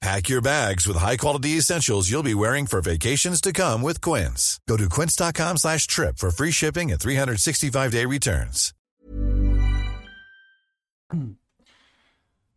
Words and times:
Pack 0.00 0.28
your 0.28 0.40
bags 0.40 0.86
with 0.86 0.96
high-quality 0.96 1.58
essentials 1.58 2.08
you'll 2.08 2.22
be 2.22 2.34
wearing 2.34 2.66
for 2.66 2.80
vacations 2.80 3.40
to 3.40 3.52
come 3.52 3.82
with 3.82 4.00
Quince. 4.00 4.60
Go 4.68 4.76
to 4.76 4.88
quince.com 4.88 5.56
slash 5.56 5.88
trip 5.88 6.18
for 6.18 6.30
free 6.30 6.52
shipping 6.52 6.92
and 6.92 7.00
365-day 7.00 8.04
returns. 8.06 8.72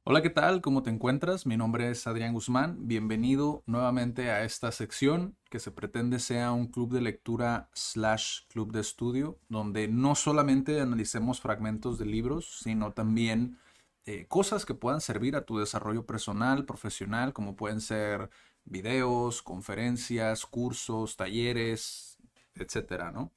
Hola, 0.03 0.21
¿qué 0.21 0.29
tal? 0.29 0.61
¿Cómo 0.61 0.83
te 0.83 0.91
encuentras? 0.91 1.47
Mi 1.47 1.57
nombre 1.57 1.89
es 1.89 2.05
Adrián 2.05 2.33
Guzmán. 2.33 2.87
Bienvenido 2.87 3.63
nuevamente 3.65 4.29
a 4.29 4.43
esta 4.43 4.71
sección 4.71 5.35
que 5.49 5.59
se 5.59 5.71
pretende 5.71 6.19
sea 6.19 6.51
un 6.51 6.67
club 6.67 6.91
de 6.91 7.01
lectura 7.01 7.69
slash 7.73 8.41
club 8.49 8.71
de 8.71 8.81
estudio, 8.81 9.39
donde 9.49 9.87
no 9.87 10.13
solamente 10.13 10.79
analicemos 10.79 11.39
fragmentos 11.39 11.97
de 11.97 12.05
libros, 12.05 12.59
sino 12.61 12.91
también 12.91 13.57
eh, 14.05 14.25
cosas 14.27 14.65
que 14.65 14.73
puedan 14.73 15.01
servir 15.01 15.35
a 15.35 15.45
tu 15.45 15.59
desarrollo 15.59 16.05
personal, 16.05 16.65
profesional, 16.65 17.33
como 17.33 17.55
pueden 17.55 17.81
ser 17.81 18.29
videos, 18.65 19.41
conferencias, 19.41 20.45
cursos, 20.45 21.17
talleres, 21.17 22.17
etcétera, 22.55 23.11
¿no? 23.11 23.31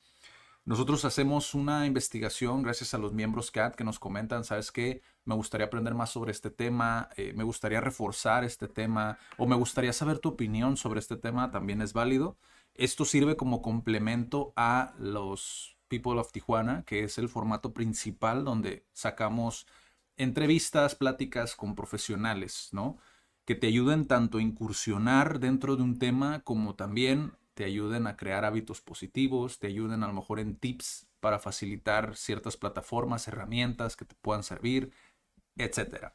Nosotros 0.67 1.05
hacemos 1.05 1.53
una 1.53 1.87
investigación 1.87 2.63
gracias 2.63 2.95
a 2.95 2.99
los 2.99 3.13
miembros 3.13 3.51
CAT 3.51 3.75
que 3.75 3.85
nos 3.85 3.99
comentan, 3.99 4.45
¿sabes 4.45 4.73
qué? 4.73 5.03
Me 5.27 5.35
gustaría 5.35 5.67
aprender 5.67 5.95
más 5.95 6.09
sobre 6.09 6.31
este 6.33 6.51
tema, 6.51 7.11
eh, 7.17 7.35
me 7.35 7.45
gustaría 7.45 7.83
reforzar 7.83 8.45
este 8.45 8.67
tema 8.67 9.19
o 9.37 9.47
me 9.47 9.57
gustaría 9.57 9.93
saber 9.93 10.21
tu 10.21 10.31
opinión 10.31 10.79
sobre 10.79 11.01
este 11.01 11.19
tema, 11.19 11.51
también 11.51 11.83
es 11.83 11.93
válido. 11.93 12.39
Esto 12.75 13.05
sirve 13.05 13.37
como 13.37 13.61
complemento 13.61 14.55
a 14.57 14.95
los 14.99 15.77
People 15.89 16.19
of 16.19 16.33
Tijuana, 16.33 16.83
que 16.87 17.05
es 17.05 17.19
el 17.19 17.29
formato 17.29 17.75
principal 17.75 18.43
donde 18.45 18.87
sacamos 18.95 19.67
entrevistas, 20.17 20.95
pláticas 20.95 21.57
con 21.57 21.75
profesionales, 21.75 22.69
¿no? 22.73 22.99
Que 23.45 23.55
te 23.55 23.67
ayuden 23.67 24.07
tanto 24.07 24.39
a 24.39 24.43
incursionar 24.43 25.41
dentro 25.41 25.77
de 25.77 25.83
un 25.83 25.99
tema 25.99 26.41
como 26.41 26.75
también 26.75 27.33
te 27.55 27.65
ayuden 27.65 28.07
a 28.07 28.17
crear 28.17 28.45
hábitos 28.45 28.81
positivos, 28.81 29.59
te 29.59 29.69
ayuden 29.69 30.03
a 30.03 30.09
lo 30.09 30.13
mejor 30.13 30.41
en 30.41 30.57
tips 30.57 31.07
para 31.21 31.39
facilitar 31.39 32.17
ciertas 32.17 32.57
plataformas, 32.57 33.29
herramientas 33.29 33.97
que 33.97 34.05
te 34.05 34.15
puedan 34.17 34.43
servir, 34.43 34.93
etc. 35.57 36.13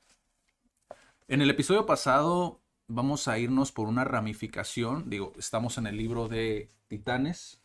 En 1.27 1.41
el 1.41 1.49
episodio 1.49 1.85
pasado 1.85 2.61
vamos 2.87 3.27
a 3.27 3.39
irnos 3.39 3.71
por 3.71 3.87
una 3.87 4.03
ramificación, 4.03 5.09
digo, 5.09 5.33
estamos 5.37 5.77
en 5.77 5.87
el 5.87 5.95
libro 5.95 6.27
de 6.27 6.69
Titanes, 6.87 7.59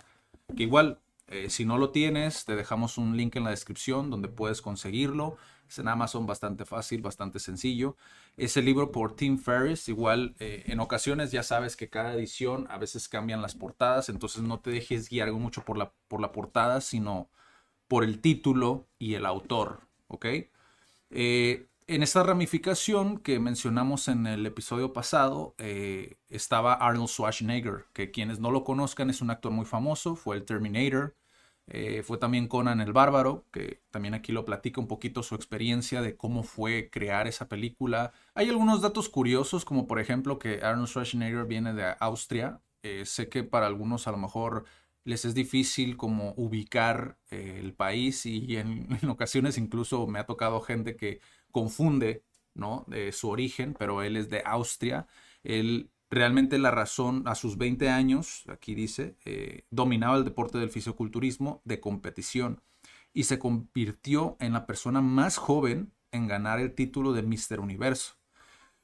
que 0.55 0.63
igual, 0.63 1.01
eh, 1.29 1.51
si 1.51 1.65
no 1.65 1.79
lo 1.79 1.91
tienes, 1.91 2.45
te 2.45 2.55
dejamos 2.55 2.99
un 2.99 3.17
link 3.17 3.35
en 3.37 3.45
la 3.45 3.51
descripción 3.51 4.11
donde 4.11 4.29
puedes 4.29 4.61
conseguirlo. 4.63 5.37
Es 5.69 5.79
en 5.79 5.89
Amazon 5.89 6.27
bastante 6.27 6.65
fácil, 6.65 7.03
bastante 7.03 7.39
sencillo. 7.39 7.97
Es 8.37 8.57
el 8.57 8.65
libro 8.65 8.93
por 8.93 9.17
Tim 9.17 9.39
Ferriss. 9.39 9.89
Igual 9.89 10.35
eh, 10.39 10.65
en 10.67 10.81
ocasiones 10.81 11.33
ya 11.33 11.43
sabes 11.43 11.77
que 11.77 11.91
cada 11.91 12.15
edición 12.15 12.67
a 12.71 12.79
veces 12.79 13.09
cambian 13.09 13.43
las 13.43 13.55
portadas, 13.55 14.09
entonces 14.09 14.43
no 14.43 14.61
te 14.61 14.71
dejes 14.71 15.09
guiar 15.09 15.33
mucho 15.33 15.65
por 15.65 15.79
la, 15.79 15.93
por 16.09 16.21
la 16.21 16.33
portada, 16.33 16.81
sino 16.81 17.29
por 17.89 18.05
el 18.05 18.21
título 18.21 18.87
y 18.99 19.15
el 19.15 19.27
autor. 19.27 19.81
¿Ok? 20.09 20.27
Eh, 21.11 21.69
en 21.87 22.03
esta 22.03 22.23
ramificación 22.23 23.19
que 23.19 23.39
mencionamos 23.39 24.09
en 24.09 24.27
el 24.27 24.47
episodio 24.47 24.95
pasado 24.95 25.55
eh, 25.59 26.17
estaba 26.31 26.73
Arnold 26.73 27.09
Schwarzenegger, 27.09 27.85
que 27.93 28.11
quienes 28.11 28.41
no 28.41 28.51
lo 28.51 28.65
conozcan 28.65 29.11
es 29.11 29.21
un 29.21 29.31
actor 29.31 29.53
muy 29.53 29.67
famoso, 29.67 30.17
fue 30.17 30.37
el 30.37 30.45
Terminator, 30.45 31.15
eh, 31.67 32.03
fue 32.03 32.19
también 32.19 32.47
Conan 32.47 32.81
el 32.81 32.93
Bárbaro, 32.93 33.47
que 33.51 33.81
también 33.91 34.15
aquí 34.15 34.33
lo 34.33 34.45
platica 34.45 34.81
un 34.81 34.87
poquito 34.87 35.23
su 35.23 35.35
experiencia 35.35 36.03
de 36.03 36.17
cómo 36.17 36.43
fue 36.43 36.91
crear 36.91 37.27
esa 37.27 37.49
película. 37.49 38.13
Hay 38.35 38.51
algunos 38.51 38.83
datos 38.83 39.09
curiosos, 39.09 39.65
como 39.65 39.87
por 39.87 39.99
ejemplo 39.99 40.39
que 40.39 40.61
Arnold 40.63 40.89
Schwarzenegger 40.89 41.47
viene 41.47 41.73
de 41.73 41.95
Austria. 42.01 42.61
Eh, 42.83 43.07
sé 43.07 43.29
que 43.31 43.45
para 43.45 43.67
algunos 43.67 44.07
a 44.07 44.11
lo 44.11 44.19
mejor 44.19 44.65
les 45.05 45.25
es 45.25 45.35
difícil 45.35 45.97
como 45.97 46.35
ubicar 46.37 47.19
eh, 47.31 47.59
el 47.61 47.75
país 47.75 48.27
y 48.27 48.57
en, 48.57 48.89
ocasiones 49.09 49.57
incluso 49.59 50.07
me 50.07 50.19
ha 50.19 50.27
tocado 50.27 50.61
gente 50.61 50.97
que 50.97 51.21
confunde 51.51 52.25
¿no? 52.55 52.87
su 53.13 53.31
origen, 53.31 53.75
pero 53.79 54.03
él 54.03 54.17
es 54.17 54.29
de 54.29 54.43
Austria. 54.45 55.07
Él 55.43 55.91
Realmente 56.15 56.61
la 56.61 56.71
razón, 56.71 57.25
a 57.27 57.35
sus 57.35 57.59
20 57.59 57.89
años, 57.89 58.45
aquí 58.47 58.77
dice, 58.77 59.17
eh, 59.25 59.65
dominaba 59.71 60.17
el 60.17 60.23
deporte 60.23 60.59
del 60.59 60.71
fisioculturismo 60.71 61.61
de 61.65 61.81
competición 61.81 62.63
y 63.13 63.25
se 63.25 63.41
convirtió 63.41 64.37
en 64.39 64.53
la 64.53 64.65
persona 64.65 65.01
más 65.01 65.39
joven 65.39 65.91
en 66.13 66.29
ganar 66.29 66.61
el 66.61 66.73
título 66.73 67.15
de 67.15 67.25
Mister 67.25 67.59
Universo. 67.59 68.15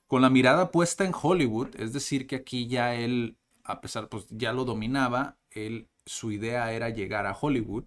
Con 0.09 0.23
la 0.23 0.29
mirada 0.29 0.73
puesta 0.73 1.05
en 1.05 1.13
Hollywood, 1.15 1.69
es 1.77 1.93
decir, 1.93 2.27
que 2.27 2.35
aquí 2.35 2.67
ya 2.67 2.97
él, 2.97 3.37
a 3.63 3.81
pesar, 3.81 4.09
pues 4.09 4.27
ya 4.31 4.53
lo 4.53 4.65
dominaba, 4.65 5.37
él, 5.53 5.87
su 6.07 6.33
idea 6.33 6.73
era 6.73 6.89
llegar 6.89 7.27
a 7.27 7.37
Hollywood, 7.41 7.85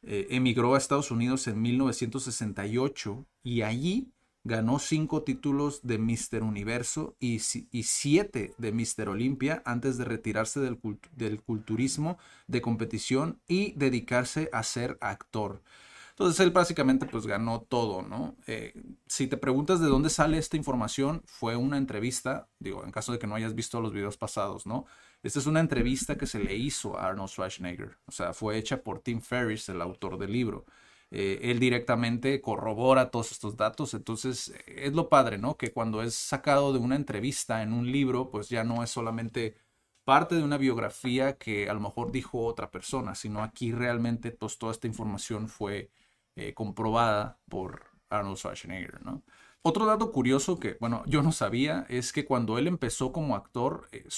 eh, 0.00 0.28
emigró 0.30 0.74
a 0.74 0.78
Estados 0.78 1.10
Unidos 1.10 1.46
en 1.46 1.60
1968 1.60 3.26
y 3.42 3.60
allí 3.60 4.14
ganó 4.48 4.78
cinco 4.78 5.22
títulos 5.22 5.80
de 5.82 5.98
Mister 5.98 6.42
Universo 6.42 7.14
y, 7.20 7.38
siete 7.40 8.54
de 8.56 8.72
Mister 8.72 9.10
Olimpia 9.10 9.62
antes 9.66 9.98
de 9.98 10.06
retirarse 10.06 10.58
del, 10.58 11.40
culturismo 11.42 12.18
de 12.46 12.62
competición 12.62 13.40
y 13.46 13.72
dedicarse 13.72 14.48
a 14.52 14.62
ser 14.62 14.96
actor. 15.00 15.62
Entonces 16.10 16.40
él 16.40 16.50
básicamente 16.50 17.06
pues 17.06 17.26
ganó 17.26 17.60
todo, 17.60 18.02
¿no? 18.02 18.34
Eh, 18.46 18.72
si 19.06 19.28
te 19.28 19.36
preguntas 19.36 19.80
de 19.80 19.86
dónde 19.86 20.10
sale 20.10 20.38
esta 20.38 20.56
información, 20.56 21.22
fue 21.26 21.54
una 21.54 21.76
entrevista, 21.76 22.48
digo, 22.58 22.84
en 22.84 22.90
caso 22.90 23.12
de 23.12 23.20
que 23.20 23.28
no 23.28 23.36
hayas 23.36 23.54
visto 23.54 23.80
los 23.80 23.92
videos 23.92 24.16
pasados, 24.16 24.66
¿no? 24.66 24.86
Esta 25.22 25.38
es 25.38 25.46
una 25.46 25.60
entrevista 25.60 26.16
que 26.16 26.26
se 26.26 26.40
le 26.40 26.56
hizo 26.56 26.98
a 26.98 27.08
Arnold 27.08 27.28
Schwarzenegger, 27.28 27.98
o 28.06 28.12
sea, 28.12 28.32
fue 28.32 28.56
hecha 28.56 28.82
por 28.82 29.00
Tim 29.00 29.20
Ferriss, 29.20 29.68
el 29.68 29.82
autor 29.82 30.18
del 30.18 30.32
libro. 30.32 30.64
Eh, 31.10 31.40
él 31.50 31.58
directamente 31.58 32.40
corrobora 32.40 33.10
todos 33.10 33.32
estos 33.32 33.56
datos. 33.56 33.94
Entonces, 33.94 34.52
es 34.66 34.92
lo 34.92 35.08
padre, 35.08 35.38
¿no? 35.38 35.56
Que 35.56 35.72
cuando 35.72 36.02
es 36.02 36.14
sacado 36.14 36.72
de 36.72 36.78
una 36.78 36.96
entrevista 36.96 37.62
en 37.62 37.72
un 37.72 37.90
libro, 37.90 38.30
pues 38.30 38.48
ya 38.48 38.64
no 38.64 38.82
es 38.82 38.90
solamente 38.90 39.56
parte 40.04 40.36
de 40.36 40.42
una 40.42 40.58
biografía 40.58 41.36
que 41.38 41.68
a 41.68 41.74
lo 41.74 41.80
mejor 41.80 42.12
dijo 42.12 42.44
otra 42.44 42.70
persona, 42.70 43.14
sino 43.14 43.42
aquí 43.42 43.72
realmente 43.72 44.30
pues, 44.32 44.58
toda 44.58 44.72
esta 44.72 44.86
información 44.86 45.48
fue 45.48 45.90
eh, 46.36 46.54
comprobada 46.54 47.38
por 47.48 47.84
Arnold 48.08 48.38
Schwarzenegger, 48.38 49.04
¿no? 49.04 49.22
Otro 49.62 49.86
dato 49.86 50.12
curioso 50.12 50.58
que, 50.58 50.76
bueno, 50.80 51.02
yo 51.06 51.22
no 51.22 51.32
sabía 51.32 51.84
es 51.88 52.12
que 52.12 52.24
cuando 52.24 52.58
él 52.58 52.68
empezó 52.68 53.12
como 53.12 53.36
actor, 53.36 53.88
eh, 53.92 54.08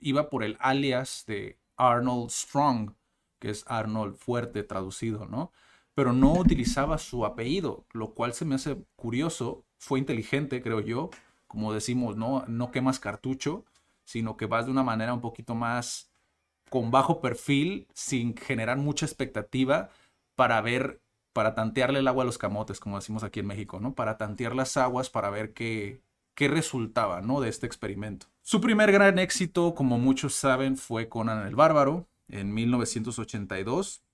iba 0.00 0.30
por 0.30 0.44
el 0.44 0.56
alias 0.60 1.24
de 1.26 1.58
Arnold 1.76 2.30
Strong, 2.30 2.92
que 3.40 3.50
es 3.50 3.64
Arnold 3.66 4.16
Fuerte 4.16 4.62
traducido, 4.62 5.26
¿no? 5.26 5.52
Pero 5.98 6.12
no 6.12 6.32
utilizaba 6.34 6.96
su 6.96 7.26
apellido, 7.26 7.84
lo 7.90 8.14
cual 8.14 8.32
se 8.32 8.44
me 8.44 8.54
hace 8.54 8.76
curioso, 8.94 9.64
fue 9.78 9.98
inteligente, 9.98 10.62
creo 10.62 10.78
yo, 10.78 11.10
como 11.48 11.74
decimos, 11.74 12.16
no, 12.16 12.44
no 12.46 12.70
quemas 12.70 13.00
cartucho, 13.00 13.64
sino 14.04 14.36
que 14.36 14.46
vas 14.46 14.66
de 14.66 14.70
una 14.70 14.84
manera 14.84 15.12
un 15.12 15.20
poquito 15.20 15.56
más 15.56 16.08
con 16.70 16.92
bajo 16.92 17.20
perfil, 17.20 17.88
sin 17.94 18.36
generar 18.36 18.76
mucha 18.76 19.06
expectativa 19.06 19.90
para 20.36 20.60
ver, 20.60 21.00
para 21.32 21.56
tantearle 21.56 21.98
el 21.98 22.06
agua 22.06 22.22
a 22.22 22.26
los 22.26 22.38
camotes, 22.38 22.78
como 22.78 23.00
decimos 23.00 23.24
aquí 23.24 23.40
en 23.40 23.48
México, 23.48 23.80
¿no? 23.80 23.96
Para 23.96 24.18
tantear 24.18 24.54
las 24.54 24.76
aguas, 24.76 25.10
para 25.10 25.30
ver 25.30 25.52
qué, 25.52 26.00
qué 26.36 26.46
resultaba, 26.46 27.22
¿no? 27.22 27.40
De 27.40 27.48
este 27.48 27.66
experimento. 27.66 28.28
Su 28.42 28.60
primer 28.60 28.92
gran 28.92 29.18
éxito, 29.18 29.74
como 29.74 29.98
muchos 29.98 30.36
saben, 30.36 30.76
fue 30.76 31.08
Conan 31.08 31.44
el 31.44 31.56
Bárbaro 31.56 32.06
en 32.28 32.54
1982 32.54 34.04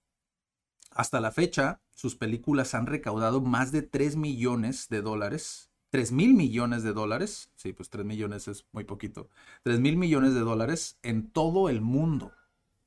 hasta 0.94 1.20
la 1.20 1.32
fecha, 1.32 1.80
sus 1.92 2.16
películas 2.16 2.74
han 2.74 2.86
recaudado 2.86 3.40
más 3.40 3.72
de 3.72 3.82
3 3.82 4.16
millones 4.16 4.88
de 4.88 5.02
dólares. 5.02 5.70
3 5.90 6.10
mil 6.10 6.34
millones 6.34 6.82
de 6.82 6.92
dólares. 6.92 7.50
Sí, 7.54 7.72
pues 7.72 7.88
3 7.90 8.04
millones 8.04 8.48
es 8.48 8.66
muy 8.72 8.84
poquito. 8.84 9.28
3 9.62 9.78
mil 9.80 9.96
millones 9.96 10.34
de 10.34 10.40
dólares 10.40 10.98
en 11.02 11.30
todo 11.30 11.68
el 11.68 11.80
mundo. 11.80 12.32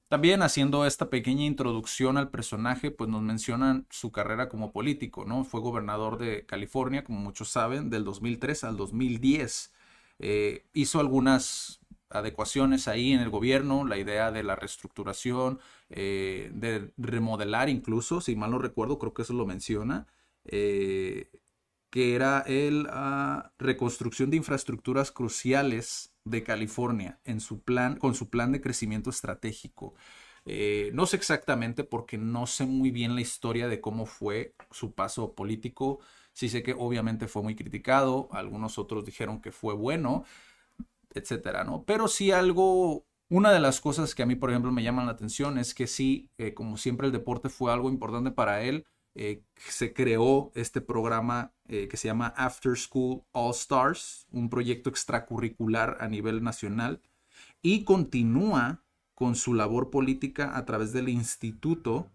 También 0.09 0.41
haciendo 0.41 0.85
esta 0.85 1.09
pequeña 1.09 1.43
introducción 1.43 2.17
al 2.17 2.29
personaje, 2.29 2.91
pues 2.91 3.09
nos 3.09 3.21
mencionan 3.21 3.87
su 3.89 4.11
carrera 4.11 4.47
como 4.47 4.71
político, 4.71 5.25
¿no? 5.25 5.43
Fue 5.43 5.59
gobernador 5.59 6.17
de 6.17 6.45
California, 6.45 7.03
como 7.03 7.19
muchos 7.19 7.49
saben, 7.49 7.89
del 7.89 8.05
2003 8.05 8.63
al 8.63 8.77
2010. 8.77 9.73
Eh, 10.19 10.65
hizo 10.73 10.99
algunas 11.01 11.81
adecuaciones 12.09 12.87
ahí 12.87 13.11
en 13.13 13.19
el 13.21 13.29
gobierno, 13.29 13.85
la 13.85 13.97
idea 13.97 14.31
de 14.31 14.43
la 14.43 14.55
reestructuración, 14.55 15.59
eh, 15.89 16.51
de 16.53 16.91
remodelar 16.97 17.69
incluso, 17.69 18.21
si 18.21 18.35
mal 18.35 18.51
no 18.51 18.59
recuerdo, 18.59 18.99
creo 18.99 19.13
que 19.13 19.23
eso 19.23 19.33
lo 19.33 19.45
menciona, 19.45 20.07
eh, 20.45 21.29
que 21.89 22.15
era 22.15 22.41
el 22.47 22.87
ah, 22.91 23.51
reconstrucción 23.59 24.29
de 24.29 24.37
infraestructuras 24.37 25.11
cruciales 25.11 26.13
de 26.25 26.43
California 26.43 27.19
en 27.23 27.39
su 27.41 27.61
plan, 27.61 27.97
con 27.97 28.13
su 28.15 28.29
plan 28.29 28.51
de 28.51 28.61
crecimiento 28.61 29.09
estratégico. 29.09 29.95
Eh, 30.45 30.91
no 30.93 31.05
sé 31.05 31.17
exactamente 31.17 31.83
porque 31.83 32.17
no 32.17 32.47
sé 32.47 32.65
muy 32.65 32.89
bien 32.91 33.15
la 33.15 33.21
historia 33.21 33.67
de 33.67 33.81
cómo 33.81 34.05
fue 34.05 34.55
su 34.71 34.93
paso 34.93 35.33
político. 35.35 35.99
Sí 36.33 36.49
sé 36.49 36.63
que 36.63 36.73
obviamente 36.73 37.27
fue 37.27 37.43
muy 37.43 37.55
criticado, 37.55 38.29
algunos 38.31 38.77
otros 38.77 39.03
dijeron 39.05 39.41
que 39.41 39.51
fue 39.51 39.73
bueno, 39.73 40.23
etcétera, 41.17 41.63
¿no? 41.63 41.83
Pero 41.85 42.07
sí 42.07 42.31
algo, 42.31 43.05
una 43.29 43.51
de 43.51 43.59
las 43.59 43.81
cosas 43.81 44.15
que 44.15 44.23
a 44.23 44.25
mí, 44.25 44.35
por 44.35 44.49
ejemplo, 44.49 44.71
me 44.71 44.83
llaman 44.83 45.05
la 45.05 45.13
atención 45.13 45.57
es 45.57 45.73
que 45.73 45.87
sí, 45.87 46.29
eh, 46.37 46.53
como 46.53 46.77
siempre 46.77 47.07
el 47.07 47.13
deporte 47.13 47.49
fue 47.49 47.71
algo 47.71 47.89
importante 47.89 48.31
para 48.31 48.61
él, 48.61 48.85
eh, 49.15 49.43
se 49.55 49.93
creó 49.93 50.51
este 50.53 50.79
programa 50.79 51.51
que 51.67 51.97
se 51.97 52.07
llama 52.07 52.33
After 52.37 52.77
School 52.77 53.23
All 53.33 53.51
Stars, 53.51 54.25
un 54.31 54.49
proyecto 54.49 54.89
extracurricular 54.89 55.97
a 55.99 56.07
nivel 56.07 56.41
nacional, 56.41 57.01
y 57.61 57.83
continúa 57.83 58.83
con 59.17 59.35
su 59.35 59.55
labor 59.55 59.89
política 59.89 60.55
a 60.55 60.63
través 60.65 60.93
del 60.93 61.09
Instituto 61.09 62.11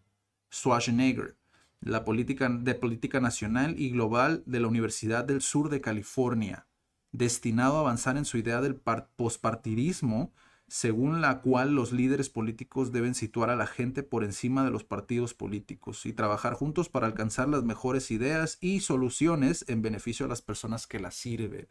Schwarzenegger, 0.53 1.37
la 1.81 2.05
política 2.05 2.49
de 2.49 2.77
política 2.77 3.19
nacional 3.19 3.75
y 3.77 3.91
global 3.91 4.45
de 4.47 4.61
la 4.61 4.69
Universidad 4.69 5.25
del 5.25 5.41
Sur 5.41 5.69
de 5.69 5.81
California, 5.81 6.69
destinado 7.13 7.77
a 7.77 7.81
avanzar 7.81 8.17
en 8.17 8.25
su 8.25 8.39
idea 8.39 8.61
del 8.61 8.77
pospartidismo, 8.77 10.33
según 10.67 11.21
la 11.21 11.43
cual 11.43 11.75
los 11.75 11.93
líderes 11.93 12.31
políticos 12.31 12.93
deben 12.93 13.15
situar 13.15 13.51
a 13.51 13.57
la 13.57 13.67
gente 13.67 14.03
por 14.03 14.25
encima 14.25 14.65
de 14.65 14.71
los 14.71 14.85
partidos 14.85 15.35
políticos 15.35 16.07
y 16.07 16.15
trabajar 16.15 16.55
juntos 16.55 16.89
para 16.89 17.07
alcanzar 17.07 17.49
las 17.49 17.63
mejores 17.63 18.11
ideas 18.11 18.57
y 18.63 18.81
soluciones 18.81 19.67
en 19.69 19.83
beneficio 19.83 20.25
de 20.25 20.31
las 20.31 20.41
personas 20.41 20.87
que 20.87 20.99
las 20.99 21.15
sirven. 21.15 21.69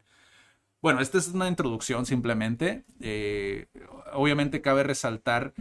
Bueno, 0.80 1.00
esta 1.00 1.18
es 1.18 1.28
una 1.28 1.48
introducción 1.48 2.06
simplemente. 2.06 2.84
Eh, 3.00 3.66
obviamente 4.12 4.62
cabe 4.62 4.84
resaltar 4.84 5.52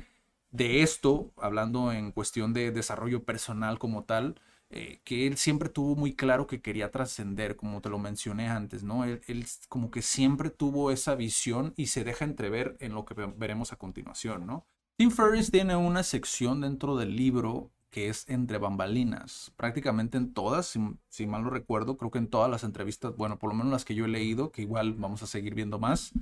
de 0.52 0.84
esto, 0.84 1.32
hablando 1.38 1.92
en 1.92 2.12
cuestión 2.12 2.54
de 2.54 2.72
desarrollo 2.72 3.24
personal 3.24 3.80
como 3.80 4.04
tal, 4.04 4.40
eh, 4.74 5.02
que 5.04 5.28
él 5.28 5.36
siempre 5.36 5.68
tuvo 5.68 5.98
muy 5.98 6.16
claro 6.16 6.48
que 6.48 6.62
quería 6.62 6.92
trascender, 6.92 7.58
como 7.58 7.82
te 7.82 7.90
lo 7.90 8.00
mencioné 8.00 8.48
antes, 8.48 8.84
¿no? 8.84 9.04
Él, 9.04 9.46
como 9.68 9.92
que 9.92 10.02
siempre 10.02 10.50
tuvo 10.50 10.92
esa 10.92 11.16
visión 11.16 11.74
y 11.76 11.88
se 11.88 12.06
deja 12.06 12.24
entrever 12.24 12.78
en 12.80 12.94
lo 12.94 13.04
que 13.04 13.14
veremos 13.14 13.74
a 13.74 13.76
continuación, 13.76 14.48
¿no? 14.48 14.66
Tim 14.96 15.12
Ferriss 15.12 15.52
tiene 15.52 15.76
una 15.76 16.04
sección 16.04 16.62
dentro 16.62 16.96
del 16.96 17.18
libro 17.18 17.70
que 17.90 18.08
es 18.08 18.30
entre 18.30 18.60
bambalinas. 18.60 19.52
Prácticamente 19.58 20.18
en 20.18 20.34
todas, 20.34 20.78
si, 21.10 21.28
mal 21.28 21.44
no 21.44 21.50
recuerdo, 21.50 21.98
creo 21.98 22.10
que 22.10 22.20
en 22.20 22.30
todas 22.30 22.50
las 22.50 22.64
entrevistas, 22.64 23.14
bueno, 23.18 23.38
por 23.38 23.50
lo 23.50 23.58
menos 23.58 23.74
las 23.74 23.84
que 23.84 23.94
yo 23.94 24.06
he 24.06 24.08
leído, 24.08 24.52
que 24.52 24.62
igual 24.62 24.94
vamos 24.94 25.22
a 25.22 25.28
seguir 25.28 25.54
viendo 25.54 25.80
más, 25.80 26.14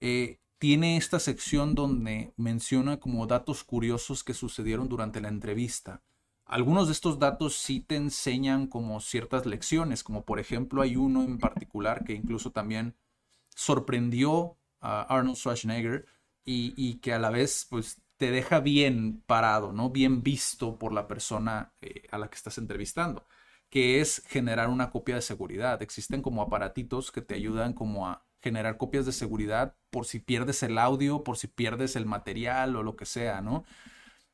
eh, 0.00 0.38
tiene 0.56 0.96
esta 0.96 1.20
sección 1.20 1.74
donde 1.74 2.32
menciona 2.38 2.98
como 2.98 3.26
datos 3.26 3.64
curiosos 3.64 4.24
que 4.24 4.32
sucedieron 4.32 4.88
durante 4.88 5.20
la 5.20 5.28
entrevista. 5.28 6.00
Algunos 6.50 6.88
de 6.88 6.94
estos 6.94 7.20
datos 7.20 7.54
sí 7.54 7.78
te 7.78 7.94
enseñan 7.94 8.66
como 8.66 8.98
ciertas 8.98 9.46
lecciones, 9.46 10.02
como 10.02 10.24
por 10.24 10.40
ejemplo 10.40 10.82
hay 10.82 10.96
uno 10.96 11.22
en 11.22 11.38
particular 11.38 12.02
que 12.02 12.12
incluso 12.12 12.50
también 12.50 12.96
sorprendió 13.54 14.58
a 14.80 15.02
Arnold 15.02 15.36
Schwarzenegger 15.36 16.06
y, 16.44 16.96
que 16.96 17.12
a 17.12 17.20
la 17.20 17.30
vez 17.30 17.68
pues 17.70 18.02
te 18.16 18.32
deja 18.32 18.58
bien 18.58 19.22
parado, 19.28 19.72
¿no? 19.72 19.90
Bien 19.90 20.24
visto 20.24 20.76
por 20.76 20.92
la 20.92 21.06
persona 21.06 21.72
eh, 21.82 22.08
a 22.10 22.18
la 22.18 22.28
que 22.28 22.34
estás 22.34 22.58
entrevistando, 22.58 23.28
que 23.68 24.00
es 24.00 24.24
generar 24.26 24.70
una 24.70 24.90
copia 24.90 25.14
de 25.14 25.22
seguridad. 25.22 25.80
Existen 25.82 26.20
como 26.20 26.42
aparatitos 26.42 27.12
que 27.12 27.22
te 27.22 27.36
ayudan 27.36 27.74
como 27.74 28.08
a 28.08 28.26
generar 28.42 28.76
copias 28.76 29.06
de 29.06 29.12
seguridad 29.12 29.76
por 29.90 30.04
si 30.04 30.18
pierdes 30.18 30.64
el 30.64 30.78
audio, 30.78 31.22
por 31.22 31.36
si 31.36 31.46
pierdes 31.46 31.94
el 31.94 32.06
material 32.06 32.74
o 32.74 32.82
lo 32.82 32.96
que 32.96 33.06
sea, 33.06 33.40
¿no? 33.40 33.64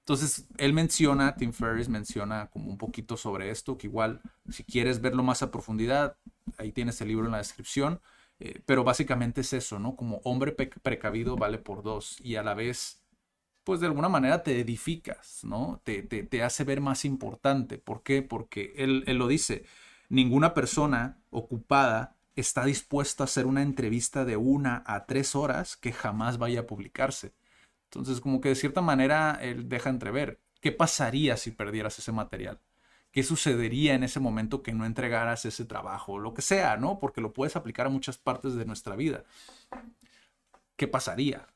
Entonces, 0.06 0.46
él 0.58 0.72
menciona, 0.72 1.34
Tim 1.34 1.52
Ferriss 1.52 1.88
menciona 1.88 2.48
como 2.52 2.70
un 2.70 2.78
poquito 2.78 3.16
sobre 3.16 3.50
esto, 3.50 3.76
que 3.76 3.88
igual, 3.88 4.20
si 4.48 4.62
quieres 4.62 5.00
verlo 5.00 5.24
más 5.24 5.42
a 5.42 5.50
profundidad, 5.50 6.16
ahí 6.58 6.70
tienes 6.70 7.00
el 7.00 7.08
libro 7.08 7.26
en 7.26 7.32
la 7.32 7.38
descripción, 7.38 8.00
eh, 8.38 8.60
pero 8.66 8.84
básicamente 8.84 9.40
es 9.40 9.52
eso, 9.52 9.80
¿no? 9.80 9.96
Como 9.96 10.20
hombre 10.22 10.52
precavido 10.52 11.36
vale 11.36 11.58
por 11.58 11.82
dos 11.82 12.20
y 12.20 12.36
a 12.36 12.44
la 12.44 12.54
vez 12.54 13.02
pues 13.64 13.80
de 13.80 13.86
alguna 13.88 14.08
manera 14.08 14.44
te 14.44 14.60
edificas, 14.60 15.40
¿no? 15.42 15.80
Te, 15.82 16.04
te, 16.04 16.42
hace 16.44 16.62
ver 16.62 16.80
más 16.80 17.04
importante. 17.04 17.78
¿Por 17.78 18.04
qué? 18.04 18.22
Porque 18.22 18.74
él, 18.76 19.02
él, 19.08 19.16
lo 19.16 19.26
dice, 19.26 19.64
ninguna 20.08 20.54
persona 20.54 21.18
ocupada 21.30 22.16
está 22.36 22.64
dispuesta 22.64 23.24
a 23.24 23.26
hacer 23.26 23.44
una 23.46 23.62
entrevista 23.62 24.24
de 24.24 24.36
una 24.36 24.84
a 24.86 25.06
tres 25.06 25.34
horas 25.34 25.76
que 25.76 25.92
jamás 25.92 26.38
vaya 26.38 26.60
a 26.60 26.66
publicarse. 26.68 27.32
Entonces, 27.98 28.20
como 28.20 28.40
que 28.40 28.50
de 28.50 28.54
cierta 28.54 28.80
manera 28.80 29.38
él 29.40 29.68
deja 29.68 29.90
entrever, 29.90 30.40
¿qué 30.60 30.72
pasaría 30.72 31.36
si 31.36 31.50
perdieras 31.50 31.98
ese 31.98 32.12
material? 32.12 32.60
¿Qué 33.10 33.22
sucedería 33.22 33.94
en 33.94 34.02
ese 34.02 34.20
momento 34.20 34.62
que 34.62 34.74
no 34.74 34.84
entregaras 34.84 35.46
ese 35.46 35.64
trabajo? 35.64 36.18
Lo 36.18 36.34
que 36.34 36.42
sea, 36.42 36.76
¿no? 36.76 36.98
Porque 36.98 37.22
lo 37.22 37.32
puedes 37.32 37.56
aplicar 37.56 37.86
a 37.86 37.90
muchas 37.90 38.18
partes 38.18 38.54
de 38.54 38.66
nuestra 38.66 38.94
vida. 38.94 39.24
¿Qué 40.76 40.86
pasaría? 40.86 41.46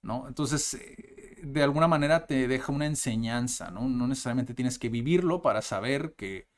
¿No? 0.00 0.26
Entonces, 0.26 0.74
eh, 0.74 1.40
de 1.42 1.62
alguna 1.62 1.86
manera 1.86 2.26
te 2.26 2.48
deja 2.48 2.72
una 2.72 2.86
enseñanza, 2.86 3.70
¿no? 3.70 3.88
No 3.88 4.06
necesariamente 4.06 4.54
tienes 4.54 4.78
que 4.78 4.88
vivirlo 4.88 5.42
para 5.42 5.60
saber 5.60 6.14
que 6.14 6.48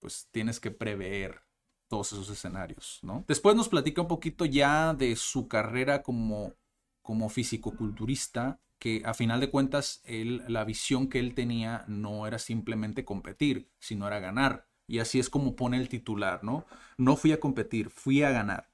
pues 0.00 0.28
tienes 0.30 0.60
que 0.60 0.70
prever 0.70 1.42
todos 1.88 2.12
esos 2.12 2.30
escenarios, 2.30 3.00
¿no? 3.02 3.24
Después 3.26 3.56
nos 3.56 3.68
platica 3.68 4.02
un 4.02 4.08
poquito 4.08 4.44
ya 4.44 4.94
de 4.94 5.16
su 5.16 5.48
carrera 5.48 6.02
como, 6.02 6.54
como 7.02 7.28
físico-culturista, 7.28 8.60
que 8.78 9.02
a 9.04 9.14
final 9.14 9.40
de 9.40 9.50
cuentas 9.50 10.00
él, 10.04 10.42
la 10.48 10.64
visión 10.64 11.08
que 11.08 11.18
él 11.18 11.34
tenía 11.34 11.84
no 11.88 12.26
era 12.26 12.38
simplemente 12.38 13.04
competir, 13.04 13.70
sino 13.78 14.06
era 14.06 14.20
ganar. 14.20 14.68
Y 14.86 15.00
así 15.00 15.18
es 15.18 15.28
como 15.28 15.56
pone 15.56 15.76
el 15.76 15.88
titular, 15.88 16.42
¿no? 16.42 16.64
No 16.96 17.16
fui 17.16 17.32
a 17.32 17.40
competir, 17.40 17.90
fui 17.90 18.22
a 18.22 18.30
ganar. 18.30 18.70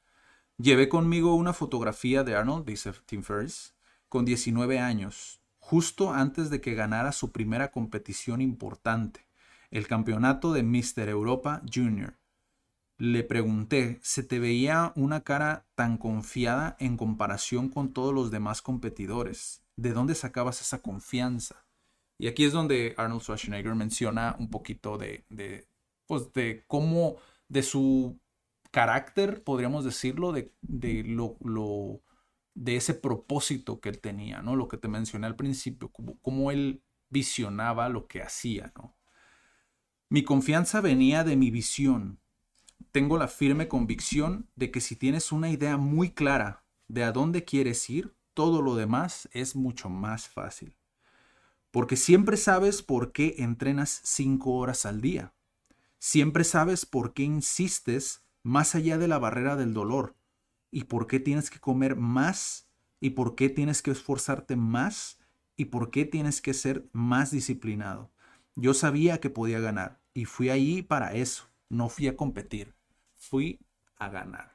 Llevé 0.57 0.89
conmigo 0.89 1.35
una 1.35 1.53
fotografía 1.53 2.23
de 2.23 2.37
Arnold, 2.37 2.67
dice 2.67 2.93
Tim 3.07 3.23
Ferriss, 3.23 3.75
con 4.09 4.25
19 4.25 4.79
años, 4.79 5.41
justo 5.59 6.13
antes 6.13 6.51
de 6.51 6.61
que 6.61 6.75
ganara 6.75 7.11
su 7.11 7.33
primera 7.33 7.73
competición 7.73 8.41
importante, 8.41 9.27
el 9.73 9.89
campeonato 9.89 10.53
de 10.53 10.63
Mr. 10.63 11.09
Europa 11.09 11.63
Junior. 11.73 12.17
Le 12.97 13.25
pregunté, 13.25 13.99
¿se 14.03 14.23
te 14.23 14.39
veía 14.39 14.93
una 14.95 15.23
cara 15.23 15.67
tan 15.75 15.99
confiada 15.99 16.77
en 16.79 16.97
comparación 16.97 17.69
con 17.69 17.93
todos 17.93 18.15
los 18.15 18.31
demás 18.31 18.63
competidores? 18.63 19.64
¿De 19.77 19.93
dónde 19.93 20.15
sacabas 20.15 20.61
esa 20.61 20.81
confianza? 20.81 21.65
Y 22.19 22.29
aquí 22.29 22.45
es 22.45 22.53
donde 22.53 22.95
Arnold 22.97 23.23
Schwarzenegger 23.23 23.75
menciona 23.75 24.37
un 24.39 24.51
poquito 24.51 24.99
de, 24.99 25.25
de, 25.29 25.69
pues 26.07 26.33
de 26.33 26.65
cómo, 26.67 27.17
de 27.49 27.63
su 27.63 28.21
carácter, 28.71 29.43
podríamos 29.43 29.85
decirlo, 29.85 30.33
de, 30.33 30.53
de 30.63 31.05
lo, 31.05 31.37
lo 31.41 32.03
de 32.55 32.77
ese 32.77 32.95
propósito 32.95 33.81
que 33.81 33.89
él 33.89 34.01
tenía, 34.01 34.43
¿no? 34.43 34.57
Lo 34.57 34.69
que 34.69 34.79
te 34.79 34.89
mencioné 34.89 35.27
al 35.27 35.37
principio, 35.37 35.91
cómo, 36.23 36.51
él 36.51 36.83
visionaba 37.11 37.89
lo 37.89 38.07
que 38.07 38.23
hacía, 38.23 38.73
¿no? 38.77 38.97
Mi 40.09 40.23
confianza 40.23 40.81
venía 40.81 41.25
de 41.25 41.37
mi 41.37 41.51
visión. 41.51 42.21
Tengo 42.93 43.19
la 43.19 43.27
firme 43.29 43.67
convicción 43.67 44.49
de 44.55 44.71
que 44.71 44.81
si 44.81 44.95
tienes 44.95 45.33
una 45.33 45.51
idea 45.51 45.77
muy 45.77 46.11
clara 46.11 46.65
de 46.87 47.03
a 47.03 47.11
dónde 47.11 47.45
quieres 47.45 47.91
ir, 47.91 48.15
todo 48.35 48.63
lo 48.63 48.75
demás 48.75 49.29
es 49.33 49.57
mucho 49.57 49.89
más 49.89 50.29
fácil. 50.29 50.77
Porque 51.71 51.97
siempre 51.97 52.37
sabes 52.37 52.83
por 52.83 53.13
qué 53.13 53.37
entrenas 53.39 54.01
cinco 54.05 54.53
horas 54.53 54.87
al 54.87 55.01
día. 55.01 55.35
Siempre 55.99 56.45
sabes 56.45 56.87
por 56.87 57.15
qué 57.15 57.23
insistes 57.23 58.25
más 58.43 58.75
allá 58.75 58.99
de 58.99 59.09
la 59.09 59.19
barrera 59.19 59.57
del 59.57 59.73
dolor 59.73 60.17
y 60.71 60.85
por 60.85 61.07
qué 61.07 61.19
tienes 61.19 61.51
que 61.51 61.61
comer 61.61 61.97
más 61.97 62.69
y 63.01 63.11
por 63.11 63.35
qué 63.35 63.49
tienes 63.49 63.83
que 63.83 63.91
esforzarte 63.91 64.57
más 64.57 65.19
y 65.57 65.67
por 65.67 65.91
qué 65.91 66.05
tienes 66.05 66.41
que 66.41 66.55
ser 66.55 66.89
más 66.93 67.31
disciplinado. 67.31 68.11
Yo 68.55 68.75
sabía 68.75 69.21
que 69.21 69.31
podía 69.31 69.61
ganar 69.61 70.01
y 70.13 70.27
fui 70.27 70.51
ahí 70.51 70.83
para 70.83 71.15
eso. 71.15 71.49
No 71.69 71.89
fui 71.89 72.09
a 72.09 72.17
competir, 72.17 72.75
fui 73.15 73.59
a 73.97 74.09
ganar. 74.09 74.54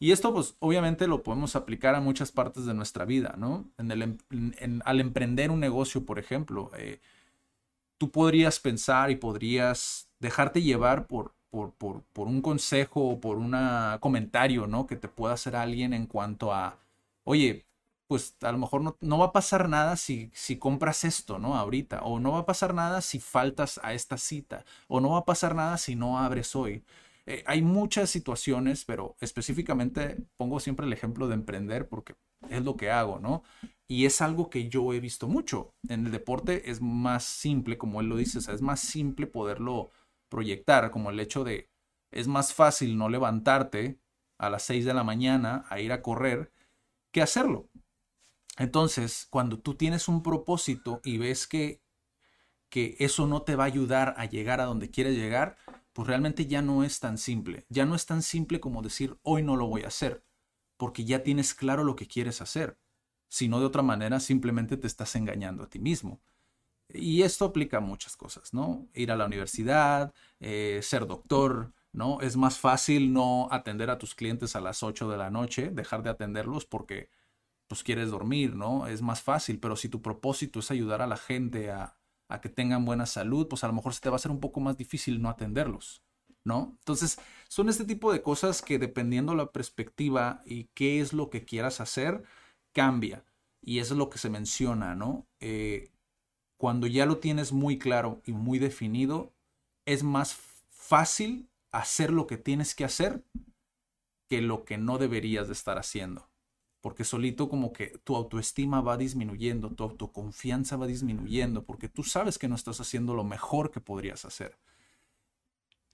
Y 0.00 0.12
esto 0.12 0.32
pues 0.32 0.56
obviamente 0.60 1.06
lo 1.06 1.22
podemos 1.22 1.54
aplicar 1.56 1.94
a 1.94 2.00
muchas 2.00 2.32
partes 2.32 2.64
de 2.64 2.74
nuestra 2.74 3.04
vida, 3.04 3.34
¿no? 3.38 3.70
En 3.78 3.90
el, 3.90 4.02
em, 4.02 4.80
al 4.84 5.00
emprender 5.00 5.50
un 5.50 5.60
negocio, 5.60 6.06
por 6.06 6.18
ejemplo, 6.18 6.70
eh, 6.76 7.00
tú 7.98 8.10
podrías 8.10 8.58
pensar 8.60 9.10
y 9.10 9.16
podrías 9.16 10.08
dejarte 10.18 10.62
llevar 10.62 11.06
por, 11.06 11.34
por, 11.50 11.72
por, 11.74 12.02
por 12.14 12.28
un 12.28 12.40
consejo 12.42 13.10
o 13.10 13.20
por 13.20 13.36
un 13.38 13.54
comentario, 14.00 14.66
¿no? 14.66 14.86
Que 14.86 14.96
te 14.96 15.08
pueda 15.08 15.34
hacer 15.34 15.54
alguien 15.56 15.92
en 15.92 16.06
cuanto 16.06 16.52
a, 16.54 16.78
oye, 17.24 17.66
pues 18.06 18.36
a 18.42 18.52
lo 18.52 18.58
mejor 18.58 18.82
no, 18.82 18.96
no, 19.00 19.18
va 19.18 19.26
a 19.26 19.32
pasar 19.32 19.68
nada 19.68 19.96
si, 19.96 20.30
si 20.34 20.56
compras 20.56 21.04
esto, 21.04 21.38
¿no? 21.38 21.56
Ahorita, 21.56 22.00
o 22.02 22.18
no 22.20 22.32
va 22.32 22.40
a 22.40 22.46
pasar 22.46 22.74
nada 22.74 23.02
si 23.02 23.20
faltas 23.20 23.78
a 23.82 23.92
esta 23.94 24.16
cita, 24.18 24.64
o 24.88 25.00
no 25.00 25.10
va 25.10 25.18
a 25.18 25.24
pasar 25.26 25.54
nada 25.54 25.76
si 25.78 25.94
no 25.94 26.18
abres 26.18 26.56
hoy. 26.56 26.82
Eh, 27.26 27.44
hay 27.46 27.62
muchas 27.62 28.10
situaciones, 28.10 28.84
pero 28.84 29.16
específicamente 29.20 30.16
pongo 30.36 30.60
siempre 30.60 30.86
el 30.86 30.92
ejemplo 30.92 31.28
de 31.28 31.34
emprender 31.34 31.88
porque 31.88 32.14
es 32.48 32.64
lo 32.64 32.76
que 32.76 32.90
hago, 32.90 33.18
¿no? 33.18 33.42
Y 33.86 34.06
es 34.06 34.20
algo 34.20 34.50
que 34.50 34.68
yo 34.68 34.92
he 34.92 35.00
visto 35.00 35.28
mucho. 35.28 35.74
En 35.88 36.06
el 36.06 36.12
deporte 36.12 36.70
es 36.70 36.80
más 36.80 37.24
simple, 37.24 37.76
como 37.76 38.00
él 38.00 38.08
lo 38.08 38.16
dice, 38.16 38.38
es 38.38 38.62
más 38.62 38.80
simple 38.80 39.26
poderlo 39.26 39.90
proyectar, 40.28 40.90
como 40.90 41.10
el 41.10 41.20
hecho 41.20 41.44
de, 41.44 41.68
es 42.10 42.28
más 42.28 42.54
fácil 42.54 42.96
no 42.96 43.08
levantarte 43.08 43.98
a 44.38 44.48
las 44.48 44.62
6 44.62 44.84
de 44.84 44.94
la 44.94 45.04
mañana 45.04 45.64
a 45.68 45.80
ir 45.80 45.92
a 45.92 46.02
correr 46.02 46.52
que 47.12 47.22
hacerlo. 47.22 47.68
Entonces, 48.58 49.26
cuando 49.30 49.58
tú 49.58 49.74
tienes 49.74 50.08
un 50.08 50.22
propósito 50.22 51.00
y 51.04 51.18
ves 51.18 51.46
que, 51.46 51.82
que 52.68 52.96
eso 52.98 53.26
no 53.26 53.42
te 53.42 53.56
va 53.56 53.64
a 53.64 53.66
ayudar 53.66 54.14
a 54.16 54.26
llegar 54.26 54.60
a 54.60 54.64
donde 54.64 54.90
quieres 54.90 55.16
llegar, 55.16 55.56
pues 56.00 56.08
realmente 56.08 56.46
ya 56.46 56.62
no 56.62 56.82
es 56.82 56.98
tan 56.98 57.18
simple. 57.18 57.66
Ya 57.68 57.84
no 57.84 57.94
es 57.94 58.06
tan 58.06 58.22
simple 58.22 58.58
como 58.58 58.80
decir, 58.80 59.18
hoy 59.22 59.42
no 59.42 59.54
lo 59.54 59.66
voy 59.66 59.82
a 59.82 59.88
hacer, 59.88 60.24
porque 60.78 61.04
ya 61.04 61.22
tienes 61.22 61.52
claro 61.52 61.84
lo 61.84 61.94
que 61.94 62.06
quieres 62.06 62.40
hacer. 62.40 62.78
Si 63.28 63.48
no, 63.48 63.60
de 63.60 63.66
otra 63.66 63.82
manera, 63.82 64.18
simplemente 64.18 64.78
te 64.78 64.86
estás 64.86 65.14
engañando 65.14 65.62
a 65.62 65.68
ti 65.68 65.78
mismo. 65.78 66.22
Y 66.88 67.20
esto 67.20 67.44
aplica 67.44 67.76
a 67.76 67.80
muchas 67.80 68.16
cosas, 68.16 68.54
¿no? 68.54 68.88
Ir 68.94 69.12
a 69.12 69.16
la 69.16 69.26
universidad, 69.26 70.14
eh, 70.38 70.80
ser 70.82 71.06
doctor, 71.06 71.74
¿no? 71.92 72.22
Es 72.22 72.34
más 72.34 72.56
fácil 72.56 73.12
no 73.12 73.48
atender 73.50 73.90
a 73.90 73.98
tus 73.98 74.14
clientes 74.14 74.56
a 74.56 74.62
las 74.62 74.82
8 74.82 75.06
de 75.10 75.18
la 75.18 75.28
noche, 75.28 75.68
dejar 75.70 76.02
de 76.02 76.08
atenderlos 76.08 76.64
porque 76.64 77.10
pues 77.68 77.82
quieres 77.82 78.10
dormir, 78.10 78.56
¿no? 78.56 78.86
Es 78.86 79.02
más 79.02 79.20
fácil, 79.20 79.60
pero 79.60 79.76
si 79.76 79.90
tu 79.90 80.00
propósito 80.00 80.60
es 80.60 80.70
ayudar 80.70 81.02
a 81.02 81.06
la 81.06 81.18
gente 81.18 81.70
a, 81.70 81.99
que 82.40 82.48
tengan 82.48 82.84
buena 82.84 83.06
salud, 83.06 83.48
pues 83.48 83.64
a 83.64 83.66
lo 83.66 83.72
mejor 83.72 83.94
se 83.94 84.00
te 84.00 84.08
va 84.08 84.14
a 84.14 84.16
hacer 84.16 84.30
un 84.30 84.40
poco 84.40 84.60
más 84.60 84.76
difícil 84.76 85.20
no 85.20 85.28
atenderlos, 85.28 86.02
¿no? 86.44 86.76
Entonces, 86.78 87.18
son 87.48 87.68
este 87.68 87.84
tipo 87.84 88.12
de 88.12 88.22
cosas 88.22 88.62
que 88.62 88.78
dependiendo 88.78 89.34
la 89.34 89.52
perspectiva 89.52 90.42
y 90.44 90.64
qué 90.74 91.00
es 91.00 91.12
lo 91.12 91.30
que 91.30 91.44
quieras 91.44 91.80
hacer, 91.80 92.22
cambia. 92.72 93.24
Y 93.62 93.78
es 93.80 93.90
lo 93.90 94.08
que 94.10 94.18
se 94.18 94.30
menciona, 94.30 94.94
¿no? 94.94 95.26
Eh, 95.40 95.90
cuando 96.56 96.86
ya 96.86 97.06
lo 97.06 97.18
tienes 97.18 97.52
muy 97.52 97.78
claro 97.78 98.22
y 98.24 98.32
muy 98.32 98.58
definido, 98.58 99.32
es 99.86 100.04
más 100.04 100.36
fácil 100.70 101.48
hacer 101.72 102.12
lo 102.12 102.26
que 102.26 102.36
tienes 102.36 102.74
que 102.74 102.84
hacer 102.84 103.24
que 104.28 104.40
lo 104.40 104.64
que 104.64 104.78
no 104.78 104.98
deberías 104.98 105.48
de 105.48 105.54
estar 105.54 105.78
haciendo 105.78 106.29
porque 106.80 107.04
solito 107.04 107.48
como 107.48 107.72
que 107.72 107.98
tu 108.04 108.16
autoestima 108.16 108.80
va 108.80 108.96
disminuyendo, 108.96 109.70
tu 109.70 109.84
autoconfianza 109.84 110.76
va 110.76 110.86
disminuyendo, 110.86 111.64
porque 111.64 111.88
tú 111.88 112.02
sabes 112.04 112.38
que 112.38 112.48
no 112.48 112.54
estás 112.54 112.80
haciendo 112.80 113.14
lo 113.14 113.24
mejor 113.24 113.70
que 113.70 113.80
podrías 113.80 114.24
hacer. 114.24 114.58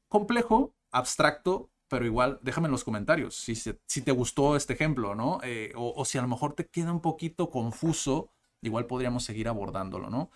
Complejo, 0.08 0.74
abstracto, 0.92 1.70
pero 1.88 2.06
igual 2.06 2.38
déjame 2.42 2.66
en 2.66 2.72
los 2.72 2.84
comentarios 2.84 3.34
si, 3.34 4.02
te 4.02 4.12
gustó 4.12 4.56
este 4.56 4.72
ejemplo, 4.74 5.14
¿no? 5.14 5.40
Eh, 5.42 5.72
o, 5.76 6.04
si 6.04 6.18
a 6.18 6.22
lo 6.22 6.28
mejor 6.28 6.54
te 6.54 6.66
queda 6.66 6.92
un 6.92 7.00
poquito 7.00 7.50
confuso, 7.50 8.30
igual 8.62 8.86
podríamos 8.86 9.24
seguir 9.24 9.48
abordándolo, 9.48 10.10
¿no? 10.10 10.30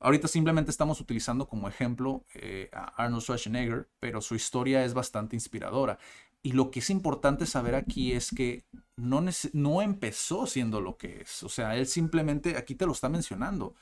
Ahorita 0.00 0.26
simplemente 0.26 0.70
estamos 0.70 1.00
utilizando 1.00 1.46
como 1.46 1.68
ejemplo 1.68 2.24
eh, 2.34 2.68
a 2.72 3.04
Arnold 3.04 3.22
Schwarzenegger, 3.22 3.88
pero 4.00 4.20
su 4.20 4.34
historia 4.34 4.84
es 4.84 4.94
bastante 4.94 5.36
inspiradora. 5.36 5.98
Y 6.42 6.52
lo 6.52 6.70
que 6.70 6.80
es 6.80 6.90
importante 6.90 7.46
saber 7.46 7.74
aquí 7.74 8.12
es 8.12 8.30
que 8.30 8.64
no, 8.96 9.24
no 9.52 9.82
empezó 9.82 10.46
siendo 10.46 10.80
lo 10.80 10.96
que 10.96 11.22
es. 11.22 11.42
O 11.44 11.48
sea, 11.48 11.76
él 11.76 11.86
simplemente, 11.86 12.56
aquí 12.56 12.74
te 12.74 12.86
lo 12.86 12.92
está 12.92 13.08
mencionando. 13.08 13.74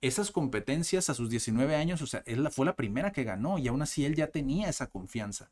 Esas 0.00 0.30
competencias 0.30 1.10
a 1.10 1.14
sus 1.14 1.30
19 1.30 1.76
años, 1.76 2.02
o 2.02 2.06
sea, 2.06 2.22
él 2.26 2.48
fue 2.50 2.66
la 2.66 2.76
primera 2.76 3.12
que 3.12 3.24
ganó 3.24 3.58
y 3.58 3.68
aún 3.68 3.82
así 3.82 4.04
él 4.04 4.14
ya 4.16 4.28
tenía 4.28 4.68
esa 4.68 4.88
confianza. 4.88 5.50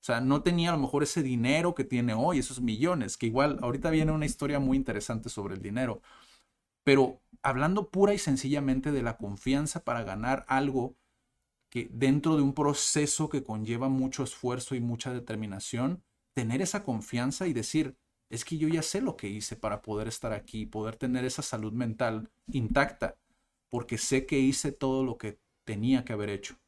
O 0.00 0.04
sea, 0.04 0.20
no 0.20 0.42
tenía 0.42 0.70
a 0.70 0.72
lo 0.74 0.78
mejor 0.82 1.02
ese 1.02 1.22
dinero 1.22 1.74
que 1.74 1.84
tiene 1.84 2.14
hoy, 2.14 2.38
esos 2.38 2.60
millones, 2.60 3.16
que 3.16 3.26
igual 3.26 3.58
ahorita 3.62 3.90
viene 3.90 4.12
una 4.12 4.26
historia 4.26 4.58
muy 4.58 4.76
interesante 4.76 5.30
sobre 5.30 5.54
el 5.54 5.62
dinero. 5.62 6.02
Pero 6.84 7.20
hablando 7.42 7.88
pura 7.88 8.14
y 8.14 8.18
sencillamente 8.18 8.92
de 8.92 9.02
la 9.02 9.16
confianza 9.16 9.82
para 9.82 10.04
ganar 10.04 10.44
algo 10.48 10.94
que 11.74 11.90
dentro 11.92 12.36
de 12.36 12.42
un 12.42 12.54
proceso 12.54 13.28
que 13.28 13.42
conlleva 13.42 13.88
mucho 13.88 14.22
esfuerzo 14.22 14.76
y 14.76 14.80
mucha 14.80 15.12
determinación, 15.12 16.04
tener 16.32 16.62
esa 16.62 16.84
confianza 16.84 17.48
y 17.48 17.52
decir, 17.52 17.96
es 18.30 18.44
que 18.44 18.58
yo 18.58 18.68
ya 18.68 18.80
sé 18.80 19.00
lo 19.00 19.16
que 19.16 19.28
hice 19.28 19.56
para 19.56 19.82
poder 19.82 20.06
estar 20.06 20.32
aquí, 20.32 20.66
poder 20.66 20.94
tener 20.94 21.24
esa 21.24 21.42
salud 21.42 21.72
mental 21.72 22.30
intacta, 22.46 23.16
porque 23.70 23.98
sé 23.98 24.24
que 24.24 24.38
hice 24.38 24.70
todo 24.70 25.02
lo 25.02 25.18
que 25.18 25.40
tenía 25.64 26.04
que 26.04 26.12
haber 26.12 26.30
hecho. 26.30 26.60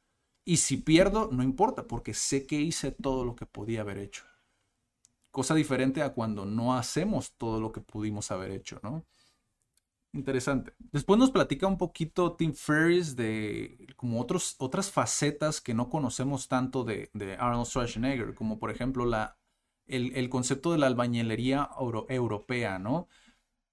Y 0.45 0.57
si 0.57 0.77
pierdo, 0.77 1.31
no 1.31 1.45
importa, 1.45 1.87
porque 1.87 2.13
sé 2.13 2.45
que 2.45 2.61
hice 2.61 2.91
todo 2.91 3.25
lo 3.25 3.37
que 3.37 3.47
podía 3.47 3.83
haber 3.83 3.99
hecho. 3.99 4.25
Cosa 5.31 5.55
diferente 5.55 6.03
a 6.03 6.15
cuando 6.15 6.45
no 6.47 6.77
hacemos 6.77 7.33
todo 7.37 7.61
lo 7.61 7.71
que 7.71 7.81
pudimos 7.81 8.33
haber 8.33 8.51
hecho, 8.51 8.81
¿no? 8.83 9.05
Interesante. 10.17 10.73
Después 10.79 11.19
nos 11.19 11.31
platica 11.31 11.67
un 11.67 11.77
poquito 11.77 12.37
Tim 12.37 12.55
Ferriss 12.55 13.17
de 13.17 13.87
como 13.97 14.19
otros, 14.19 14.57
otras 14.59 14.91
facetas 14.91 15.61
que 15.61 15.75
no 15.75 15.91
conocemos 15.91 16.49
tanto 16.49 16.85
de, 16.85 17.11
Arnold 17.39 17.67
Schwarzenegger, 17.67 18.35
como 18.35 18.59
por 18.59 18.71
ejemplo 18.71 19.05
la, 19.05 19.37
el, 19.87 20.31
concepto 20.31 20.73
de 20.73 20.79
la 20.79 20.87
albañilería 20.87 21.69
europea, 22.09 22.79
¿no? 22.79 23.09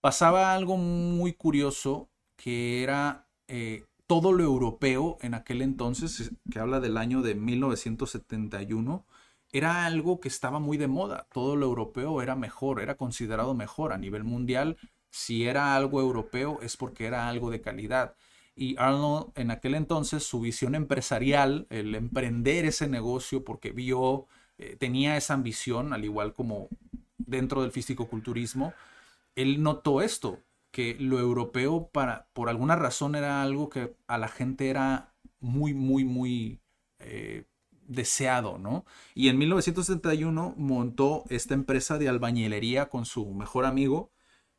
Pasaba 0.02 0.54
algo 0.54 0.76
muy 0.76 1.32
curioso 1.34 2.10
que 2.36 2.84
era 2.84 3.30
eh, 3.48 3.86
todo 4.06 4.34
lo 4.34 4.44
europeo 4.44 5.18
en 5.22 5.36
aquel 5.36 5.62
entonces, 5.62 6.34
que 6.52 6.60
habla 6.60 6.82
del 6.82 6.98
año 6.98 7.22
de 7.22 7.36
1971, 7.36 9.06
era 9.54 9.86
algo 9.86 10.20
que 10.20 10.28
estaba 10.28 10.60
muy 10.60 10.78
de 10.78 10.88
moda. 10.88 11.28
Todo 11.32 11.56
lo 11.56 11.68
europeo 11.68 12.22
era 12.22 12.36
mejor, 12.36 12.82
era 12.82 12.98
considerado 12.98 13.54
mejor 13.54 13.94
a 13.94 13.98
nivel 13.98 14.26
mundial 14.26 14.78
si 15.14 15.46
era 15.48 15.76
algo 15.76 16.02
europeo 16.02 16.60
es 16.64 16.76
porque 16.76 17.06
era 17.06 17.30
algo 17.30 17.52
de 17.52 17.62
calidad. 17.62 18.16
Y 18.56 18.76
Arnold 18.80 19.32
en 19.36 19.52
aquel 19.52 19.76
entonces 19.76 20.24
su 20.24 20.42
visión 20.42 20.74
empresarial, 20.74 21.68
el 21.70 21.94
emprender 21.94 22.66
ese 22.66 22.88
negocio 22.88 23.44
porque 23.44 23.72
vio, 23.72 24.26
eh, 24.58 24.76
tenía 24.76 25.16
esa 25.16 25.36
ambición, 25.36 25.94
al 25.94 26.04
igual 26.04 26.34
como 26.34 26.68
dentro 27.18 27.62
del 27.62 27.72
físico-culturismo, 27.72 28.74
él 29.36 29.62
notó 29.62 30.02
esto, 30.02 30.40
que 30.72 30.96
lo 31.00 31.20
europeo 31.20 31.90
para, 31.94 32.28
por 32.34 32.50
alguna 32.50 32.76
razón 32.76 33.14
era 33.14 33.44
algo 33.44 33.70
que 33.70 33.96
a 34.08 34.18
la 34.18 34.28
gente 34.28 34.72
era 34.72 35.14
muy, 35.40 35.76
muy, 35.76 36.06
muy 36.06 36.60
eh, 36.98 37.46
deseado, 37.88 38.58
¿no? 38.58 38.84
Y 39.14 39.30
en 39.30 39.38
1971 39.38 40.56
montó 40.58 41.24
esta 41.30 41.54
empresa 41.54 42.00
de 42.00 42.10
albañilería 42.10 42.90
con 42.90 43.06
su 43.06 43.32
mejor 43.36 43.66
amigo, 43.66 44.13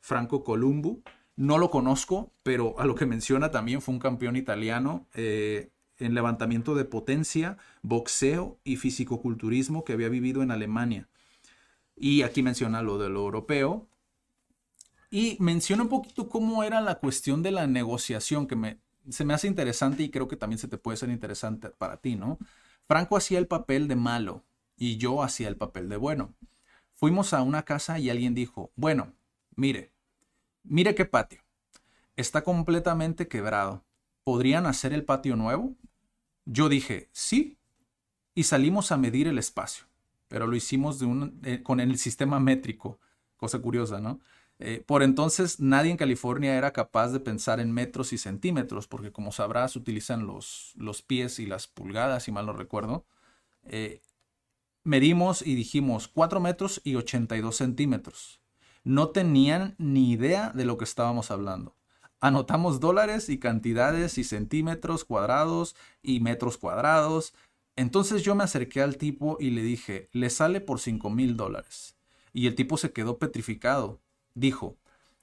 Franco 0.05 0.43
Columbu. 0.43 1.01
No 1.35 1.57
lo 1.57 1.71
conozco, 1.71 2.31
pero 2.43 2.79
a 2.79 2.85
lo 2.85 2.93
que 2.93 3.07
menciona 3.07 3.49
también 3.49 3.81
fue 3.81 3.95
un 3.95 3.99
campeón 3.99 4.35
italiano 4.35 5.07
eh, 5.15 5.71
en 5.97 6.13
levantamiento 6.13 6.75
de 6.75 6.85
potencia, 6.85 7.57
boxeo 7.81 8.59
y 8.63 8.77
fisicoculturismo 8.77 9.83
que 9.83 9.93
había 9.93 10.07
vivido 10.07 10.43
en 10.43 10.51
Alemania. 10.51 11.09
Y 11.95 12.21
aquí 12.21 12.43
menciona 12.43 12.83
lo 12.83 12.99
de 12.99 13.09
lo 13.09 13.21
europeo. 13.21 13.87
Y 15.09 15.37
menciona 15.39 15.83
un 15.83 15.89
poquito 15.89 16.29
cómo 16.29 16.63
era 16.63 16.81
la 16.81 16.99
cuestión 16.99 17.41
de 17.41 17.51
la 17.51 17.65
negociación, 17.65 18.45
que 18.45 18.55
me, 18.55 18.77
se 19.09 19.25
me 19.25 19.33
hace 19.33 19.47
interesante 19.47 20.03
y 20.03 20.11
creo 20.11 20.27
que 20.27 20.37
también 20.37 20.59
se 20.59 20.67
te 20.67 20.77
puede 20.77 20.97
ser 20.97 21.09
interesante 21.09 21.69
para 21.69 21.97
ti, 21.97 22.15
¿no? 22.15 22.37
Franco 22.87 23.17
hacía 23.17 23.39
el 23.39 23.47
papel 23.47 23.87
de 23.87 23.95
malo 23.95 24.43
y 24.77 24.97
yo 24.97 25.23
hacía 25.23 25.47
el 25.47 25.57
papel 25.57 25.89
de 25.89 25.97
bueno. 25.97 26.35
Fuimos 26.93 27.33
a 27.33 27.41
una 27.41 27.63
casa 27.63 27.97
y 27.97 28.09
alguien 28.09 28.35
dijo, 28.35 28.71
bueno, 28.75 29.13
mire, 29.55 29.94
Mire 30.67 30.95
qué 30.95 31.05
patio. 31.05 31.41
Está 32.15 32.43
completamente 32.43 33.27
quebrado. 33.27 33.83
¿Podrían 34.23 34.65
hacer 34.65 34.93
el 34.93 35.05
patio 35.05 35.35
nuevo? 35.35 35.75
Yo 36.45 36.69
dije, 36.69 37.09
sí. 37.11 37.57
Y 38.33 38.43
salimos 38.43 38.91
a 38.91 38.97
medir 38.97 39.27
el 39.27 39.37
espacio. 39.37 39.85
Pero 40.27 40.47
lo 40.47 40.55
hicimos 40.55 40.99
eh, 41.43 41.61
con 41.61 41.79
el 41.79 41.97
sistema 41.97 42.39
métrico. 42.39 42.99
Cosa 43.37 43.59
curiosa, 43.59 43.99
¿no? 43.99 44.19
Eh, 44.57 44.83
por 44.85 45.03
entonces 45.03 45.59
nadie 45.59 45.91
en 45.91 45.97
California 45.97 46.55
era 46.55 46.71
capaz 46.71 47.09
de 47.09 47.19
pensar 47.19 47.59
en 47.59 47.73
metros 47.73 48.13
y 48.13 48.17
centímetros, 48.17 48.87
porque 48.87 49.11
como 49.11 49.33
sabrás 49.33 49.75
utilizan 49.75 50.25
los, 50.25 50.73
los 50.77 51.01
pies 51.01 51.39
y 51.39 51.45
las 51.45 51.67
pulgadas, 51.67 52.23
si 52.23 52.31
mal 52.31 52.45
no 52.45 52.53
recuerdo. 52.53 53.05
Eh, 53.65 54.01
medimos 54.83 55.45
y 55.45 55.55
dijimos 55.55 56.07
4 56.07 56.39
metros 56.39 56.81
y 56.83 56.95
82 56.95 57.55
centímetros 57.55 58.39
no 58.85 59.09
tenían 59.09 59.75
ni 59.77 60.11
idea 60.11 60.51
de 60.55 60.63
lo 60.63 60.77
que 60.77 60.85
estábamos 60.85 61.29
hablando. 61.31 61.75
Anotamos 62.21 62.79
dólares 62.79 63.27
y 63.27 63.37
cantidades 63.37 64.17
y 64.17 64.23
centímetros 64.23 65.03
cuadrados 65.03 65.75
y 66.01 66.21
metros 66.21 66.57
cuadrados. 66.57 67.33
Entonces 67.75 68.23
yo 68.23 68.33
me 68.35 68.45
acerqué 68.45 68.81
al 68.81 68.95
tipo 68.95 69.35
y 69.41 69.49
le 69.49 69.61
dije, 69.61 70.07
le 70.13 70.29
sale 70.29 70.61
por 70.61 70.79
5 70.79 71.09
mil 71.09 71.35
dólares. 71.35 71.97
Y 72.31 72.47
el 72.47 72.55
tipo 72.55 72.77
se 72.77 72.93
quedó 72.93 73.19
petrificado. 73.19 73.99
Dijo, 74.33 74.77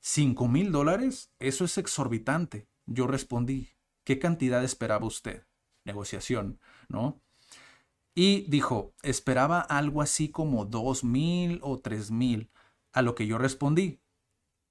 ¿Cinco 0.05 0.49
mil 0.49 0.73
dólares? 0.73 1.31
Eso 1.39 1.65
es 1.65 1.79
exorbitante. 1.79 2.67
Yo 2.87 3.07
respondí, 3.07 3.69
¿qué 4.03 4.19
cantidad 4.19 4.65
esperaba 4.65 5.07
usted? 5.07 5.47
Negociación, 5.85 6.59
¿no? 6.89 7.21
Y 8.13 8.41
dijo, 8.51 8.95
esperaba 9.05 9.61
algo 9.61 10.03
así 10.03 10.29
como 10.29 10.65
dos 10.65 11.05
mil 11.05 11.61
o 11.63 11.79
tres 11.79 12.11
mil, 12.11 12.51
a 12.93 13.03
lo 13.03 13.15
que 13.15 13.27
yo 13.27 13.39
respondí, 13.39 14.01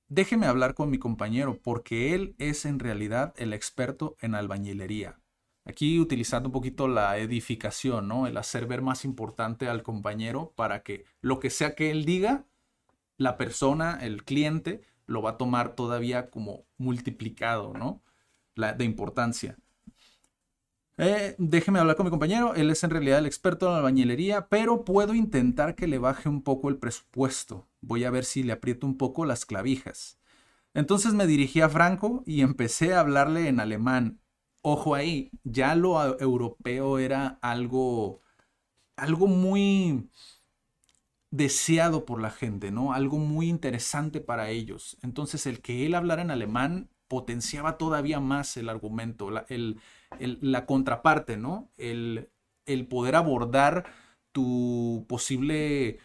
déjeme 0.08 0.46
hablar 0.46 0.74
con 0.74 0.90
mi 0.90 1.00
compañero 1.00 1.60
porque 1.62 2.14
él 2.14 2.36
es 2.38 2.66
en 2.66 2.80
realidad 2.80 3.34
el 3.38 3.54
experto 3.54 4.18
en 4.20 4.36
albañilería. 4.36 5.20
Aquí 5.64 6.00
utilizando 6.00 6.50
un 6.50 6.54
poquito 6.54 6.88
la 6.88 7.18
edificación, 7.18 8.08
¿no? 8.08 8.26
El 8.26 8.38
hacer 8.38 8.66
ver 8.66 8.82
más 8.82 9.06
importante 9.06 9.70
al 9.70 9.84
compañero 9.84 10.54
para 10.56 10.82
que 10.82 11.06
lo 11.22 11.40
que 11.40 11.50
sea 11.50 11.76
que 11.76 11.92
él 11.92 12.04
diga, 12.04 12.46
la 13.18 13.38
persona, 13.38 14.00
el 14.02 14.24
cliente, 14.24 14.82
lo 15.06 15.22
va 15.22 15.32
a 15.32 15.38
tomar 15.38 15.76
todavía 15.76 16.30
como 16.32 16.66
multiplicado, 16.78 17.74
¿no? 17.74 18.02
La, 18.56 18.74
de 18.74 18.86
importancia. 18.86 19.58
Eh, 20.98 21.36
déjeme 21.40 21.80
hablar 21.80 21.96
con 21.96 22.06
mi 22.06 22.10
compañero, 22.12 22.54
él 22.54 22.70
es 22.70 22.84
en 22.84 22.92
realidad 22.92 23.20
el 23.20 23.26
experto 23.26 23.68
en 23.68 23.76
albañilería, 23.76 24.48
pero 24.50 24.86
puedo 24.86 25.14
intentar 25.14 25.76
que 25.76 25.88
le 25.88 25.98
baje 25.98 26.30
un 26.30 26.44
poco 26.44 26.70
el 26.70 26.78
presupuesto. 26.78 27.68
Voy 27.82 28.04
a 28.04 28.12
ver 28.12 28.26
si 28.26 28.44
le 28.44 28.54
aprieto 28.54 28.86
un 28.86 28.98
poco 28.98 29.26
las 29.26 29.46
clavijas. 29.46 30.20
Entonces 30.74 31.14
me 31.14 31.28
dirigí 31.28 31.62
a 31.62 31.70
Franco 31.70 32.24
y 32.26 32.42
empecé 32.42 32.94
a 32.94 33.02
hablarle 33.02 33.48
en 33.48 33.60
alemán. 33.60 34.22
Ojo 34.62 34.96
ahí, 34.96 35.32
ya 35.44 35.76
lo 35.76 36.20
europeo 36.20 37.00
era 37.00 37.40
algo, 37.42 38.22
algo 38.98 39.28
muy 39.28 40.10
deseado 41.32 42.06
por 42.06 42.22
la 42.22 42.30
gente, 42.32 42.72
¿no? 42.72 42.94
Algo 42.94 43.18
muy 43.18 43.50
interesante 43.50 44.22
para 44.22 44.50
ellos. 44.50 44.98
Entonces 45.02 45.46
el 45.46 45.62
que 45.62 45.86
él 45.86 45.96
hablara 45.96 46.22
en 46.22 46.32
alemán 46.32 46.90
potenciaba 47.08 47.78
todavía 47.78 48.20
más 48.20 48.58
el 48.58 48.70
argumento, 48.70 49.32
la, 49.32 49.46
la 50.20 50.66
contraparte, 50.66 51.38
¿no? 51.38 51.70
El, 51.78 52.30
poder 52.90 53.16
abordar 53.16 53.86
tu 54.32 55.06
posible 55.10 56.00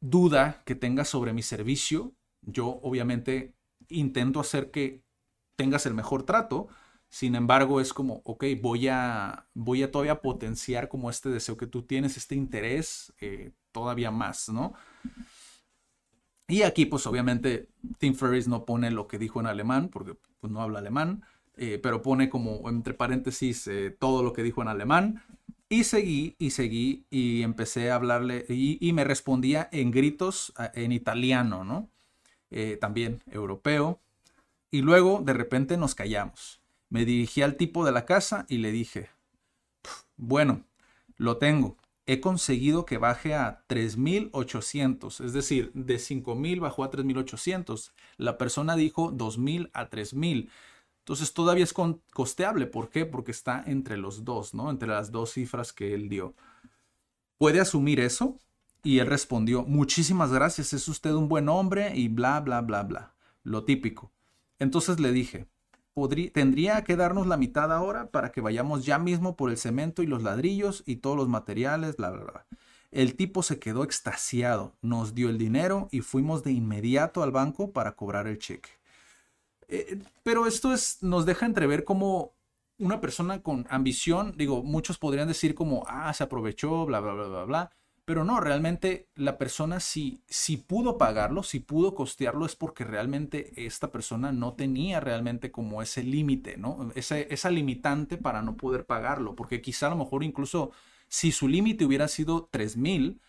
duda 0.00 0.62
que 0.64 0.74
tengas 0.74 1.08
sobre 1.08 1.32
mi 1.32 1.42
servicio. 1.42 2.14
Yo 2.42 2.80
obviamente 2.82 3.54
intento 3.88 4.40
hacer 4.40 4.70
que 4.70 5.02
tengas 5.56 5.86
el 5.86 5.94
mejor 5.94 6.22
trato. 6.24 6.68
Sin 7.08 7.34
embargo, 7.34 7.80
es 7.80 7.92
como, 7.92 8.22
ok, 8.24 8.44
voy 8.60 8.88
a, 8.88 9.46
voy 9.54 9.82
a 9.82 9.90
todavía 9.90 10.22
potenciar 10.22 10.88
como 10.88 11.10
este 11.10 11.28
deseo 11.28 11.56
que 11.56 11.66
tú 11.66 11.82
tienes, 11.82 12.16
este 12.16 12.34
interés 12.34 13.12
eh, 13.20 13.52
todavía 13.70 14.10
más, 14.10 14.48
¿no? 14.48 14.74
Y 16.48 16.62
aquí, 16.62 16.86
pues 16.86 17.06
obviamente, 17.06 17.68
Tim 17.98 18.14
Ferriss 18.14 18.48
no 18.48 18.64
pone 18.64 18.90
lo 18.90 19.08
que 19.08 19.18
dijo 19.18 19.40
en 19.40 19.46
alemán, 19.46 19.88
porque 19.88 20.14
pues, 20.40 20.52
no 20.52 20.60
habla 20.60 20.80
alemán. 20.80 21.24
Eh, 21.56 21.78
pero 21.82 22.02
pone 22.02 22.28
como 22.28 22.68
entre 22.68 22.94
paréntesis 22.94 23.68
eh, 23.68 23.90
todo 23.96 24.22
lo 24.22 24.32
que 24.32 24.42
dijo 24.42 24.62
en 24.62 24.68
alemán. 24.68 25.22
Y 25.68 25.84
seguí 25.84 26.36
y 26.38 26.50
seguí 26.50 27.06
y 27.10 27.42
empecé 27.42 27.90
a 27.90 27.96
hablarle 27.96 28.44
y, 28.48 28.92
me 28.92 29.04
respondía 29.04 29.68
en 29.72 29.90
gritos 29.90 30.52
en 30.74 30.92
italiano, 30.92 31.64
¿no? 31.64 31.88
Eh, 32.50 32.76
también 32.80 33.22
europeo. 33.30 34.00
Y 34.70 34.82
luego 34.82 35.22
de 35.24 35.32
repente 35.32 35.76
nos 35.76 35.94
callamos. 35.94 36.60
Me 36.90 37.04
dirigí 37.04 37.42
al 37.42 37.56
tipo 37.56 37.84
de 37.84 37.92
la 37.92 38.04
casa 38.04 38.46
y 38.48 38.58
le 38.58 38.72
dije, 38.72 39.08
bueno, 40.16 40.64
lo 41.16 41.38
tengo. 41.38 41.76
He 42.06 42.20
conseguido 42.20 42.84
que 42.84 42.98
baje 42.98 43.34
a 43.34 43.64
3.800, 43.68 45.24
es 45.24 45.32
decir, 45.32 45.72
de 45.72 45.96
5.000 45.96 46.60
bajó 46.60 46.84
a 46.84 46.90
3.800. 46.90 47.92
La 48.18 48.36
persona 48.36 48.76
dijo 48.76 49.10
2.000 49.10 49.70
a 49.72 49.88
3.000. 49.88 50.50
Entonces 51.04 51.34
todavía 51.34 51.64
es 51.64 51.74
costeable. 52.14 52.66
¿Por 52.66 52.88
qué? 52.88 53.04
Porque 53.04 53.30
está 53.30 53.62
entre 53.66 53.98
los 53.98 54.24
dos, 54.24 54.54
¿no? 54.54 54.70
Entre 54.70 54.88
las 54.88 55.12
dos 55.12 55.32
cifras 55.32 55.70
que 55.70 55.92
él 55.92 56.08
dio. 56.08 56.34
¿Puede 57.36 57.60
asumir 57.60 58.00
eso? 58.00 58.38
Y 58.82 59.00
él 59.00 59.06
respondió, 59.06 59.64
muchísimas 59.64 60.32
gracias, 60.32 60.72
es 60.72 60.88
usted 60.88 61.12
un 61.12 61.28
buen 61.28 61.50
hombre 61.50 61.94
y 61.94 62.08
bla, 62.08 62.40
bla, 62.40 62.62
bla, 62.62 62.84
bla. 62.84 63.14
Lo 63.42 63.64
típico. 63.64 64.12
Entonces 64.58 64.98
le 64.98 65.12
dije, 65.12 65.46
tendría 66.32 66.82
que 66.84 66.96
darnos 66.96 67.26
la 67.26 67.36
mitad 67.36 67.70
ahora 67.70 68.10
para 68.10 68.32
que 68.32 68.40
vayamos 68.40 68.86
ya 68.86 68.98
mismo 68.98 69.36
por 69.36 69.50
el 69.50 69.58
cemento 69.58 70.02
y 70.02 70.06
los 70.06 70.22
ladrillos 70.22 70.82
y 70.86 70.96
todos 70.96 71.18
los 71.18 71.28
materiales, 71.28 71.98
bla, 71.98 72.12
bla, 72.12 72.24
bla. 72.24 72.46
El 72.90 73.14
tipo 73.14 73.42
se 73.42 73.58
quedó 73.58 73.84
extasiado, 73.84 74.74
nos 74.80 75.14
dio 75.14 75.28
el 75.28 75.36
dinero 75.36 75.88
y 75.90 76.00
fuimos 76.00 76.44
de 76.44 76.52
inmediato 76.52 77.22
al 77.22 77.30
banco 77.30 77.72
para 77.72 77.92
cobrar 77.92 78.26
el 78.26 78.38
cheque. 78.38 78.70
Eh, 79.68 79.98
pero 80.22 80.46
esto 80.46 80.72
es, 80.72 81.02
nos 81.02 81.26
deja 81.26 81.46
entrever 81.46 81.84
como 81.84 82.34
una 82.78 83.00
persona 83.00 83.42
con 83.42 83.66
ambición, 83.70 84.34
digo, 84.36 84.62
muchos 84.62 84.98
podrían 84.98 85.28
decir 85.28 85.54
como, 85.54 85.84
ah, 85.86 86.12
se 86.12 86.24
aprovechó, 86.24 86.86
bla, 86.86 87.00
bla, 87.00 87.12
bla, 87.12 87.26
bla, 87.26 87.44
bla. 87.44 87.70
Pero 88.04 88.24
no, 88.24 88.38
realmente 88.38 89.08
la 89.14 89.38
persona 89.38 89.80
si, 89.80 90.20
si 90.26 90.58
pudo 90.58 90.98
pagarlo, 90.98 91.42
si 91.42 91.60
pudo 91.60 91.94
costearlo, 91.94 92.44
es 92.44 92.54
porque 92.54 92.84
realmente 92.84 93.64
esta 93.64 93.90
persona 93.90 94.30
no 94.30 94.54
tenía 94.54 95.00
realmente 95.00 95.50
como 95.50 95.80
ese 95.80 96.02
límite, 96.02 96.58
¿no? 96.58 96.90
esa 96.94 97.50
limitante 97.50 98.18
para 98.18 98.42
no 98.42 98.56
poder 98.56 98.84
pagarlo. 98.84 99.34
Porque 99.34 99.62
quizá 99.62 99.86
a 99.86 99.90
lo 99.90 99.96
mejor 99.96 100.22
incluso 100.22 100.72
si 101.08 101.32
su 101.32 101.48
límite 101.48 101.86
hubiera 101.86 102.08
sido 102.08 102.48
3000 102.50 102.82
mil, 102.82 103.20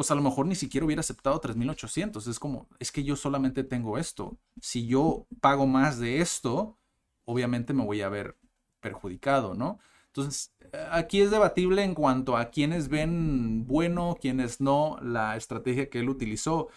pues 0.00 0.10
a 0.10 0.14
lo 0.14 0.22
mejor 0.22 0.46
ni 0.46 0.54
siquiera 0.54 0.86
hubiera 0.86 1.00
aceptado 1.00 1.38
3.800. 1.42 2.26
Es 2.26 2.38
como, 2.38 2.66
es 2.78 2.90
que 2.90 3.04
yo 3.04 3.16
solamente 3.16 3.64
tengo 3.64 3.98
esto. 3.98 4.38
Si 4.58 4.86
yo 4.86 5.26
pago 5.42 5.66
más 5.66 5.98
de 5.98 6.22
esto, 6.22 6.78
obviamente 7.26 7.74
me 7.74 7.84
voy 7.84 8.00
a 8.00 8.08
ver 8.08 8.38
perjudicado, 8.80 9.52
¿no? 9.52 9.78
Entonces, 10.06 10.54
aquí 10.90 11.20
es 11.20 11.30
debatible 11.30 11.84
en 11.84 11.92
cuanto 11.94 12.38
a 12.38 12.48
quienes 12.48 12.88
ven 12.88 13.66
bueno, 13.66 14.16
quienes 14.18 14.62
no, 14.62 14.96
la 15.02 15.36
estrategia 15.36 15.90
que 15.90 15.98
él 15.98 16.08
utilizó. 16.08 16.70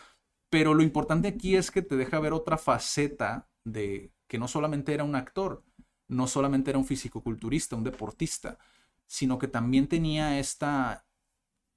Pero 0.50 0.74
lo 0.74 0.84
importante 0.84 1.30
aquí 1.30 1.56
es 1.56 1.72
que 1.72 1.82
te 1.82 1.96
deja 1.96 2.20
ver 2.20 2.34
otra 2.34 2.58
faceta 2.58 3.48
de 3.64 4.12
que 4.28 4.38
no 4.38 4.50
solamente 4.50 4.94
era 4.94 5.06
un 5.06 5.16
actor, 5.16 5.64
no 6.10 6.28
solamente 6.28 6.72
era 6.72 6.78
un 6.78 6.86
físico-culturista, 6.86 7.78
un 7.78 7.86
deportista, 7.86 8.60
sino 9.08 9.40
que 9.40 9.48
también 9.48 9.88
tenía 9.88 10.40
esta 10.40 11.06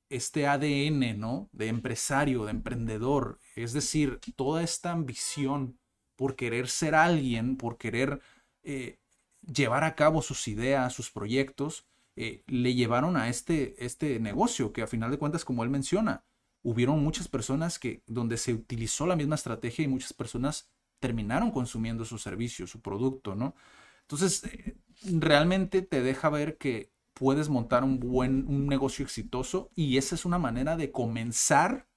este 0.08 0.46
ADN, 0.46 1.18
¿no? 1.18 1.48
De 1.52 1.68
empresario, 1.68 2.44
de 2.44 2.52
emprendedor. 2.52 3.38
Es 3.54 3.72
decir, 3.72 4.20
toda 4.36 4.62
esta 4.62 4.92
ambición 4.92 5.78
por 6.16 6.36
querer 6.36 6.68
ser 6.68 6.94
alguien, 6.94 7.56
por 7.56 7.76
querer 7.78 8.20
eh, 8.62 8.98
llevar 9.40 9.84
a 9.84 9.94
cabo 9.94 10.22
sus 10.22 10.48
ideas, 10.48 10.92
sus 10.92 11.10
proyectos, 11.10 11.86
eh, 12.16 12.42
le 12.46 12.74
llevaron 12.74 13.16
a 13.16 13.28
este, 13.28 13.84
este 13.84 14.18
negocio 14.20 14.72
que 14.72 14.82
a 14.82 14.86
final 14.86 15.10
de 15.10 15.18
cuentas, 15.18 15.44
como 15.44 15.62
él 15.62 15.70
menciona, 15.70 16.24
hubieron 16.62 17.02
muchas 17.02 17.28
personas 17.28 17.78
que 17.78 18.02
donde 18.06 18.38
se 18.38 18.54
utilizó 18.54 19.06
la 19.06 19.16
misma 19.16 19.34
estrategia 19.34 19.84
y 19.84 19.88
muchas 19.88 20.12
personas 20.12 20.70
terminaron 20.98 21.50
consumiendo 21.50 22.04
su 22.04 22.18
servicio, 22.18 22.66
su 22.66 22.80
producto, 22.80 23.34
¿no? 23.34 23.54
Entonces, 24.02 24.44
eh, 24.44 24.76
realmente 25.04 25.82
te 25.82 26.00
deja 26.00 26.30
ver 26.30 26.56
que 26.56 26.90
puedes 27.16 27.48
montar 27.48 27.82
un 27.82 27.98
buen 27.98 28.46
un 28.46 28.66
negocio 28.66 29.02
exitoso 29.02 29.70
y 29.74 29.96
esa 29.96 30.14
es 30.14 30.26
una 30.26 30.38
manera 30.38 30.76
de 30.76 30.92
comenzar 30.92 31.88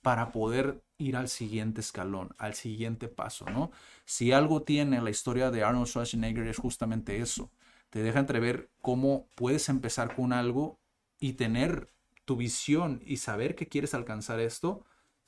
para 0.00 0.32
poder 0.32 0.82
ir 0.96 1.16
al 1.16 1.28
siguiente 1.28 1.82
escalón, 1.82 2.34
al 2.38 2.54
siguiente 2.54 3.08
paso, 3.08 3.44
¿no? 3.50 3.70
Si 4.06 4.32
algo 4.32 4.62
tiene 4.62 5.02
la 5.02 5.10
historia 5.10 5.50
de 5.50 5.62
Arnold 5.62 5.88
Schwarzenegger 5.88 6.46
es 6.46 6.56
justamente 6.56 7.18
eso. 7.18 7.50
Te 7.90 8.02
deja 8.02 8.20
entrever 8.20 8.70
cómo 8.80 9.28
puedes 9.34 9.68
empezar 9.68 10.14
con 10.14 10.32
algo 10.32 10.80
y 11.18 11.34
tener 11.34 11.92
tu 12.24 12.36
visión 12.36 13.02
y 13.04 13.18
saber 13.18 13.54
que 13.54 13.68
quieres 13.68 13.92
alcanzar 13.92 14.40
esto, 14.40 14.84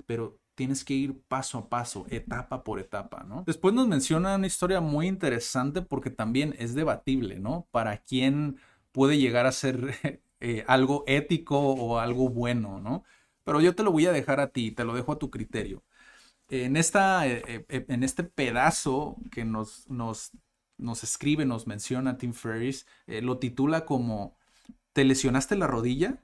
pero 0.06 0.38
tienes 0.54 0.84
que 0.84 0.94
ir 0.94 1.20
paso 1.28 1.58
a 1.58 1.68
paso, 1.68 2.06
etapa 2.08 2.64
por 2.64 2.78
etapa, 2.78 3.24
¿no? 3.24 3.42
Después 3.44 3.74
nos 3.74 3.88
menciona 3.88 4.36
una 4.36 4.46
historia 4.46 4.80
muy 4.80 5.08
interesante 5.08 5.82
porque 5.82 6.10
también 6.10 6.54
es 6.58 6.74
debatible, 6.74 7.40
¿no? 7.40 7.66
Para 7.72 7.98
quién 7.98 8.56
puede 8.94 9.18
llegar 9.18 9.46
a 9.46 9.52
ser 9.52 10.22
eh, 10.40 10.64
algo 10.68 11.04
ético 11.08 11.58
o 11.58 11.98
algo 11.98 12.28
bueno, 12.30 12.80
¿no? 12.80 13.04
Pero 13.44 13.60
yo 13.60 13.74
te 13.74 13.82
lo 13.82 13.92
voy 13.92 14.06
a 14.06 14.12
dejar 14.12 14.40
a 14.40 14.48
ti, 14.52 14.70
te 14.72 14.84
lo 14.84 14.94
dejo 14.94 15.12
a 15.12 15.18
tu 15.18 15.30
criterio. 15.30 15.84
En, 16.48 16.76
esta, 16.76 17.26
eh, 17.28 17.66
eh, 17.68 17.86
en 17.88 18.04
este 18.04 18.24
pedazo 18.24 19.16
que 19.32 19.44
nos, 19.44 19.88
nos, 19.90 20.32
nos 20.78 21.04
escribe, 21.04 21.44
nos 21.46 21.66
menciona 21.66 22.18
Tim 22.18 22.34
Ferriss, 22.34 22.86
lo 23.06 23.38
titula 23.38 23.84
como 23.86 24.36
Te 24.92 25.04
lesionaste 25.04 25.56
la 25.56 25.66
rodilla 25.66 26.22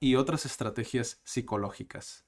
y 0.00 0.16
otras 0.16 0.46
estrategias 0.46 1.20
psicológicas. 1.24 2.26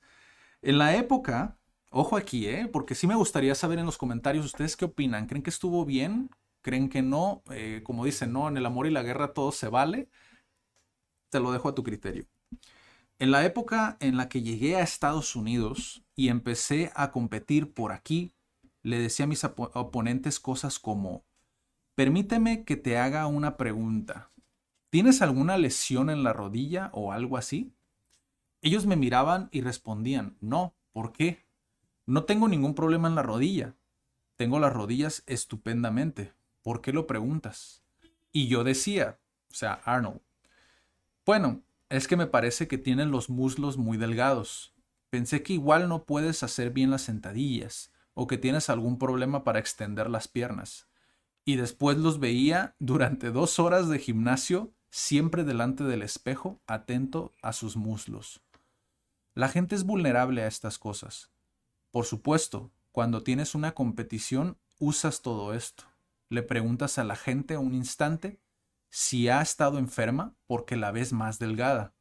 En 0.63 0.79
la 0.79 0.97
época, 0.97 1.59
ojo 1.91 2.17
aquí, 2.17 2.49
¿eh? 2.49 2.69
porque 2.73 2.95
sí 2.95 3.07
me 3.07 3.15
gustaría 3.15 3.55
saber 3.55 3.79
en 3.79 3.87
los 3.87 3.99
comentarios 3.99 4.45
ustedes 4.47 4.77
qué 4.77 4.87
opinan. 4.87 5.27
¿Creen 5.27 5.43
que 5.43 5.51
estuvo 5.51 5.85
bien? 5.85 6.31
Creen 6.67 6.89
que 6.89 7.01
no, 7.01 7.45
eh, 7.53 7.83
como 7.85 8.05
dicen, 8.05 8.33
no, 8.33 8.49
en 8.49 8.57
el 8.57 8.67
amor 8.67 8.89
y 8.89 8.91
la 8.91 9.05
guerra 9.05 9.33
todo 9.33 9.53
se 9.53 9.69
vale, 9.69 10.09
te 11.31 11.39
lo 11.39 11.53
dejo 11.53 11.69
a 11.69 11.77
tu 11.77 11.85
criterio. 11.85 12.27
En 13.21 13.31
la 13.31 13.45
época 13.45 13.97
en 14.01 14.17
la 14.17 14.29
que 14.29 14.43
llegué 14.43 14.75
a 14.75 14.83
Estados 14.83 15.37
Unidos 15.37 16.03
y 16.17 16.29
empecé 16.29 16.91
a 16.97 17.13
competir 17.13 17.73
por 17.73 17.93
aquí, 17.93 18.35
le 18.83 18.99
decía 18.99 19.27
a 19.27 19.29
mis 19.29 19.45
oponentes 19.45 20.41
cosas 20.41 20.81
como, 20.81 21.25
permíteme 21.95 22.65
que 22.65 22.75
te 22.75 22.99
haga 22.99 23.29
una 23.29 23.57
pregunta. 23.57 24.33
¿Tienes 24.91 25.23
alguna 25.23 25.59
lesión 25.59 26.11
en 26.11 26.25
la 26.25 26.33
rodilla 26.33 26.91
o 26.93 27.13
algo 27.13 27.37
así? 27.37 27.73
Ellos 28.61 28.87
me 28.87 28.97
miraban 28.97 29.51
y 29.53 29.61
respondían, 29.61 30.37
no, 30.41 30.75
¿por 30.93 31.13
qué? 31.13 31.47
No 32.07 32.25
tengo 32.25 32.49
ningún 32.49 32.75
problema 32.75 33.07
en 33.07 33.15
la 33.15 33.23
rodilla. 33.23 33.77
Tengo 34.35 34.59
las 34.59 34.73
rodillas 34.73 35.23
estupendamente. 35.27 36.36
¿Por 36.67 36.81
qué 36.81 36.93
lo 36.93 37.07
preguntas? 37.07 37.85
Y 38.33 38.49
yo 38.49 38.65
decía, 38.65 39.21
o 39.53 39.55
sea, 39.55 39.75
Arnold, 39.85 40.21
bueno, 41.25 41.63
es 41.89 42.09
que 42.09 42.17
me 42.17 42.27
parece 42.27 42.67
que 42.67 42.77
tienes 42.77 43.07
los 43.07 43.31
muslos 43.31 43.77
muy 43.77 43.97
delgados. 43.97 44.75
Pensé 45.09 45.45
que 45.45 45.53
igual 45.53 45.89
no 45.89 46.07
puedes 46.07 46.43
hacer 46.43 46.73
bien 46.73 46.91
las 46.91 47.03
sentadillas 47.03 47.93
o 48.15 48.27
que 48.27 48.37
tienes 48.37 48.69
algún 48.69 48.99
problema 48.99 49.45
para 49.45 49.61
extender 49.61 50.11
las 50.11 50.27
piernas. 50.27 50.89
Y 51.45 51.55
después 51.55 51.99
los 51.99 52.19
veía 52.19 52.75
durante 52.81 53.31
dos 53.31 53.61
horas 53.61 53.89
de 53.89 54.01
gimnasio, 54.01 54.73
siempre 54.91 55.45
delante 55.45 55.85
del 55.85 56.03
espejo, 56.03 56.61
atento 56.67 57.33
a 57.43 57.53
sus 57.53 57.77
muslos. 57.77 58.41
La 59.35 59.49
gente 59.49 59.77
es 59.77 59.85
vulnerable 59.85 60.43
a 60.43 60.49
estas 60.49 60.81
cosas. 60.81 61.31
Por 61.93 62.07
supuesto, 62.07 62.73
cuando 62.91 63.23
tienes 63.23 63.55
una 63.55 63.71
competición, 63.71 64.59
usas 64.81 65.23
todo 65.23 65.55
esto. 65.55 65.85
Le 66.29 66.43
preguntas 66.43 66.99
a 66.99 67.05
la 67.05 67.17
gente 67.17 67.57
un 67.57 67.75
instante 67.75 68.41
si 68.89 69.29
ha 69.29 69.41
estado 69.43 69.79
enferma 69.79 70.35
porque 70.47 70.77
la 70.77 70.91
ves 70.91 71.13
más 71.13 71.39
delgada. 71.39 71.95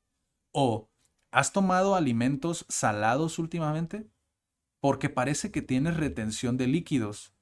O, 0.52 0.90
¿has 1.32 1.52
tomado 1.52 1.96
alimentos 1.96 2.66
salados 2.70 3.38
últimamente? 3.38 4.10
Porque 4.80 5.10
parece 5.10 5.52
que 5.52 5.62
tienes 5.62 5.98
retención 5.98 6.58
de 6.58 6.68
líquidos 6.68 7.36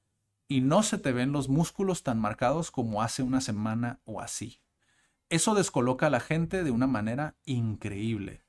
y 0.48 0.62
no 0.62 0.84
se 0.84 0.98
te 0.98 1.12
ven 1.12 1.32
los 1.32 1.50
músculos 1.50 2.04
tan 2.04 2.20
marcados 2.20 2.70
como 2.70 3.02
hace 3.02 3.24
una 3.24 3.42
semana 3.42 4.02
o 4.04 4.20
así. 4.20 4.62
Eso 5.30 5.56
descoloca 5.56 6.08
a 6.08 6.10
la 6.10 6.20
gente 6.20 6.64
de 6.64 6.72
una 6.72 6.88
manera 6.88 7.38
increíble. 7.46 8.43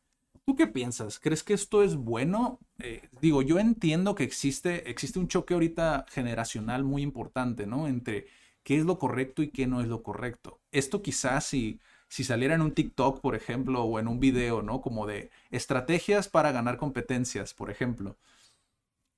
¿Tú 0.47 0.57
qué 0.57 0.67
piensas? 0.67 1.19
¿Crees 1.19 1.43
que 1.43 1.55
esto 1.55 1.83
es 1.83 1.97
bueno? 1.97 2.59
Eh, 2.79 3.09
digo, 3.23 3.41
yo 3.41 3.59
entiendo 3.59 4.15
que 4.15 4.25
existe, 4.25 4.91
existe 4.91 5.19
un 5.19 5.29
choque 5.29 5.55
ahorita 5.55 6.05
generacional 6.11 6.85
muy 6.85 7.03
importante, 7.03 7.67
¿no? 7.67 7.89
Entre 7.89 8.27
qué 8.63 8.77
es 8.79 8.85
lo 8.85 8.99
correcto 8.99 9.43
y 9.43 9.49
qué 9.51 9.67
no 9.67 9.81
es 9.81 9.89
lo 9.89 10.03
correcto. 10.03 10.61
Esto 10.71 11.01
quizás 11.01 11.47
si, 11.47 11.81
si 12.09 12.25
saliera 12.25 12.55
en 12.55 12.61
un 12.61 12.75
TikTok, 12.75 13.21
por 13.21 13.35
ejemplo, 13.35 13.85
o 13.85 13.99
en 13.99 14.07
un 14.07 14.21
video, 14.21 14.61
¿no? 14.61 14.83
Como 14.83 15.07
de 15.07 15.31
estrategias 15.51 16.29
para 16.29 16.53
ganar 16.53 16.77
competencias, 16.77 17.55
por 17.55 17.71
ejemplo. 17.71 18.19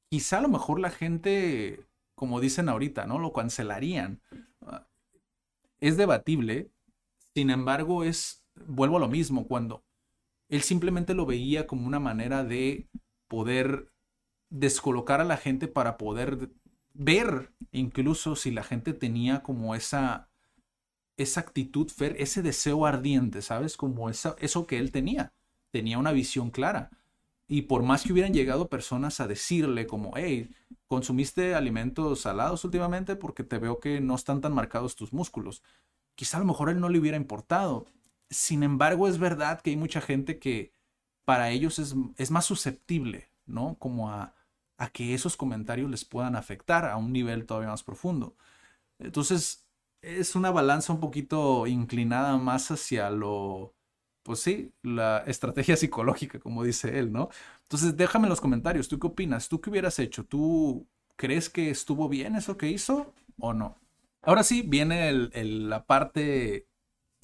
Quizá 0.08 0.38
a 0.38 0.42
lo 0.42 0.48
mejor 0.48 0.78
la 0.78 0.90
gente, 0.90 1.80
como 2.14 2.40
dicen 2.40 2.68
ahorita, 2.68 3.06
¿no? 3.06 3.18
Lo 3.18 3.32
cancelarían. 3.32 4.20
Es 5.80 5.96
debatible. 5.96 6.70
Sin 7.34 7.50
embargo, 7.50 8.04
es, 8.04 8.44
vuelvo 8.66 8.98
a 8.98 9.00
lo 9.00 9.08
mismo, 9.08 9.46
cuando 9.48 9.85
él 10.48 10.62
simplemente 10.62 11.14
lo 11.14 11.26
veía 11.26 11.66
como 11.66 11.86
una 11.86 12.00
manera 12.00 12.44
de 12.44 12.88
poder 13.28 13.90
descolocar 14.50 15.20
a 15.20 15.24
la 15.24 15.36
gente 15.36 15.68
para 15.68 15.96
poder 15.96 16.50
ver 16.94 17.52
incluso 17.72 18.36
si 18.36 18.50
la 18.50 18.62
gente 18.62 18.94
tenía 18.94 19.42
como 19.42 19.74
esa, 19.74 20.28
esa 21.16 21.40
actitud, 21.40 21.90
ese 22.00 22.42
deseo 22.42 22.86
ardiente, 22.86 23.42
¿sabes? 23.42 23.76
Como 23.76 24.08
esa, 24.08 24.36
eso 24.38 24.66
que 24.66 24.78
él 24.78 24.92
tenía. 24.92 25.32
Tenía 25.70 25.98
una 25.98 26.12
visión 26.12 26.50
clara. 26.50 26.90
Y 27.48 27.62
por 27.62 27.82
más 27.82 28.02
que 28.02 28.12
hubieran 28.12 28.34
llegado 28.34 28.68
personas 28.68 29.20
a 29.20 29.28
decirle 29.28 29.86
como, 29.86 30.12
hey, 30.16 30.50
consumiste 30.88 31.54
alimentos 31.54 32.22
salados 32.22 32.64
últimamente 32.64 33.14
porque 33.14 33.44
te 33.44 33.58
veo 33.58 33.78
que 33.78 34.00
no 34.00 34.14
están 34.14 34.40
tan 34.40 34.52
marcados 34.52 34.96
tus 34.96 35.12
músculos. 35.12 35.62
Quizá 36.16 36.38
a 36.38 36.40
lo 36.40 36.46
mejor 36.46 36.70
él 36.70 36.80
no 36.80 36.88
le 36.88 36.98
hubiera 36.98 37.16
importado. 37.16 37.86
Sin 38.30 38.62
embargo, 38.62 39.08
es 39.08 39.18
verdad 39.18 39.60
que 39.60 39.70
hay 39.70 39.76
mucha 39.76 40.00
gente 40.00 40.38
que 40.38 40.72
para 41.24 41.50
ellos 41.50 41.78
es, 41.78 41.94
es 42.16 42.30
más 42.30 42.44
susceptible, 42.46 43.30
¿no? 43.46 43.76
Como 43.78 44.10
a, 44.10 44.34
a 44.78 44.90
que 44.90 45.14
esos 45.14 45.36
comentarios 45.36 45.90
les 45.90 46.04
puedan 46.04 46.36
afectar 46.36 46.86
a 46.86 46.96
un 46.96 47.12
nivel 47.12 47.46
todavía 47.46 47.70
más 47.70 47.82
profundo. 47.84 48.36
Entonces, 48.98 49.66
es 50.02 50.34
una 50.36 50.50
balanza 50.50 50.92
un 50.92 51.00
poquito 51.00 51.66
inclinada 51.66 52.36
más 52.38 52.70
hacia 52.70 53.10
lo, 53.10 53.74
pues 54.22 54.40
sí, 54.40 54.72
la 54.82 55.18
estrategia 55.26 55.76
psicológica, 55.78 56.38
como 56.40 56.64
dice 56.64 56.98
él, 56.98 57.12
¿no? 57.12 57.28
Entonces, 57.62 57.96
déjame 57.96 58.26
en 58.26 58.30
los 58.30 58.40
comentarios, 58.40 58.88
¿tú 58.88 58.98
qué 58.98 59.06
opinas? 59.08 59.48
¿Tú 59.48 59.60
qué 59.60 59.70
hubieras 59.70 59.98
hecho? 59.98 60.24
¿Tú 60.24 60.86
crees 61.16 61.50
que 61.50 61.70
estuvo 61.70 62.08
bien 62.08 62.36
eso 62.36 62.56
que 62.56 62.68
hizo 62.70 63.14
o 63.38 63.52
no? 63.54 63.78
Ahora 64.22 64.42
sí, 64.44 64.62
viene 64.62 65.12
la 65.12 65.86
parte 65.86 66.66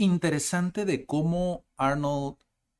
interesante 0.02 0.84
de 0.84 1.06
cómo 1.06 1.64
Arnold 1.76 2.36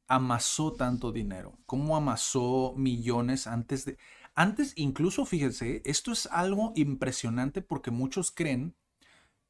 amasó 0.08 0.74
tanto 0.74 1.12
dinero, 1.12 1.58
cómo 1.66 1.96
amasó 1.96 2.74
millones 2.76 3.46
antes 3.46 3.84
de... 3.84 3.98
Antes, 4.34 4.72
incluso, 4.76 5.26
fíjense, 5.26 5.82
esto 5.84 6.12
es 6.12 6.26
algo 6.26 6.72
impresionante 6.74 7.60
porque 7.60 7.90
muchos 7.90 8.30
creen 8.30 8.74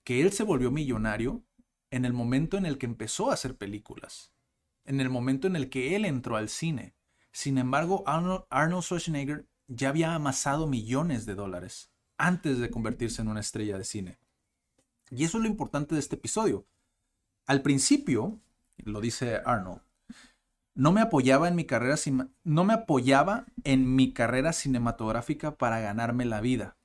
que 0.04 0.20
él 0.22 0.32
se 0.32 0.42
volvió 0.42 0.70
millonario 0.70 1.44
en 1.90 2.04
el 2.04 2.12
momento 2.12 2.56
en 2.56 2.66
el 2.66 2.78
que 2.78 2.86
empezó 2.86 3.30
a 3.30 3.34
hacer 3.34 3.56
películas, 3.56 4.32
en 4.84 5.00
el 5.00 5.08
momento 5.08 5.46
en 5.46 5.56
el 5.56 5.68
que 5.68 5.94
él 5.94 6.04
entró 6.04 6.36
al 6.36 6.48
cine. 6.48 6.94
Sin 7.30 7.58
embargo, 7.58 8.02
Arnold, 8.06 8.82
Schwarzenegger 8.82 9.46
ya 9.68 9.90
había 9.90 10.14
amasado 10.14 10.66
millones 10.66 11.26
de 11.26 11.34
dólares 11.34 11.92
antes 12.18 12.58
de 12.58 12.70
convertirse 12.70 13.22
en 13.22 13.28
una 13.28 13.40
estrella 13.40 13.78
de 13.78 13.84
cine. 13.84 14.18
Y 15.10 15.24
eso 15.24 15.38
es 15.38 15.44
lo 15.44 15.50
importante 15.50 15.94
de 15.94 16.00
este 16.00 16.16
episodio. 16.16 16.66
Al 17.46 17.62
principio, 17.62 18.38
lo 18.78 19.00
dice 19.00 19.40
Arnold, 19.44 19.80
no 20.74 20.92
me 20.92 21.00
apoyaba 21.02 21.48
en 21.48 21.56
mi 21.56 21.64
carrera 21.64 21.96
no 22.44 22.64
me 22.64 22.72
apoyaba 22.72 23.46
en 23.64 23.94
mi 23.94 24.12
carrera 24.12 24.52
cinematográfica 24.52 25.56
para 25.56 25.80
ganarme 25.80 26.24
la 26.24 26.40
vida. 26.40 26.76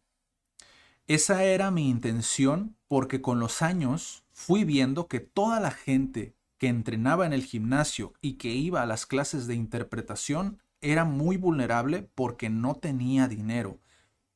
Esa 1.07 1.43
era 1.45 1.71
mi 1.71 1.89
intención 1.89 2.75
porque 2.89 3.21
con 3.21 3.39
los 3.39 3.61
años 3.61 4.23
fui 4.33 4.65
viendo 4.65 5.07
que 5.07 5.21
toda 5.21 5.61
la 5.61 5.71
gente 5.71 6.35
que 6.57 6.67
entrenaba 6.67 7.25
en 7.25 7.33
el 7.33 7.43
gimnasio 7.43 8.13
y 8.19 8.33
que 8.33 8.49
iba 8.49 8.81
a 8.81 8.85
las 8.85 9.05
clases 9.05 9.47
de 9.47 9.55
interpretación 9.55 10.59
era 10.81 11.05
muy 11.05 11.37
vulnerable 11.37 12.09
porque 12.13 12.49
no 12.49 12.75
tenía 12.75 13.27
dinero. 13.27 13.79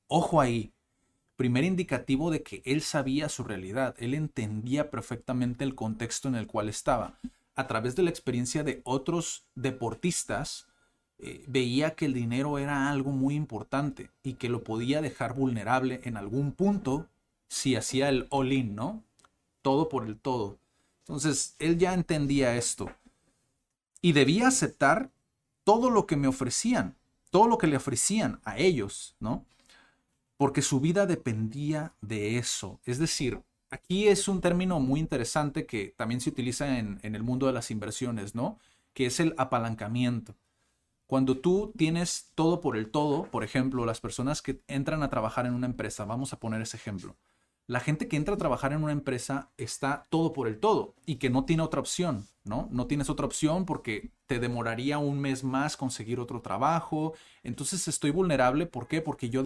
Ojo 0.08 0.40
ahí, 0.40 0.74
primer 1.42 1.64
indicativo 1.64 2.30
de 2.30 2.44
que 2.44 2.62
él 2.66 2.84
sabía 2.84 3.28
su 3.28 3.44
realidad, 3.44 3.96
él 3.98 4.14
entendía 4.14 4.92
perfectamente 4.92 5.64
el 5.64 5.74
contexto 5.74 6.28
en 6.28 6.36
el 6.36 6.46
cual 6.46 6.70
estaba 6.70 7.18
a 7.56 7.66
través 7.66 7.96
de 7.96 8.04
la 8.04 8.12
experiencia 8.12 8.64
de 8.64 8.84
otros 8.84 9.48
deportistas, 9.56 10.68
eh, 11.18 11.44
veía 11.48 11.96
que 11.96 12.06
el 12.06 12.14
dinero 12.14 12.60
era 12.60 12.92
algo 12.92 13.12
muy 13.12 13.34
importante 13.34 14.12
y 14.22 14.34
que 14.34 14.50
lo 14.50 14.64
podía 14.64 15.02
dejar 15.02 15.34
vulnerable 15.34 16.02
en 16.04 16.16
algún 16.16 16.52
punto 16.52 17.08
si 17.48 17.76
hacía 17.76 18.10
el 18.10 18.28
all-in, 18.30 18.76
¿no? 18.76 19.04
Todo 19.64 19.90
por 19.90 20.06
el 20.06 20.20
todo. 20.20 20.60
Entonces, 21.00 21.56
él 21.58 21.80
ya 21.80 21.96
entendía 21.96 22.56
esto 22.56 22.92
y 24.00 24.12
debía 24.12 24.48
aceptar 24.48 25.10
todo 25.64 25.90
lo 25.90 26.06
que 26.06 26.18
me 26.18 26.28
ofrecían, 26.28 26.96
todo 27.32 27.48
lo 27.48 27.58
que 27.58 27.66
le 27.66 27.78
ofrecían 27.78 28.40
a 28.44 28.60
ellos, 28.60 29.16
¿no? 29.20 29.44
Porque 30.42 30.64
su 30.64 30.80
vida 30.80 31.06
dependía 31.06 31.94
de 32.02 32.40
eso. 32.40 32.80
Es 32.84 32.98
decir, 32.98 33.44
Aquí 33.70 34.08
es 34.08 34.28
un 34.28 34.42
término 34.42 34.80
muy 34.82 35.00
interesante 35.00 35.68
que 35.68 35.94
también 35.96 36.20
se 36.20 36.32
utiliza 36.32 36.80
en, 36.80 37.00
el 37.04 37.22
mundo 37.22 37.46
de 37.46 37.54
las 37.54 37.70
inversiones, 37.70 38.34
¿no? 38.34 38.58
Que 38.94 39.06
es 39.06 39.20
el 39.20 39.36
apalancamiento. 39.38 40.36
Cuando 41.06 41.38
tú 41.38 41.72
tienes 41.78 42.32
todo 42.34 42.60
por 42.60 42.76
el 42.76 42.90
todo, 42.90 43.28
por 43.28 43.44
ejemplo, 43.44 43.86
las 43.86 44.02
personas 44.02 44.42
que 44.42 44.60
entran 44.68 45.04
a 45.04 45.10
trabajar 45.10 45.46
en 45.46 45.54
una 45.54 45.68
empresa, 45.68 46.06
vamos 46.06 46.34
a 46.34 46.40
poner 46.40 46.62
ese 46.62 46.76
ejemplo. 46.76 47.16
La 47.68 47.80
gente 47.80 48.10
que 48.10 48.18
entra 48.18 48.34
a 48.34 48.38
trabajar 48.38 48.74
en 48.74 48.84
una 48.84 48.92
empresa 48.92 49.52
está 49.58 50.06
todo 50.10 50.34
por 50.34 50.50
el 50.50 50.60
todo 50.60 50.96
y 51.06 51.16
que 51.16 51.30
no 51.30 51.46
tiene 51.46 51.64
otra 51.64 51.80
opción, 51.80 52.28
¿no? 52.44 52.68
No 52.72 52.88
tienes 52.88 53.12
otra 53.12 53.28
opción 53.28 53.66
porque 53.66 54.12
te 54.26 54.40
demoraría 54.40 54.98
un 54.98 55.20
mes 55.20 55.44
más 55.44 55.78
conseguir 55.78 56.20
otro 56.20 56.42
trabajo. 56.42 57.14
Entonces 57.44 57.88
estoy 57.88 58.12
vulnerable, 58.12 58.66
¿por 58.66 58.88
qué? 58.90 59.02
Porque 59.02 59.30
yo 59.30 59.46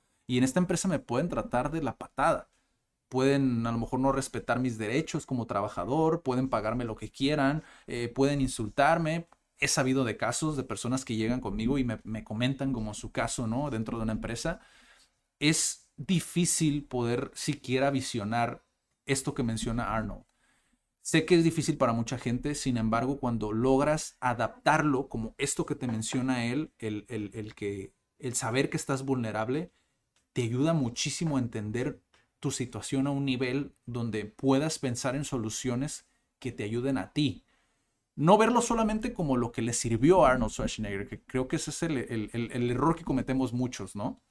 Y 0.31 0.37
en 0.37 0.45
esta 0.45 0.59
empresa 0.61 0.87
me 0.87 0.99
pueden 0.99 1.27
tratar 1.27 1.71
de 1.71 1.83
la 1.83 1.97
patada. 1.97 2.49
Pueden 3.09 3.67
a 3.67 3.71
lo 3.73 3.77
mejor 3.77 3.99
no 3.99 4.13
respetar 4.13 4.61
mis 4.61 4.77
derechos 4.77 5.25
como 5.25 5.45
trabajador, 5.45 6.23
pueden 6.23 6.47
pagarme 6.47 6.85
lo 6.85 6.95
que 6.95 7.11
quieran, 7.11 7.63
eh, 7.85 8.07
pueden 8.07 8.39
insultarme. 8.39 9.27
He 9.59 9.67
sabido 9.67 10.05
de 10.05 10.15
casos 10.15 10.55
de 10.55 10.63
personas 10.63 11.03
que 11.03 11.17
llegan 11.17 11.41
conmigo 11.41 11.77
y 11.77 11.83
me, 11.83 11.99
me 12.05 12.23
comentan 12.23 12.71
como 12.71 12.93
su 12.93 13.11
caso, 13.11 13.45
¿no? 13.45 13.69
Dentro 13.71 13.97
de 13.97 14.03
una 14.03 14.13
empresa. 14.13 14.61
Es 15.37 15.89
difícil 15.97 16.85
poder 16.85 17.31
siquiera 17.33 17.91
visionar 17.91 18.63
esto 19.05 19.33
que 19.33 19.43
menciona 19.43 19.93
Arnold. 19.93 20.23
Sé 21.01 21.25
que 21.25 21.35
es 21.35 21.43
difícil 21.43 21.75
para 21.75 21.91
mucha 21.91 22.17
gente, 22.17 22.55
sin 22.55 22.77
embargo, 22.77 23.19
cuando 23.19 23.51
logras 23.51 24.15
adaptarlo 24.21 25.09
como 25.09 25.35
esto 25.37 25.65
que 25.65 25.75
te 25.75 25.87
menciona 25.87 26.45
él, 26.45 26.71
el, 26.79 27.05
el, 27.09 27.31
el, 27.33 27.53
que, 27.53 27.93
el 28.17 28.33
saber 28.35 28.69
que 28.69 28.77
estás 28.77 29.03
vulnerable, 29.03 29.73
te 30.33 30.43
ayuda 30.43 30.73
muchísimo 30.73 31.37
a 31.37 31.39
entender 31.39 32.01
tu 32.39 32.51
situación 32.51 33.07
a 33.07 33.11
un 33.11 33.25
nivel 33.25 33.73
donde 33.85 34.25
puedas 34.25 34.79
pensar 34.79 35.15
en 35.15 35.25
soluciones 35.25 36.07
que 36.39 36.51
te 36.51 36.63
ayuden 36.63 36.97
a 36.97 37.13
ti. 37.13 37.45
No 38.15 38.37
verlo 38.37 38.61
solamente 38.61 39.13
como 39.13 39.37
lo 39.37 39.51
que 39.51 39.61
le 39.61 39.73
sirvió 39.73 40.25
a 40.25 40.31
Arnold 40.31 40.51
Schwarzenegger, 40.51 41.07
que 41.07 41.21
creo 41.21 41.47
que 41.47 41.55
ese 41.57 41.69
es 41.69 41.83
el, 41.83 41.97
el, 42.33 42.71
error 42.71 42.95
que 42.95 43.03
cometemos 43.03 43.53
muchos, 43.53 43.95
¿no? 43.95 44.21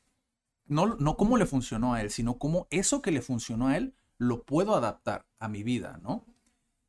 ¿no? 0.66 0.96
No 0.96 1.16
cómo 1.16 1.38
le 1.38 1.46
funcionó 1.46 1.94
a 1.94 2.02
él, 2.02 2.10
sino 2.10 2.38
cómo 2.38 2.66
eso 2.70 3.00
que 3.00 3.10
le 3.10 3.22
funcionó 3.22 3.68
a 3.68 3.76
él 3.76 3.94
lo 4.18 4.42
puedo 4.42 4.74
adaptar 4.74 5.24
a 5.38 5.48
mi 5.48 5.62
vida, 5.62 5.98
¿no? 6.02 6.26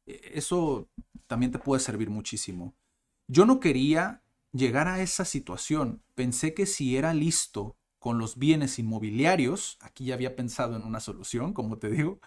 Eso 0.05 0.89
también 1.27 1.51
te 1.51 1.59
puede 1.59 1.79
servir 1.79 2.09
muchísimo. 2.09 2.75
Yo 3.27 3.45
no 3.45 3.59
quería 3.59 4.21
llegar 4.51 4.87
a 4.87 5.01
esa 5.01 5.23
situación. 5.23 6.03
Pensé 6.15 6.53
que 6.53 6.65
si 6.65 6.97
era 6.97 7.13
listo 7.13 7.77
con 8.01 8.17
los 8.17 8.39
bienes 8.39 8.79
inmobiliarios, 8.79 9.77
aquí 9.79 10.05
ya 10.05 10.15
había 10.15 10.35
pensado 10.35 10.75
en 10.75 10.81
una 10.81 10.99
solución, 10.99 11.53
como 11.53 11.77
te 11.77 11.91
digo, 11.91 12.19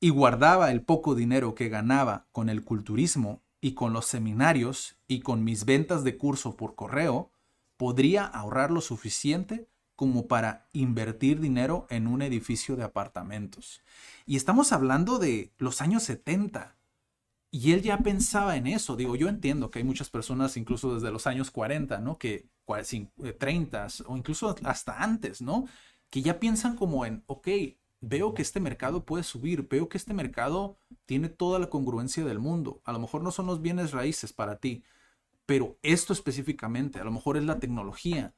y 0.00 0.08
guardaba 0.08 0.70
el 0.70 0.80
poco 0.80 1.14
dinero 1.14 1.54
que 1.54 1.68
ganaba 1.68 2.26
con 2.32 2.48
el 2.48 2.64
culturismo 2.64 3.42
y 3.60 3.74
con 3.74 3.92
los 3.92 4.06
seminarios 4.06 4.96
y 5.06 5.20
con 5.20 5.44
mis 5.44 5.66
ventas 5.66 6.04
de 6.04 6.16
curso 6.16 6.56
por 6.56 6.74
correo, 6.74 7.30
podría 7.76 8.24
ahorrar 8.24 8.70
lo 8.70 8.80
suficiente 8.80 9.68
como 9.94 10.26
para 10.26 10.70
invertir 10.72 11.38
dinero 11.38 11.86
en 11.90 12.06
un 12.06 12.22
edificio 12.22 12.74
de 12.74 12.84
apartamentos. 12.84 13.82
Y 14.24 14.36
estamos 14.36 14.72
hablando 14.72 15.18
de 15.18 15.52
los 15.58 15.82
años 15.82 16.02
70. 16.04 16.78
Y 17.50 17.72
él 17.72 17.82
ya 17.82 17.98
pensaba 17.98 18.56
en 18.56 18.66
eso. 18.66 18.96
Digo, 18.96 19.16
yo 19.16 19.28
entiendo 19.28 19.70
que 19.70 19.80
hay 19.80 19.84
muchas 19.84 20.08
personas, 20.08 20.56
incluso 20.56 20.94
desde 20.94 21.10
los 21.10 21.26
años 21.26 21.50
40, 21.50 21.98
¿no? 21.98 22.16
Que 22.16 22.46
30 23.38 23.86
eh, 23.86 23.88
o 24.06 24.16
incluso 24.16 24.54
hasta 24.64 25.02
antes, 25.02 25.42
¿no? 25.42 25.66
Que 26.10 26.22
ya 26.22 26.40
piensan 26.40 26.76
como 26.76 27.06
en, 27.06 27.22
ok, 27.26 27.48
veo 28.00 28.34
que 28.34 28.42
este 28.42 28.60
mercado 28.60 29.04
puede 29.04 29.24
subir, 29.24 29.68
veo 29.68 29.88
que 29.88 29.98
este 29.98 30.14
mercado 30.14 30.78
tiene 31.06 31.28
toda 31.28 31.58
la 31.58 31.68
congruencia 31.68 32.24
del 32.24 32.38
mundo. 32.38 32.80
A 32.84 32.92
lo 32.92 32.98
mejor 32.98 33.22
no 33.22 33.30
son 33.30 33.46
los 33.46 33.62
bienes 33.62 33.92
raíces 33.92 34.32
para 34.32 34.58
ti, 34.58 34.82
pero 35.46 35.78
esto 35.82 36.12
específicamente, 36.12 37.00
a 37.00 37.04
lo 37.04 37.10
mejor 37.12 37.36
es 37.36 37.44
la 37.44 37.58
tecnología, 37.58 38.34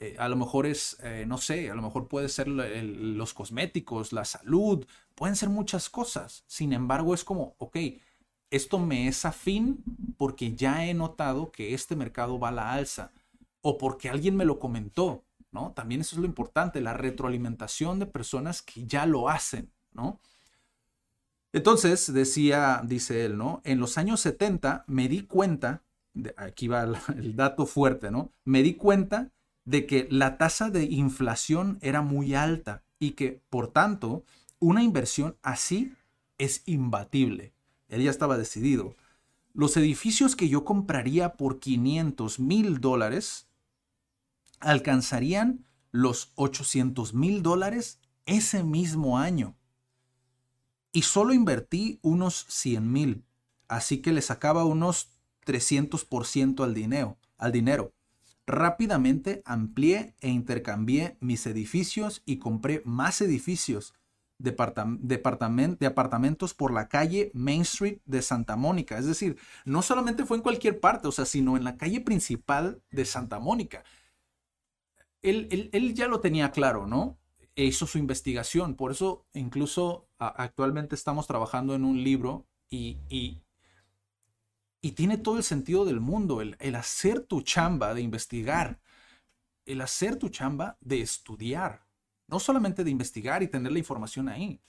eh, 0.00 0.16
a 0.18 0.28
lo 0.28 0.36
mejor 0.36 0.66
es, 0.66 0.98
eh, 1.02 1.24
no 1.26 1.38
sé, 1.38 1.70
a 1.70 1.74
lo 1.74 1.82
mejor 1.82 2.08
puede 2.08 2.28
ser 2.28 2.48
el, 2.48 3.16
los 3.16 3.34
cosméticos, 3.34 4.12
la 4.12 4.24
salud, 4.24 4.86
pueden 5.14 5.36
ser 5.36 5.48
muchas 5.48 5.88
cosas. 5.90 6.44
Sin 6.46 6.72
embargo, 6.72 7.14
es 7.14 7.24
como, 7.24 7.54
ok, 7.58 7.76
esto 8.50 8.78
me 8.78 9.08
es 9.08 9.24
afín 9.24 9.82
porque 10.18 10.54
ya 10.54 10.86
he 10.86 10.94
notado 10.94 11.50
que 11.52 11.74
este 11.74 11.96
mercado 11.96 12.38
va 12.38 12.48
a 12.48 12.52
la 12.52 12.72
alza 12.72 13.12
o 13.62 13.78
porque 13.78 14.10
alguien 14.10 14.36
me 14.36 14.44
lo 14.44 14.58
comentó, 14.58 15.24
¿no? 15.50 15.72
También 15.72 16.00
eso 16.00 16.16
es 16.16 16.20
lo 16.20 16.26
importante, 16.26 16.80
la 16.80 16.94
retroalimentación 16.94 17.98
de 17.98 18.06
personas 18.06 18.62
que 18.62 18.86
ya 18.86 19.06
lo 19.06 19.28
hacen, 19.28 19.72
¿no? 19.92 20.20
Entonces, 21.52 22.12
decía, 22.12 22.82
dice 22.84 23.24
él, 23.24 23.36
¿no? 23.36 23.60
En 23.64 23.78
los 23.78 23.98
años 23.98 24.20
70 24.20 24.84
me 24.86 25.08
di 25.08 25.22
cuenta, 25.22 25.82
aquí 26.36 26.66
va 26.68 26.82
el, 26.82 26.96
el 27.16 27.36
dato 27.36 27.66
fuerte, 27.66 28.10
¿no? 28.10 28.32
Me 28.44 28.62
di 28.62 28.74
cuenta 28.74 29.30
de 29.64 29.86
que 29.86 30.08
la 30.10 30.38
tasa 30.38 30.70
de 30.70 30.84
inflación 30.84 31.78
era 31.82 32.02
muy 32.02 32.34
alta 32.34 32.82
y 32.98 33.12
que, 33.12 33.40
por 33.48 33.68
tanto, 33.68 34.24
una 34.58 34.82
inversión 34.82 35.36
así 35.42 35.92
es 36.38 36.62
imbatible. 36.66 37.52
Él 37.88 38.02
ya 38.02 38.10
estaba 38.10 38.38
decidido. 38.38 38.96
Los 39.54 39.76
edificios 39.76 40.34
que 40.34 40.48
yo 40.48 40.64
compraría 40.64 41.34
por 41.34 41.58
500 41.60 42.40
mil 42.40 42.80
dólares 42.80 43.48
alcanzarían 44.62 45.64
los 45.90 46.32
800 46.36 47.14
mil 47.14 47.42
dólares 47.42 48.00
ese 48.26 48.64
mismo 48.64 49.18
año. 49.18 49.56
Y 50.92 51.02
solo 51.02 51.32
invertí 51.32 51.98
unos 52.02 52.46
100 52.48 52.92
mil, 52.92 53.24
así 53.68 54.02
que 54.02 54.12
le 54.12 54.22
sacaba 54.22 54.64
unos 54.64 55.10
300% 55.46 56.64
al 56.64 56.74
dinero, 56.74 57.18
al 57.38 57.52
dinero. 57.52 57.92
Rápidamente 58.46 59.42
amplié 59.44 60.14
e 60.20 60.28
intercambié 60.28 61.16
mis 61.20 61.46
edificios 61.46 62.22
y 62.26 62.38
compré 62.38 62.82
más 62.84 63.20
edificios 63.20 63.94
de, 64.38 65.86
apartamentos 65.86 66.54
por 66.54 66.72
la 66.72 66.88
calle 66.88 67.30
Main 67.34 67.62
Street 67.62 67.98
de 68.04 68.20
Santa 68.20 68.56
Mónica. 68.56 68.98
Es 68.98 69.06
decir, 69.06 69.38
no 69.64 69.82
solamente 69.82 70.26
fue 70.26 70.36
en 70.36 70.42
cualquier 70.42 70.80
parte, 70.80 71.08
o 71.08 71.12
sea, 71.12 71.24
sino 71.24 71.56
en 71.56 71.64
la 71.64 71.76
calle 71.76 72.00
principal 72.00 72.82
de 72.90 73.04
Santa 73.04 73.38
Mónica 73.38 73.84
él, 75.22 75.94
ya 75.94 76.08
lo 76.08 76.20
tenía 76.20 76.50
claro, 76.50 76.86
¿no? 76.86 77.18
E 77.54 77.64
hizo 77.64 77.86
su 77.86 77.98
investigación, 77.98 78.74
por 78.74 78.92
eso 78.92 79.26
incluso 79.34 80.08
actualmente 80.18 80.94
estamos 80.94 81.26
trabajando 81.26 81.74
en 81.74 81.84
un 81.84 82.02
libro 82.02 82.46
y, 82.70 83.42
tiene 84.94 85.16
todo 85.16 85.36
el 85.36 85.44
sentido 85.44 85.84
del 85.84 86.00
mundo, 86.00 86.40
el, 86.40 86.56
el 86.58 86.74
hacer 86.74 87.20
tu 87.20 87.42
chamba 87.42 87.94
de 87.94 88.02
investigar, 88.02 88.80
el 89.64 89.80
hacer 89.80 90.16
tu 90.16 90.28
chamba 90.28 90.76
de 90.80 91.00
estudiar, 91.00 91.86
no 92.26 92.40
solamente 92.40 92.82
de 92.84 92.90
investigar 92.90 93.42
y 93.42 93.48
tener 93.48 93.72
la 93.72 93.78
información 93.78 94.28
ahí, 94.28 94.60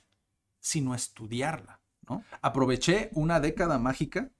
sino 0.59 0.93
estudiarla, 0.93 1.81
¿no? 2.07 2.23
Aproveché 2.41 3.09
una 3.13 3.39
década 3.39 3.79
mágica 3.79 4.31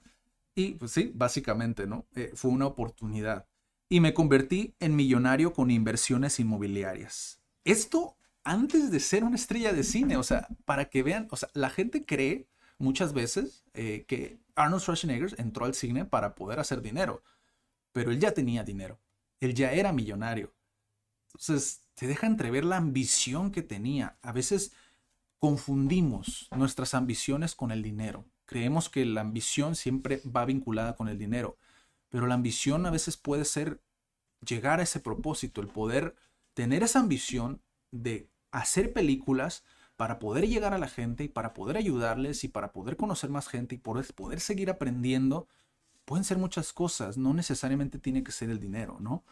y, 0.55 0.75
pues 0.75 0.91
sí, 0.91 1.11
básicamente, 1.13 1.87
¿no? 1.87 2.05
Eh, 2.15 2.31
fue 2.35 2.51
una 2.51 2.67
oportunidad 2.67 3.47
y 3.93 3.99
me 3.99 4.15
convertí 4.15 4.73
en 4.79 4.95
millonario 4.95 5.53
con 5.53 5.69
inversiones 5.69 6.39
inmobiliarias. 6.39 7.43
Esto 7.63 8.17
antes 8.43 8.89
de 8.89 8.99
ser 8.99 9.23
una 9.23 9.35
estrella 9.35 9.71
de 9.71 9.83
cine, 9.83 10.17
o 10.17 10.23
sea, 10.23 10.47
para 10.65 10.85
que 10.85 11.03
vean, 11.03 11.27
o 11.29 11.35
sea, 11.35 11.49
la 11.53 11.69
gente 11.69 12.03
cree 12.03 12.47
muchas 12.79 13.13
veces 13.13 13.63
eh, 13.75 14.05
que 14.07 14.39
Arnold 14.55 14.81
Schwarzenegger 14.81 15.35
entró 15.37 15.65
al 15.65 15.75
cine 15.75 16.05
para 16.05 16.33
poder 16.33 16.59
hacer 16.59 16.81
dinero, 16.81 17.21
pero 17.91 18.09
él 18.09 18.19
ya 18.19 18.31
tenía 18.33 18.63
dinero, 18.63 18.99
él 19.39 19.53
ya 19.53 19.73
era 19.73 19.93
millonario. 19.93 20.55
Entonces, 21.27 21.83
te 21.93 22.07
deja 22.07 22.25
entrever 22.25 22.65
la 22.65 22.77
ambición 22.77 23.51
que 23.51 23.61
tenía. 23.61 24.17
A 24.23 24.31
veces 24.31 24.71
confundimos 25.37 26.47
nuestras 26.49 26.95
ambiciones 26.95 27.53
con 27.53 27.69
el 27.69 27.83
dinero. 27.83 28.25
Creemos 28.45 28.89
que 28.89 29.05
la 29.05 29.21
ambición 29.21 29.75
siempre 29.75 30.19
va 30.25 30.45
vinculada 30.45 30.95
con 30.95 31.09
el 31.09 31.19
dinero. 31.19 31.59
Pero 32.13 32.27
la 32.27 32.35
ambición 32.35 32.85
a 32.85 32.91
veces 32.91 33.17
puede 33.17 33.43
ser 33.43 33.81
llegar 34.47 34.79
a 34.79 34.83
ese 34.83 34.99
propósito, 34.99 35.61
el 35.61 35.67
poder 35.67 36.15
tener 36.53 36.83
esa 36.83 36.99
ambición 36.99 37.63
de 37.89 38.29
hacer 38.51 38.93
películas 38.93 39.63
para 39.95 40.19
poder 40.19 40.47
llegar 40.47 40.75
a 40.75 40.77
la 40.77 40.87
gente 40.87 41.23
y 41.23 41.27
para 41.27 41.55
poder 41.55 41.75
ayudarles 41.75 42.43
y 42.43 42.49
para 42.49 42.71
poder 42.71 42.97
conocer 42.97 43.31
más 43.31 43.47
gente 43.47 43.73
y 43.73 43.77
poder, 43.79 44.05
poder 44.13 44.41
seguir 44.41 44.69
aprendiendo. 44.69 45.47
Pueden 46.05 46.23
ser 46.23 46.37
muchas 46.37 46.71
cosas, 46.71 47.17
no 47.17 47.33
necesariamente 47.33 47.97
tiene 47.97 48.23
que 48.23 48.31
ser 48.31 48.51
el 48.51 48.59
dinero, 48.59 48.99
¿no? 48.99 49.23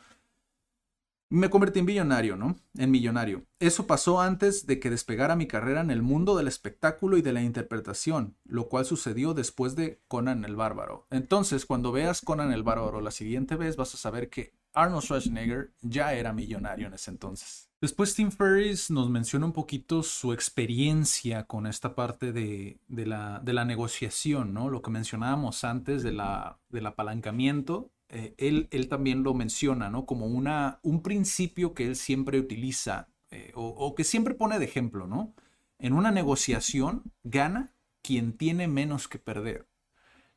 Me 1.32 1.50
convertí 1.50 1.80
en 1.80 1.86
millonario, 1.86 2.36
¿no? 2.36 2.58
En 2.78 2.91
millonario. 2.91 3.46
Eso 3.60 3.88
pasó 3.88 4.20
antes 4.20 4.67
de 4.67 4.82
que 4.82 4.89
despegara 4.89 5.38
mi 5.38 5.48
carrera 5.48 5.80
en 5.80 5.89
el 5.89 6.02
mundo 6.02 6.36
del 6.36 6.50
espectáculo 6.50 7.15
y 7.17 7.22
de 7.22 7.32
la 7.32 7.41
interpretación, 7.41 8.36
lo 8.44 8.67
cual 8.67 8.84
sucedió 8.84 9.34
después 9.34 9.78
de 9.78 10.02
Conan 10.10 10.44
el 10.44 10.58
Bárbaro. 10.58 11.08
Entonces, 11.10 11.65
cuando 11.65 11.94
veas 11.94 12.20
Conan 12.20 12.52
el 12.52 12.63
Bárbaro 12.63 13.00
la 13.00 13.12
siguiente 13.12 13.56
vez, 13.56 13.78
vas 13.78 13.94
a 13.94 13.98
saber 13.98 14.30
que 14.30 14.52
Arnold 14.74 15.04
Schwarzenegger 15.04 15.72
ya 15.82 16.13
era 16.13 16.34
millonario 16.34 16.88
en 16.88 16.96
ese 16.96 17.12
entonces. 17.12 17.70
Después 17.80 18.13
Tim 18.13 18.30
Ferriss 18.30 18.91
nos 18.91 19.10
menciona 19.10 19.46
un 19.46 19.54
poquito 19.54 20.04
su 20.04 20.34
experiencia 20.34 21.46
con 21.46 21.65
esta 21.65 21.96
parte 21.96 22.34
de, 22.34 22.78
la, 22.89 23.41
negociación, 23.65 24.54
¿no? 24.54 24.70
Lo 24.70 24.82
que 24.82 24.91
mencionábamos 24.91 25.63
antes 25.63 26.04
del 26.04 26.20
apalancamiento 26.20 27.89
eh, 28.13 28.36
él, 28.38 28.89
también 28.89 29.24
lo 29.24 29.34
menciona, 29.34 29.89
¿no? 29.89 30.06
Como 30.06 30.26
un 30.26 31.02
principio 31.02 31.74
que 31.74 31.86
él 31.86 31.95
siempre 31.95 32.39
utiliza 32.39 33.08
eh, 33.30 33.54
o, 33.56 33.95
que 33.95 34.04
siempre 34.04 34.34
pone 34.36 34.60
de 34.60 34.65
ejemplo, 34.65 35.08
¿no? 35.08 35.34
En 35.80 35.93
una 35.93 36.12
negociación 36.12 37.04
gana 37.24 37.74
quien 38.02 38.34
tiene 38.34 38.67
menos 38.67 39.08
que 39.08 39.17
perder. 39.17 39.65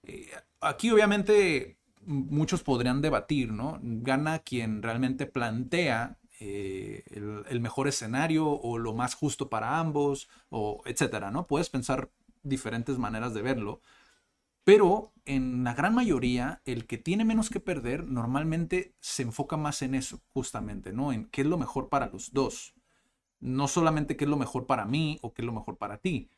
Eh, 0.04 0.30
aquí 0.60 0.92
obviamente 0.92 1.76
muchos 2.06 2.62
podrían 2.62 3.02
debatir, 3.02 3.52
¿no? 3.52 3.80
Gana 3.82 4.38
quien 4.38 4.80
realmente 4.80 5.26
plantea 5.26 6.18
el, 6.38 7.44
el, 7.48 7.60
mejor 7.60 7.88
escenario 7.88 8.48
o 8.48 8.78
lo 8.78 8.94
más 8.94 9.14
justo 9.16 9.48
para 9.48 9.80
ambos, 9.80 10.28
o 10.48 10.80
etcétera, 10.86 11.32
¿no? 11.32 11.48
Puedes 11.48 11.70
pensar 11.70 12.08
diferentes 12.44 12.98
maneras 12.98 13.34
de 13.34 13.42
verlo, 13.42 13.80
pero 14.64 15.12
en 15.26 15.64
la 15.64 15.74
gran 15.74 15.94
mayoría, 15.94 16.60
el 16.64 16.86
que 16.86 16.98
tiene 16.98 17.24
menos 17.24 17.50
que 17.50 17.60
perder 17.60 18.04
normalmente 18.04 18.94
se 19.00 19.22
enfoca 19.22 19.56
más 19.56 19.82
en 19.82 19.94
eso, 19.94 20.20
justamente, 20.32 20.92
¿no? 20.92 21.12
En 21.12 21.26
qué 21.26 21.42
es 21.42 21.46
lo 21.46 21.58
mejor 21.58 21.88
para 21.88 22.08
los 22.08 22.32
dos. 22.32 22.74
No 23.40 23.68
solamente 23.68 24.16
qué 24.16 24.24
es 24.24 24.30
lo 24.30 24.36
mejor 24.36 24.66
para 24.66 24.86
mí 24.86 25.18
o 25.22 25.32
qué 25.32 25.42
es 25.42 25.46
lo 25.46 25.52
mejor 25.52 25.76
para 25.78 25.98
ti. 25.98 26.30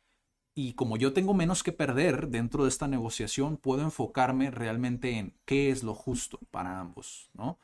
Y 0.55 0.73
como 0.73 0.97
yo 0.97 1.13
tengo 1.13 1.33
menos 1.33 1.63
que 1.63 1.71
perder 1.71 2.29
dentro 2.29 2.63
de 2.63 2.69
esta 2.69 2.87
negociación, 2.87 3.57
puedo 3.57 3.83
enfocarme 3.83 4.51
realmente 4.51 5.17
en 5.17 5.33
qué 5.45 5.69
es 5.69 5.83
lo 5.83 5.93
justo 5.93 6.39
para 6.51 6.79
ambos, 6.79 7.29
¿no? 7.33 7.59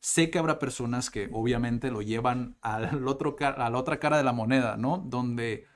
Sé 0.00 0.30
que 0.30 0.38
habrá 0.38 0.58
personas 0.58 1.10
que 1.10 1.30
obviamente 1.32 1.90
lo 1.90 2.02
llevan 2.02 2.56
al 2.60 3.08
otro, 3.08 3.36
a 3.40 3.70
la 3.70 3.78
otra 3.78 3.98
cara 3.98 4.18
de 4.18 4.24
la 4.24 4.34
moneda, 4.34 4.76
¿no? 4.76 4.98
Donde, 4.98 5.66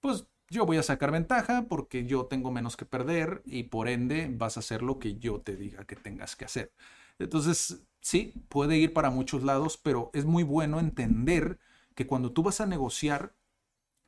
pues, 0.00 0.26
yo 0.52 0.66
voy 0.66 0.76
a 0.76 0.82
sacar 0.82 1.10
ventaja 1.10 1.66
porque 1.68 2.04
yo 2.04 2.26
tengo 2.26 2.50
menos 2.50 2.76
que 2.76 2.84
perder 2.84 3.42
y 3.46 3.64
por 3.64 3.88
ende 3.88 4.28
vas 4.30 4.56
a 4.56 4.60
hacer 4.60 4.82
lo 4.82 4.98
que 4.98 5.18
yo 5.18 5.40
te 5.40 5.56
diga 5.56 5.84
que 5.86 5.96
tengas 5.96 6.36
que 6.36 6.44
hacer. 6.44 6.72
Entonces, 7.18 7.82
sí, 8.00 8.34
puede 8.50 8.76
ir 8.76 8.92
para 8.92 9.10
muchos 9.10 9.42
lados, 9.42 9.78
pero 9.78 10.10
es 10.12 10.26
muy 10.26 10.42
bueno 10.42 10.78
entender 10.78 11.58
que 11.94 12.06
cuando 12.06 12.32
tú 12.32 12.42
vas 12.42 12.60
a 12.60 12.66
negociar, 12.66 13.34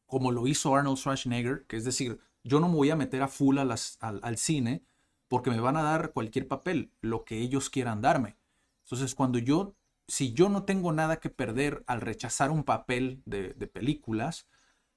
como 0.06 0.32
lo 0.32 0.46
hizo 0.46 0.76
Arnold 0.76 0.98
Schwarzenegger, 0.98 1.64
que 1.66 1.76
es 1.76 1.84
decir, 1.84 2.20
yo 2.44 2.60
no 2.60 2.68
me 2.68 2.76
voy 2.76 2.90
a 2.90 2.96
meter 2.96 3.22
a 3.22 3.28
full 3.28 3.56
al, 3.58 3.74
al, 4.00 4.36
cine 4.36 4.84
porque 5.28 5.50
me 5.50 5.60
van 5.60 5.78
a 5.78 5.82
dar 5.82 6.12
cualquier 6.12 6.46
papel, 6.46 6.92
lo 7.00 7.24
que 7.24 7.38
ellos 7.38 7.70
quieran 7.70 8.02
darme. 8.02 8.36
Entonces, 8.84 9.14
cuando 9.14 9.38
yo, 9.38 9.74
si 10.08 10.34
yo 10.34 10.50
no 10.50 10.64
tengo 10.64 10.92
nada 10.92 11.20
que 11.20 11.30
perder 11.30 11.84
al 11.86 12.02
rechazar 12.02 12.50
un 12.50 12.64
papel 12.64 13.22
de, 13.24 13.54
de 13.54 13.66
películas, 13.66 14.46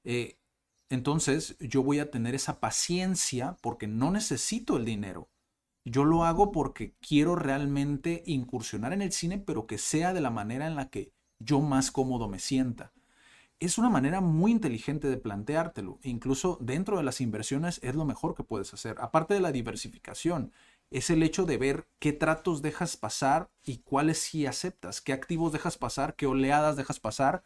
eh, 0.04 0.37
entonces 0.90 1.58
yo 1.60 1.84
voy 1.84 2.00
a 2.00 2.12
tener 2.12 2.36
esa 2.36 2.60
paciencia 2.60 3.58
porque 3.62 3.88
no 3.88 4.12
necesito 4.12 4.78
el 4.78 4.86
dinero. 4.86 5.30
Yo 5.84 6.04
lo 6.04 6.26
hago 6.26 6.52
porque 6.52 6.96
quiero 7.00 7.36
realmente 7.36 8.24
incursionar 8.26 8.94
en 8.94 9.02
el 9.02 9.12
cine, 9.12 9.38
pero 9.38 9.68
que 9.68 9.78
sea 9.78 10.14
de 10.14 10.22
la 10.22 10.30
manera 10.30 10.68
en 10.68 10.76
la 10.76 10.90
que 10.90 11.14
yo 11.40 11.62
más 11.62 11.92
cómodo 11.92 12.28
me 12.28 12.40
sienta. 12.40 12.94
Es 13.60 13.78
una 13.78 13.90
manera 13.90 14.22
muy 14.22 14.52
inteligente 14.52 15.08
de 15.08 15.18
planteártelo. 15.18 16.00
Incluso 16.04 16.58
dentro 16.62 16.98
de 16.98 17.04
las 17.04 17.22
inversiones 17.22 17.80
es 17.84 17.96
lo 17.96 18.06
mejor 18.06 18.36
que 18.36 18.44
puedes 18.44 18.74
hacer. 18.74 18.98
Aparte 19.00 19.34
de 19.34 19.40
la 19.40 19.52
diversificación, 19.52 20.52
es 20.90 21.10
el 21.10 21.24
hecho 21.24 21.46
de 21.46 21.58
ver 21.58 21.88
qué 22.00 22.14
tratos 22.14 22.62
dejas 22.62 22.98
pasar 22.98 23.50
y 23.64 23.80
cuáles 23.80 24.20
sí 24.20 24.46
aceptas, 24.46 25.02
qué 25.02 25.12
activos 25.12 25.52
dejas 25.52 25.78
pasar, 25.78 26.16
qué 26.16 26.28
oleadas 26.28 26.78
dejas 26.78 27.00
pasar 27.00 27.44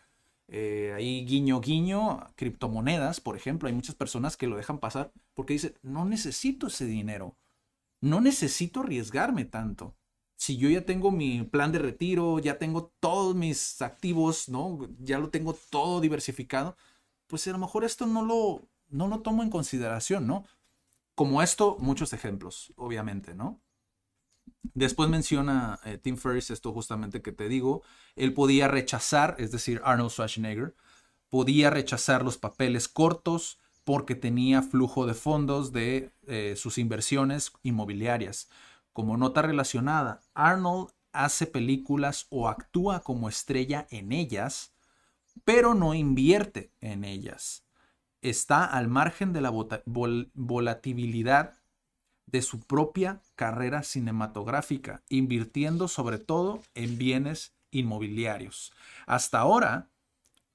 eh, 0.54 0.94
ahí 0.94 1.26
guiño 1.26 1.62
guiño, 1.62 2.28
criptomonedas, 2.36 3.22
por 3.22 3.38
ejemplo, 3.38 3.70
hay 3.70 3.74
muchas 3.74 3.96
personas 3.96 4.36
que 4.36 4.48
lo 4.48 4.58
dejan 4.58 4.80
pasar 4.80 5.14
porque 5.34 5.54
dicen, 5.54 5.76
no 5.82 6.04
necesito 6.04 6.68
ese 6.68 6.86
dinero, 6.86 7.38
no 8.02 8.20
necesito 8.20 8.82
arriesgarme 8.82 9.46
tanto. 9.46 9.96
Si 10.36 10.58
yo 10.58 10.70
ya 10.70 10.86
tengo 10.86 11.12
mi 11.12 11.44
plan 11.44 11.72
de 11.72 11.80
retiro, 11.80 12.40
ya 12.40 12.58
tengo 12.60 12.92
todos 13.00 13.34
mis 13.36 13.82
activos, 13.82 14.50
¿no? 14.50 14.90
Ya 15.00 15.20
lo 15.20 15.30
tengo 15.30 15.54
todo 15.70 16.02
diversificado, 16.02 16.76
pues 17.28 17.48
a 17.48 17.52
lo 17.52 17.58
mejor 17.60 17.86
esto 17.86 18.06
no 18.06 18.26
lo, 18.26 18.68
no 18.90 19.08
lo 19.08 19.22
tomo 19.22 19.44
en 19.44 19.50
consideración, 19.50 20.28
¿no? 20.28 20.46
Como 21.16 21.42
esto, 21.42 21.78
muchos 21.80 22.14
ejemplos, 22.14 22.74
obviamente, 22.76 23.36
¿no? 23.36 23.62
Después 24.74 25.10
menciona 25.10 25.80
eh, 25.86 25.98
Tim 25.98 26.18
Ferriss 26.18 26.52
esto 26.52 26.72
justamente 26.72 27.22
que 27.22 27.32
te 27.32 27.50
digo. 27.50 27.84
Él 28.16 28.34
podía 28.34 28.68
rechazar, 28.68 29.36
es 29.38 29.52
decir, 29.52 29.82
Arnold 29.84 30.12
Schwarzenegger, 30.12 30.76
podía 31.30 31.70
rechazar 31.70 32.24
los 32.24 32.38
papeles 32.38 32.88
cortos 32.88 33.60
porque 33.84 34.16
tenía 34.16 34.62
flujo 34.62 35.06
de 35.06 35.14
fondos 35.14 35.72
de 35.72 36.14
eh, 36.28 36.56
sus 36.56 36.78
inversiones 36.78 37.52
inmobiliarias. 37.64 38.50
Como 38.94 39.18
nota 39.18 39.42
relacionada, 39.42 40.22
Arnold 40.34 40.92
hace 41.14 41.48
películas 41.48 42.28
o 42.30 42.48
actúa 42.48 43.02
como 43.02 43.28
estrella 43.28 43.88
en 43.90 44.12
ellas, 44.12 44.74
pero 45.44 45.74
no 45.74 45.94
invierte 45.94 46.72
en 46.82 47.04
ellas. 47.04 47.66
Está 48.22 48.66
al 48.66 48.88
margen 48.88 49.34
de 49.34 49.42
la 49.42 49.52
volatilidad 50.36 51.61
de 52.32 52.42
su 52.42 52.62
propia 52.62 53.22
carrera 53.36 53.84
cinematográfica, 53.84 55.04
invirtiendo 55.10 55.88
sobre 55.88 56.18
todo 56.18 56.62
en 56.76 56.98
bienes 56.98 57.54
inmobiliarios. 57.72 58.72
Hasta 59.06 59.40
ahora, 59.40 59.90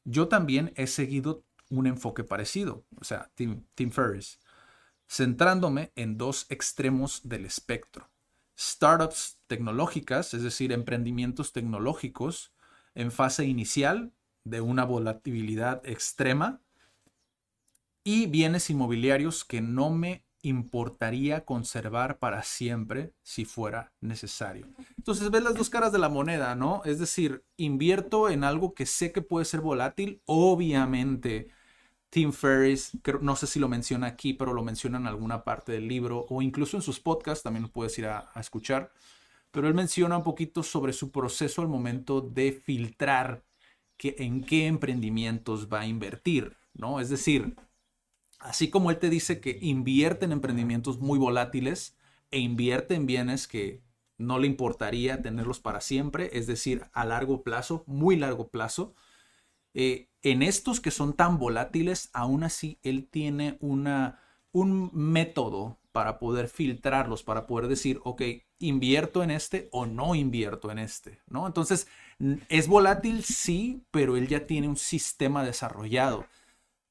yo 0.04 0.28
también 0.28 0.72
he 0.76 0.86
seguido 0.86 1.44
un 1.68 1.86
enfoque 1.86 2.24
parecido, 2.24 2.84
o 3.00 3.04
sea, 3.04 3.30
Tim, 3.34 3.64
Tim 3.74 3.90
Ferriss, 3.90 4.38
centrándome 5.08 5.92
en 5.96 6.16
dos 6.16 6.46
extremos 6.48 7.20
del 7.28 7.44
espectro. 7.44 8.08
Startups 8.58 9.38
tecnológicas, 9.46 10.32
es 10.32 10.42
decir, 10.42 10.72
emprendimientos 10.72 11.52
tecnológicos 11.52 12.52
en 12.94 13.12
fase 13.12 13.44
inicial 13.44 14.12
de 14.44 14.60
una 14.60 14.84
volatilidad 14.84 15.86
extrema 15.86 16.60
y 18.04 18.26
bienes 18.26 18.70
inmobiliarios 18.70 19.44
que 19.44 19.60
no 19.60 19.90
me 19.90 20.25
importaría 20.42 21.44
conservar 21.44 22.18
para 22.18 22.42
siempre 22.42 23.12
si 23.22 23.44
fuera 23.44 23.92
necesario. 24.00 24.68
Entonces 24.96 25.30
ves 25.30 25.42
las 25.42 25.54
dos 25.54 25.70
caras 25.70 25.92
de 25.92 25.98
la 25.98 26.08
moneda, 26.08 26.54
¿no? 26.54 26.82
Es 26.84 26.98
decir, 26.98 27.44
invierto 27.56 28.28
en 28.30 28.44
algo 28.44 28.74
que 28.74 28.86
sé 28.86 29.12
que 29.12 29.22
puede 29.22 29.44
ser 29.44 29.60
volátil, 29.60 30.22
obviamente. 30.26 31.48
Tim 32.10 32.32
Ferriss, 32.32 32.92
no 33.20 33.36
sé 33.36 33.46
si 33.46 33.58
lo 33.58 33.68
menciona 33.68 34.06
aquí, 34.06 34.32
pero 34.32 34.52
lo 34.54 34.62
menciona 34.62 34.98
en 34.98 35.06
alguna 35.06 35.44
parte 35.44 35.72
del 35.72 35.88
libro 35.88 36.26
o 36.30 36.40
incluso 36.40 36.76
en 36.76 36.82
sus 36.82 37.00
podcasts, 37.00 37.42
también 37.42 37.64
lo 37.64 37.72
puedes 37.72 37.98
ir 37.98 38.06
a, 38.06 38.30
a 38.32 38.40
escuchar. 38.40 38.92
Pero 39.50 39.68
él 39.68 39.74
menciona 39.74 40.16
un 40.16 40.22
poquito 40.24 40.62
sobre 40.62 40.92
su 40.92 41.10
proceso 41.10 41.62
al 41.62 41.68
momento 41.68 42.20
de 42.20 42.52
filtrar 42.52 43.42
que, 43.96 44.14
en 44.18 44.42
qué 44.42 44.66
emprendimientos 44.66 45.68
va 45.72 45.80
a 45.80 45.86
invertir, 45.86 46.56
¿no? 46.74 47.00
Es 47.00 47.08
decir, 47.08 47.56
Así 48.38 48.70
como 48.70 48.90
él 48.90 48.98
te 48.98 49.10
dice 49.10 49.40
que 49.40 49.58
invierte 49.60 50.24
en 50.24 50.32
emprendimientos 50.32 50.98
muy 50.98 51.18
volátiles 51.18 51.96
e 52.30 52.38
invierte 52.38 52.94
en 52.94 53.06
bienes 53.06 53.48
que 53.48 53.82
no 54.18 54.38
le 54.38 54.46
importaría 54.46 55.22
tenerlos 55.22 55.60
para 55.60 55.80
siempre, 55.80 56.30
es 56.32 56.46
decir, 56.46 56.86
a 56.92 57.04
largo 57.04 57.42
plazo, 57.42 57.84
muy 57.86 58.16
largo 58.16 58.48
plazo. 58.48 58.94
Eh, 59.74 60.08
en 60.22 60.42
estos 60.42 60.80
que 60.80 60.90
son 60.90 61.14
tan 61.14 61.38
volátiles, 61.38 62.10
aún 62.12 62.44
así 62.44 62.78
él 62.82 63.08
tiene 63.10 63.58
una, 63.60 64.20
un 64.52 64.90
método 64.92 65.78
para 65.92 66.18
poder 66.18 66.48
filtrarlos, 66.48 67.22
para 67.22 67.46
poder 67.46 67.68
decir, 67.68 68.00
ok, 68.04 68.22
invierto 68.58 69.22
en 69.22 69.30
este 69.30 69.68
o 69.72 69.86
no 69.86 70.14
invierto 70.14 70.70
en 70.70 70.78
este, 70.78 71.20
¿no? 71.26 71.46
Entonces, 71.46 71.88
es 72.48 72.68
volátil, 72.68 73.24
sí, 73.24 73.82
pero 73.90 74.16
él 74.16 74.28
ya 74.28 74.46
tiene 74.46 74.68
un 74.68 74.76
sistema 74.76 75.44
desarrollado. 75.44 76.26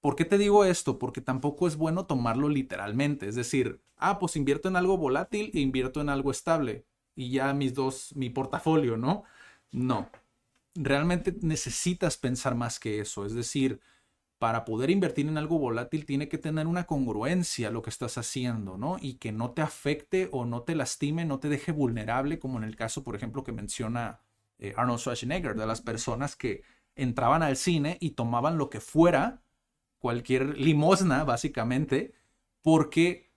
¿Por 0.05 0.15
qué 0.15 0.23
te 0.23 0.37
digo 0.37 0.65
esto? 0.65 0.99
Porque 0.99 1.19
tampoco 1.19 1.67
es 1.67 1.77
bueno 1.77 2.05
tomarlo 2.05 2.47
literalmente. 2.47 3.27
Es 3.27 3.33
decir, 3.33 3.81
ah, 3.97 4.19
pues 4.19 4.35
invierto 4.35 4.69
en 4.69 4.75
algo 4.75 4.99
volátil 4.99 5.49
e 5.55 5.61
invierto 5.61 5.99
en 5.99 6.09
algo 6.09 6.29
estable. 6.29 6.85
Y 7.15 7.31
ya 7.31 7.51
mis 7.55 7.73
dos, 7.73 8.15
mi 8.15 8.29
portafolio, 8.29 8.97
¿no? 8.97 9.23
No. 9.71 10.11
Realmente 10.75 11.35
necesitas 11.41 12.17
pensar 12.17 12.53
más 12.53 12.79
que 12.79 12.99
eso. 12.99 13.25
Es 13.25 13.33
decir, 13.33 13.79
para 14.37 14.63
poder 14.63 14.91
invertir 14.91 15.27
en 15.27 15.39
algo 15.39 15.57
volátil 15.57 16.05
tiene 16.05 16.29
que 16.29 16.37
tener 16.37 16.67
una 16.67 16.83
congruencia 16.83 17.71
lo 17.71 17.81
que 17.81 17.89
estás 17.89 18.19
haciendo, 18.19 18.77
¿no? 18.77 18.97
Y 19.01 19.15
que 19.15 19.31
no 19.31 19.53
te 19.53 19.63
afecte 19.63 20.29
o 20.31 20.45
no 20.45 20.61
te 20.61 20.75
lastime, 20.75 21.25
no 21.25 21.39
te 21.39 21.49
deje 21.49 21.71
vulnerable, 21.71 22.37
como 22.37 22.59
en 22.59 22.63
el 22.65 22.75
caso, 22.75 23.03
por 23.03 23.15
ejemplo, 23.15 23.43
que 23.43 23.53
menciona 23.53 24.19
eh, 24.59 24.75
Arnold 24.77 24.99
Schwarzenegger, 24.99 25.55
de 25.55 25.65
las 25.65 25.81
personas 25.81 26.35
que 26.35 26.61
entraban 26.95 27.41
al 27.41 27.57
cine 27.57 27.97
y 27.99 28.11
tomaban 28.11 28.59
lo 28.59 28.69
que 28.69 28.81
fuera, 28.81 29.41
cualquier 29.99 30.57
limosna 30.57 31.23
básicamente, 31.23 32.13
porque 32.61 33.31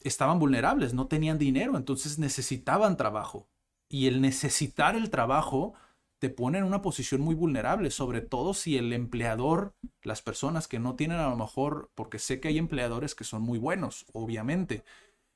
estaban 0.00 0.38
vulnerables, 0.38 0.94
no 0.94 1.06
tenían 1.06 1.38
dinero, 1.38 1.76
entonces 1.76 2.18
necesitaban 2.18 2.96
trabajo. 2.96 3.48
Y 3.88 4.06
el 4.06 4.20
necesitar 4.20 4.96
el 4.96 5.10
trabajo 5.10 5.74
te 6.18 6.30
pone 6.30 6.58
en 6.58 6.64
una 6.64 6.82
posición 6.82 7.20
muy 7.20 7.34
vulnerable, 7.34 7.90
sobre 7.90 8.20
todo 8.20 8.54
si 8.54 8.76
el 8.76 8.92
empleador, 8.92 9.74
las 10.02 10.20
personas 10.20 10.66
que 10.66 10.78
no 10.78 10.96
tienen 10.96 11.18
a 11.18 11.28
lo 11.28 11.36
mejor, 11.36 11.90
porque 11.94 12.18
sé 12.18 12.40
que 12.40 12.48
hay 12.48 12.58
empleadores 12.58 13.14
que 13.14 13.24
son 13.24 13.42
muy 13.42 13.58
buenos, 13.58 14.04
obviamente, 14.12 14.84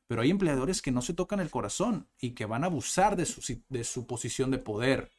pero 0.09 0.23
hay 0.23 0.31
empleadores 0.31 0.83
que 0.83 0.91
no 0.91 1.01
se 1.01 1.15
tocan 1.15 1.41
el 1.41 1.51
corazón 1.51 2.09
y 2.21 2.33
que 2.33 2.47
van 2.47 2.65
a 2.65 2.67
abusar 2.67 3.17
de 3.17 3.27
su, 3.27 3.63
de 3.69 3.85
su 3.85 4.07
posición 4.07 4.51
de 4.51 4.59
poder. 4.59 5.11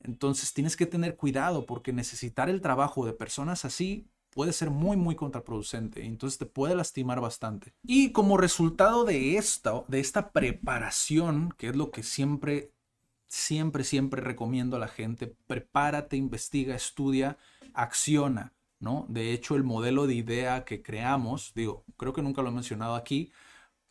Entonces 0.00 0.52
tienes 0.52 0.76
que 0.76 0.86
tener 0.86 1.16
cuidado 1.16 1.66
porque 1.66 1.92
necesitar 1.92 2.50
el 2.50 2.60
trabajo 2.60 3.06
de 3.06 3.12
personas 3.12 3.64
así 3.64 4.08
puede 4.30 4.52
ser 4.52 4.70
muy, 4.70 4.96
muy 4.96 5.14
contraproducente. 5.16 6.04
Entonces 6.04 6.38
te 6.38 6.46
puede 6.46 6.74
lastimar 6.74 7.20
bastante. 7.20 7.74
Y 7.82 8.12
como 8.12 8.36
resultado 8.36 9.04
de 9.04 9.36
esto, 9.36 9.84
de 9.88 10.00
esta 10.00 10.32
preparación, 10.32 11.52
que 11.58 11.68
es 11.68 11.76
lo 11.76 11.90
que 11.90 12.02
siempre, 12.02 12.72
siempre, 13.26 13.84
siempre 13.84 14.22
recomiendo 14.22 14.76
a 14.76 14.80
la 14.80 14.88
gente, 14.88 15.36
prepárate, 15.46 16.16
investiga, 16.16 16.74
estudia, 16.74 17.36
acciona, 17.74 18.54
¿no? 18.78 19.06
De 19.08 19.32
hecho, 19.32 19.56
el 19.56 19.64
modelo 19.64 20.06
de 20.06 20.14
idea 20.14 20.64
que 20.64 20.82
creamos, 20.82 21.52
digo, 21.54 21.84
creo 21.96 22.12
que 22.12 22.22
nunca 22.22 22.42
lo 22.42 22.48
he 22.48 22.52
mencionado 22.52 22.94
aquí, 22.94 23.32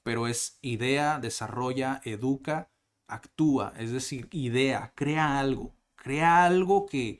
pero 0.04 0.28
es 0.28 0.58
idea, 0.62 1.20
desarrolla, 1.20 2.02
educa, 2.04 2.72
actúa. 3.08 3.74
Es 3.78 3.92
decir, 3.92 4.28
idea, 4.32 4.94
crea 4.96 5.40
algo, 5.40 5.76
crea 5.96 6.46
algo 6.46 6.86
que 6.86 7.20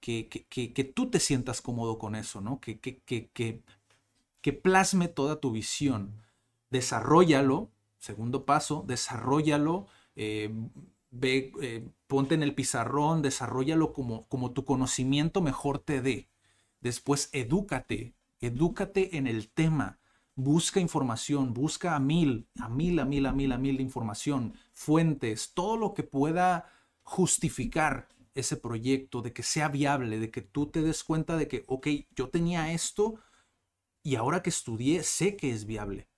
que, 0.00 0.28
que, 0.28 0.84
tú 0.84 1.10
te 1.10 1.20
sientas 1.20 1.60
cómodo 1.60 1.98
con 1.98 2.14
eso, 2.14 2.40
¿no? 2.40 2.60
Que, 2.60 2.78
que, 2.78 3.00
que, 3.02 4.52
plasme 4.52 5.08
toda 5.08 5.40
tu 5.40 5.50
visión. 5.50 6.22
Desarrollalo, 6.70 7.70
segundo 7.98 8.44
paso, 8.44 8.84
desarrollalo, 8.86 9.86
eh, 10.16 10.50
ve, 11.10 11.52
eh, 11.60 11.86
ponte 12.06 12.34
en 12.34 12.42
el 12.42 12.54
pizarrón, 12.54 13.22
desarrollalo 13.22 13.92
como, 13.92 14.26
como 14.28 14.52
tu 14.52 14.64
conocimiento 14.64 15.40
mejor 15.40 15.78
te 15.78 16.00
dé. 16.00 16.28
Después, 16.80 17.28
edúcate, 17.32 18.14
edúcate 18.40 19.16
en 19.16 19.26
el 19.26 19.50
tema. 19.50 19.98
Busca 20.34 20.78
información, 20.78 21.52
busca 21.52 21.96
a 21.96 21.98
mil, 21.98 22.46
a 22.60 22.68
mil, 22.68 23.00
a 23.00 23.04
mil, 23.04 23.26
a 23.26 23.32
mil, 23.32 23.52
a 23.52 23.58
mil 23.58 23.76
de 23.76 23.82
información, 23.82 24.54
fuentes, 24.72 25.52
todo 25.52 25.76
lo 25.76 25.94
que 25.94 26.04
pueda 26.04 26.70
justificar 27.02 28.08
ese 28.34 28.56
proyecto, 28.56 29.22
de 29.22 29.32
que 29.32 29.42
sea 29.42 29.68
viable, 29.68 30.18
de 30.18 30.30
que 30.30 30.42
tú 30.42 30.66
te 30.70 30.82
des 30.82 31.04
cuenta 31.04 31.36
de 31.36 31.48
que, 31.48 31.64
ok, 31.66 31.88
yo 32.10 32.30
tenía 32.30 32.72
esto 32.72 33.20
y 34.02 34.16
ahora 34.16 34.42
que 34.42 34.50
estudié 34.50 35.02
sé 35.02 35.36
que 35.36 35.50
es 35.50 35.66
viable. 35.66 36.08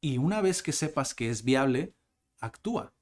Y 0.00 0.18
una 0.18 0.40
vez 0.40 0.62
que 0.62 0.72
sepas 0.72 1.14
que 1.14 1.30
es 1.30 1.44
viable, 1.44 1.94
actúa. 2.40 2.94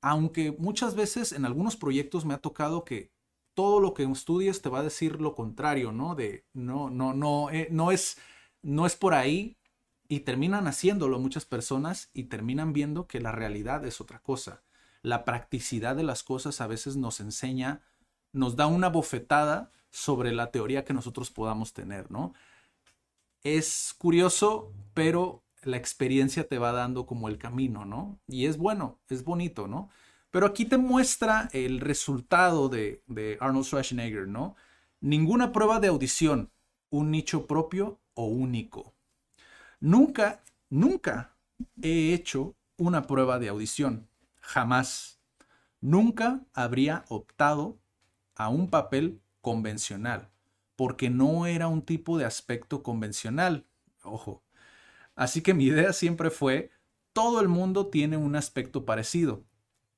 Aunque 0.00 0.52
muchas 0.52 0.94
veces 0.94 1.32
en 1.32 1.44
algunos 1.44 1.76
proyectos 1.76 2.24
me 2.24 2.34
ha 2.34 2.38
tocado 2.38 2.84
que 2.84 3.12
todo 3.54 3.80
lo 3.80 3.94
que 3.94 4.04
estudies 4.04 4.62
te 4.62 4.68
va 4.68 4.80
a 4.80 4.84
decir 4.84 5.20
lo 5.20 5.34
contrario, 5.34 5.90
¿no? 5.90 6.14
De 6.14 6.46
no, 6.52 6.90
no, 6.90 7.14
no, 7.14 7.50
eh, 7.50 7.68
no 7.72 7.90
es, 7.90 8.18
no 8.62 8.86
es 8.86 8.94
por 8.94 9.14
ahí 9.14 9.58
y 10.08 10.20
terminan 10.20 10.68
haciéndolo 10.68 11.18
muchas 11.18 11.44
personas 11.44 12.10
y 12.14 12.24
terminan 12.24 12.72
viendo 12.72 13.08
que 13.08 13.20
la 13.20 13.32
realidad 13.32 13.84
es 13.84 14.00
otra 14.00 14.20
cosa 14.20 14.62
la 15.08 15.24
practicidad 15.24 15.96
de 15.96 16.02
las 16.02 16.22
cosas 16.22 16.60
a 16.60 16.66
veces 16.66 16.96
nos 16.96 17.20
enseña, 17.20 17.80
nos 18.32 18.56
da 18.56 18.66
una 18.66 18.88
bofetada 18.88 19.72
sobre 19.90 20.32
la 20.32 20.50
teoría 20.50 20.84
que 20.84 20.92
nosotros 20.92 21.30
podamos 21.30 21.72
tener, 21.72 22.10
¿no? 22.10 22.34
Es 23.42 23.94
curioso, 23.96 24.74
pero 24.92 25.42
la 25.62 25.78
experiencia 25.78 26.46
te 26.46 26.58
va 26.58 26.72
dando 26.72 27.06
como 27.06 27.28
el 27.28 27.38
camino, 27.38 27.86
¿no? 27.86 28.20
Y 28.26 28.44
es 28.46 28.58
bueno, 28.58 28.98
es 29.08 29.24
bonito, 29.24 29.66
¿no? 29.66 29.88
Pero 30.30 30.46
aquí 30.46 30.66
te 30.66 30.76
muestra 30.76 31.48
el 31.52 31.80
resultado 31.80 32.68
de, 32.68 33.02
de 33.06 33.38
Arnold 33.40 33.64
Schwarzenegger, 33.64 34.28
¿no? 34.28 34.56
Ninguna 35.00 35.52
prueba 35.52 35.80
de 35.80 35.88
audición, 35.88 36.52
un 36.90 37.10
nicho 37.10 37.46
propio 37.46 37.98
o 38.12 38.26
único. 38.26 38.94
Nunca, 39.80 40.42
nunca 40.68 41.34
he 41.80 42.12
hecho 42.12 42.56
una 42.76 43.06
prueba 43.06 43.38
de 43.38 43.48
audición 43.48 44.07
jamás, 44.48 45.20
nunca 45.82 46.40
habría 46.54 47.04
optado 47.08 47.78
a 48.34 48.48
un 48.48 48.70
papel 48.70 49.20
convencional, 49.42 50.30
porque 50.74 51.10
no 51.10 51.44
era 51.44 51.68
un 51.68 51.82
tipo 51.82 52.16
de 52.16 52.24
aspecto 52.24 52.82
convencional. 52.82 53.66
Ojo. 54.02 54.42
Así 55.14 55.42
que 55.42 55.52
mi 55.52 55.64
idea 55.64 55.92
siempre 55.92 56.30
fue, 56.30 56.70
todo 57.12 57.42
el 57.42 57.48
mundo 57.48 57.88
tiene 57.88 58.16
un 58.16 58.36
aspecto 58.36 58.86
parecido. 58.86 59.44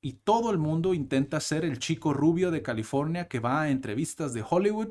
Y 0.01 0.13
todo 0.13 0.51
el 0.51 0.57
mundo 0.57 0.93
intenta 0.93 1.39
ser 1.39 1.63
el 1.63 1.79
chico 1.79 2.11
rubio 2.11 2.51
de 2.51 2.61
California 2.61 3.29
que 3.29 3.39
va 3.39 3.61
a 3.61 3.69
entrevistas 3.69 4.33
de 4.33 4.43
Hollywood 4.47 4.89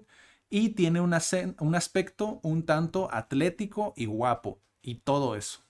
y 0.48 0.70
tiene 0.70 1.02
un, 1.02 1.12
aspecto 1.12 2.40
un 2.42 2.64
tanto 2.64 3.12
atlético 3.12 3.92
y 3.94 4.06
guapo. 4.06 4.62
Y 4.80 4.96
todo 4.96 5.36
eso. 5.36 5.60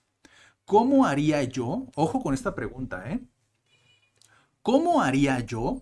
¿Cómo 0.63 1.05
haría 1.05 1.43
yo? 1.43 1.87
Ojo 1.95 2.21
con 2.21 2.33
esta 2.33 2.55
pregunta, 2.55 3.11
¿eh? 3.11 3.19
¿Cómo 4.63 5.01
haría 5.01 5.39
yo 5.39 5.81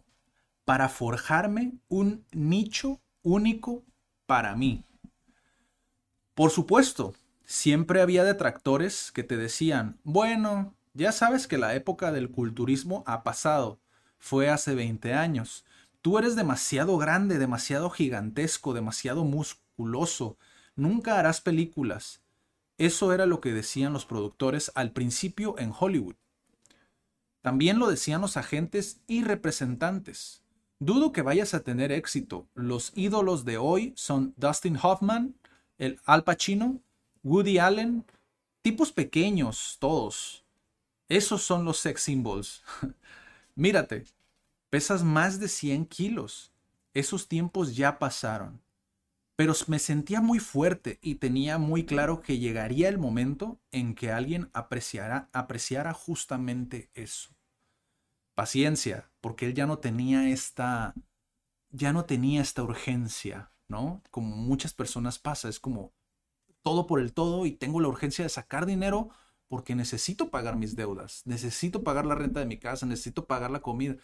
para 0.64 0.88
forjarme 0.88 1.74
un 1.90 2.26
nicho 2.32 3.02
único 3.24 3.84
para 4.26 4.56
mí? 4.56 4.86
Por 6.34 6.50
supuesto, 6.50 7.14
siempre 7.44 8.02
había 8.02 8.24
detractores 8.24 9.12
que 9.12 9.24
te 9.24 9.36
decían, 9.36 10.00
bueno, 10.04 10.76
ya 10.94 11.12
sabes 11.12 11.46
que 11.46 11.58
la 11.58 11.76
época 11.76 12.14
del 12.14 12.32
culturismo 12.32 13.04
ha 13.06 13.24
pasado, 13.24 13.82
fue 14.18 14.50
hace 14.50 14.76
20 14.76 15.14
años. 15.14 15.66
Tú 16.02 16.18
eres 16.18 16.38
demasiado 16.38 16.98
grande, 16.98 17.38
demasiado 17.38 17.90
gigantesco, 17.90 18.74
demasiado 18.74 19.26
musculoso, 19.26 20.38
nunca 20.78 21.20
harás 21.20 21.42
películas. 21.42 22.22
Eso 22.78 23.12
era 23.12 23.26
lo 23.26 23.42
que 23.42 23.52
decían 23.52 23.92
los 23.92 24.06
productores 24.06 24.72
al 24.74 24.94
principio 24.94 25.60
en 25.60 25.74
Hollywood. 25.78 26.16
También 27.42 27.80
lo 27.80 27.88
decían 27.88 28.22
los 28.22 28.38
agentes 28.38 29.02
y 29.08 29.24
representantes. 29.24 30.44
Dudo 30.80 31.12
que 31.12 31.22
vayas 31.22 31.54
a 31.54 31.62
tener 31.62 31.92
éxito. 31.92 32.48
Los 32.54 32.92
ídolos 32.96 33.46
de 33.46 33.58
hoy 33.58 33.94
son 33.96 34.34
Dustin 34.38 34.78
Hoffman, 34.82 35.36
el 35.78 36.00
Al 36.06 36.24
Pacino, 36.24 36.82
Woody 37.24 37.58
Allen, 37.60 38.06
tipos 38.62 38.92
pequeños, 38.92 39.78
todos. 39.80 40.46
Esos 41.10 41.44
son 41.44 41.66
los 41.66 41.80
sex 41.80 42.02
symbols. 42.04 42.64
Mírate, 43.56 44.06
pesas 44.70 45.04
más 45.04 45.40
de 45.40 45.48
100 45.48 45.86
kilos. 45.86 46.52
Esos 46.94 47.28
tiempos 47.28 47.76
ya 47.76 48.00
pasaron. 48.00 48.62
Pero 49.40 49.54
me 49.68 49.80
sentía 49.80 50.20
muy 50.20 50.38
fuerte 50.40 51.00
y 51.02 51.16
tenía 51.16 51.58
muy 51.58 51.86
claro 51.86 52.20
que 52.22 52.40
llegaría 52.40 52.90
el 52.90 52.98
momento 52.98 53.62
en 53.72 53.96
que 53.96 54.12
alguien 54.12 54.50
apreciara, 54.52 55.30
apreciara 55.32 55.94
justamente 55.94 56.92
eso. 56.94 57.30
Paciencia, 58.36 59.10
porque 59.22 59.46
él 59.46 59.54
ya 59.54 59.66
no 59.66 59.80
tenía 59.80 60.30
esta, 60.30 60.94
ya 61.70 61.94
no 61.94 62.04
tenía 62.04 62.42
esta 62.42 62.64
urgencia, 62.64 63.54
¿no? 63.70 64.04
Como 64.12 64.36
muchas 64.36 64.74
personas 64.74 65.20
pasa, 65.20 65.48
es 65.48 65.62
como 65.62 65.94
todo 66.62 66.86
por 66.86 67.00
el 67.00 67.14
todo 67.14 67.46
y 67.46 67.54
tengo 67.54 67.80
la 67.80 67.88
urgencia 67.88 68.26
de 68.26 68.30
sacar 68.30 68.66
dinero 68.66 69.08
porque 69.48 69.74
necesito 69.74 70.32
pagar 70.32 70.58
mis 70.58 70.76
deudas, 70.76 71.22
necesito 71.24 71.82
pagar 71.82 72.06
la 72.06 72.16
renta 72.16 72.42
de 72.42 72.46
mi 72.46 72.60
casa, 72.60 72.86
necesito 72.86 73.26
pagar 73.26 73.52
la 73.52 73.62
comida. 73.62 73.96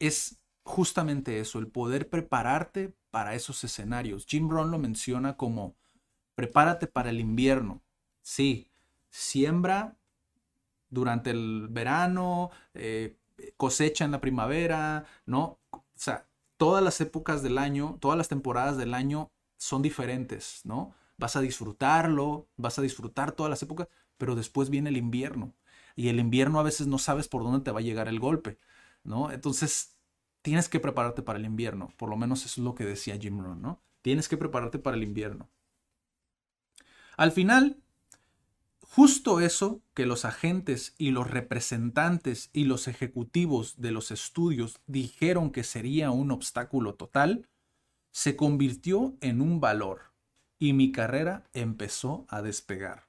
Es 0.00 0.42
justamente 0.64 1.38
eso, 1.38 1.60
el 1.60 1.68
poder 1.68 2.10
prepararte 2.10 2.96
para 3.10 3.34
esos 3.34 3.62
escenarios. 3.64 4.26
Jim 4.26 4.48
Brown 4.48 4.70
lo 4.70 4.78
menciona 4.78 5.36
como 5.36 5.76
prepárate 6.34 6.86
para 6.86 7.10
el 7.10 7.20
invierno. 7.20 7.82
Sí, 8.22 8.70
siembra 9.10 9.96
durante 10.88 11.30
el 11.30 11.68
verano, 11.70 12.50
eh, 12.74 13.16
cosecha 13.56 14.04
en 14.04 14.12
la 14.12 14.20
primavera, 14.20 15.04
¿no? 15.26 15.58
O 15.70 15.84
sea, 15.94 16.26
todas 16.56 16.82
las 16.82 17.00
épocas 17.00 17.42
del 17.42 17.58
año, 17.58 17.96
todas 18.00 18.18
las 18.18 18.28
temporadas 18.28 18.76
del 18.76 18.94
año 18.94 19.30
son 19.56 19.82
diferentes, 19.82 20.60
¿no? 20.64 20.94
Vas 21.16 21.36
a 21.36 21.40
disfrutarlo, 21.40 22.48
vas 22.56 22.78
a 22.78 22.82
disfrutar 22.82 23.32
todas 23.32 23.50
las 23.50 23.62
épocas, 23.62 23.88
pero 24.18 24.34
después 24.34 24.70
viene 24.70 24.90
el 24.90 24.96
invierno. 24.96 25.54
Y 25.96 26.08
el 26.08 26.18
invierno 26.18 26.60
a 26.60 26.62
veces 26.62 26.86
no 26.86 26.98
sabes 26.98 27.28
por 27.28 27.42
dónde 27.42 27.60
te 27.60 27.70
va 27.70 27.80
a 27.80 27.82
llegar 27.82 28.08
el 28.08 28.20
golpe, 28.20 28.58
¿no? 29.04 29.30
Entonces, 29.30 29.96
tienes 30.42 30.68
que 30.68 30.80
prepararte 30.80 31.22
para 31.22 31.38
el 31.38 31.44
invierno. 31.44 31.92
Por 31.96 32.08
lo 32.08 32.16
menos 32.16 32.44
eso 32.44 32.60
es 32.60 32.64
lo 32.64 32.74
que 32.74 32.84
decía 32.84 33.18
Jim 33.18 33.40
Rohn, 33.40 33.60
¿no? 33.60 33.82
Tienes 34.02 34.28
que 34.28 34.36
prepararte 34.36 34.78
para 34.78 34.96
el 34.96 35.02
invierno. 35.02 35.50
Al 37.16 37.32
final, 37.32 37.82
justo 38.80 39.40
eso 39.40 39.82
que 39.94 40.06
los 40.06 40.24
agentes 40.24 40.94
y 40.96 41.10
los 41.10 41.30
representantes 41.30 42.50
y 42.52 42.64
los 42.64 42.88
ejecutivos 42.88 43.80
de 43.80 43.92
los 43.92 44.10
estudios 44.10 44.80
dijeron 44.86 45.50
que 45.50 45.64
sería 45.64 46.10
un 46.10 46.30
obstáculo 46.30 46.94
total, 46.94 47.46
se 48.10 48.36
convirtió 48.36 49.16
en 49.20 49.40
un 49.40 49.60
valor 49.60 50.12
y 50.58 50.72
mi 50.72 50.92
carrera 50.92 51.44
empezó 51.52 52.26
a 52.28 52.42
despegar. 52.42 53.08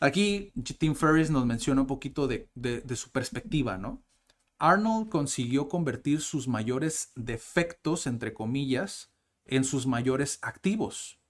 Aquí 0.00 0.52
Tim 0.78 0.94
Ferriss 0.94 1.30
nos 1.30 1.46
menciona 1.46 1.82
un 1.82 1.86
poquito 1.86 2.26
de, 2.26 2.48
de 2.54 2.96
su 2.96 3.10
perspectiva, 3.10 3.78
¿no? 3.78 4.02
Arnold 4.58 5.08
consiguió 5.08 5.68
convertir 5.68 6.20
sus 6.20 6.48
mayores 6.48 7.12
defectos, 7.16 8.06
entre 8.06 8.32
comillas, 8.32 9.12
en 9.46 9.64
sus 9.64 9.86
mayores 9.86 10.38
activos, 10.42 11.20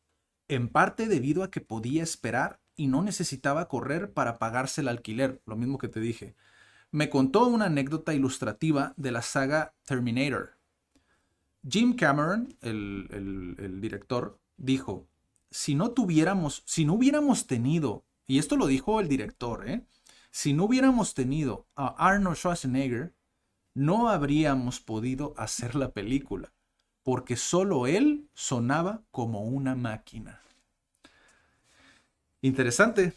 en 0.49 0.69
parte 0.69 1.09
debido 1.09 1.43
a 1.43 1.51
que 1.51 1.61
podía 1.61 2.03
esperar 2.03 2.61
y 2.77 2.87
no 2.87 3.03
necesitaba 3.03 3.69
correr 3.69 4.13
para 4.13 4.39
pagarse 4.39 4.81
el 4.81 4.89
alquiler, 4.89 5.43
lo 5.47 5.57
mismo 5.57 5.79
que 5.79 5.89
te 5.89 6.01
dije. 6.01 6.35
Me 6.91 7.11
contó 7.11 7.47
una 7.47 7.67
anécdota 7.67 8.15
ilustrativa 8.15 8.95
de 8.97 9.11
la 9.11 9.23
saga 9.23 9.75
Terminator. 9.85 10.59
Jim 11.69 11.97
Cameron, 11.97 12.57
el, 12.61 13.79
director, 13.81 14.39
dijo, 14.57 15.09
si 15.51 15.75
no 15.75 15.93
tuviéramos, 15.93 16.63
si 16.67 16.85
no 16.85 16.95
hubiéramos 16.95 17.47
tenido, 17.47 18.05
y 18.27 18.39
esto 18.39 18.57
lo 18.57 18.67
dijo 18.67 19.01
el 19.01 19.09
director, 19.09 19.69
¿eh? 19.69 19.87
Si 20.35 20.53
no 20.53 20.65
hubiéramos 20.65 21.15
tenido 21.15 21.69
a 21.77 21.95
Arnold 21.97 22.37
Schwarzenegger, 22.37 23.15
no 23.73 24.09
habríamos 24.09 24.81
podido 24.81 25.33
hacer 25.37 25.77
la 25.77 25.93
película, 25.93 26.53
porque 27.05 27.37
solo 27.37 27.87
él 27.87 28.29
sonaba 28.35 29.05
como 29.13 29.43
una 29.45 29.77
máquina. 29.77 30.41
Interesante. 32.43 33.13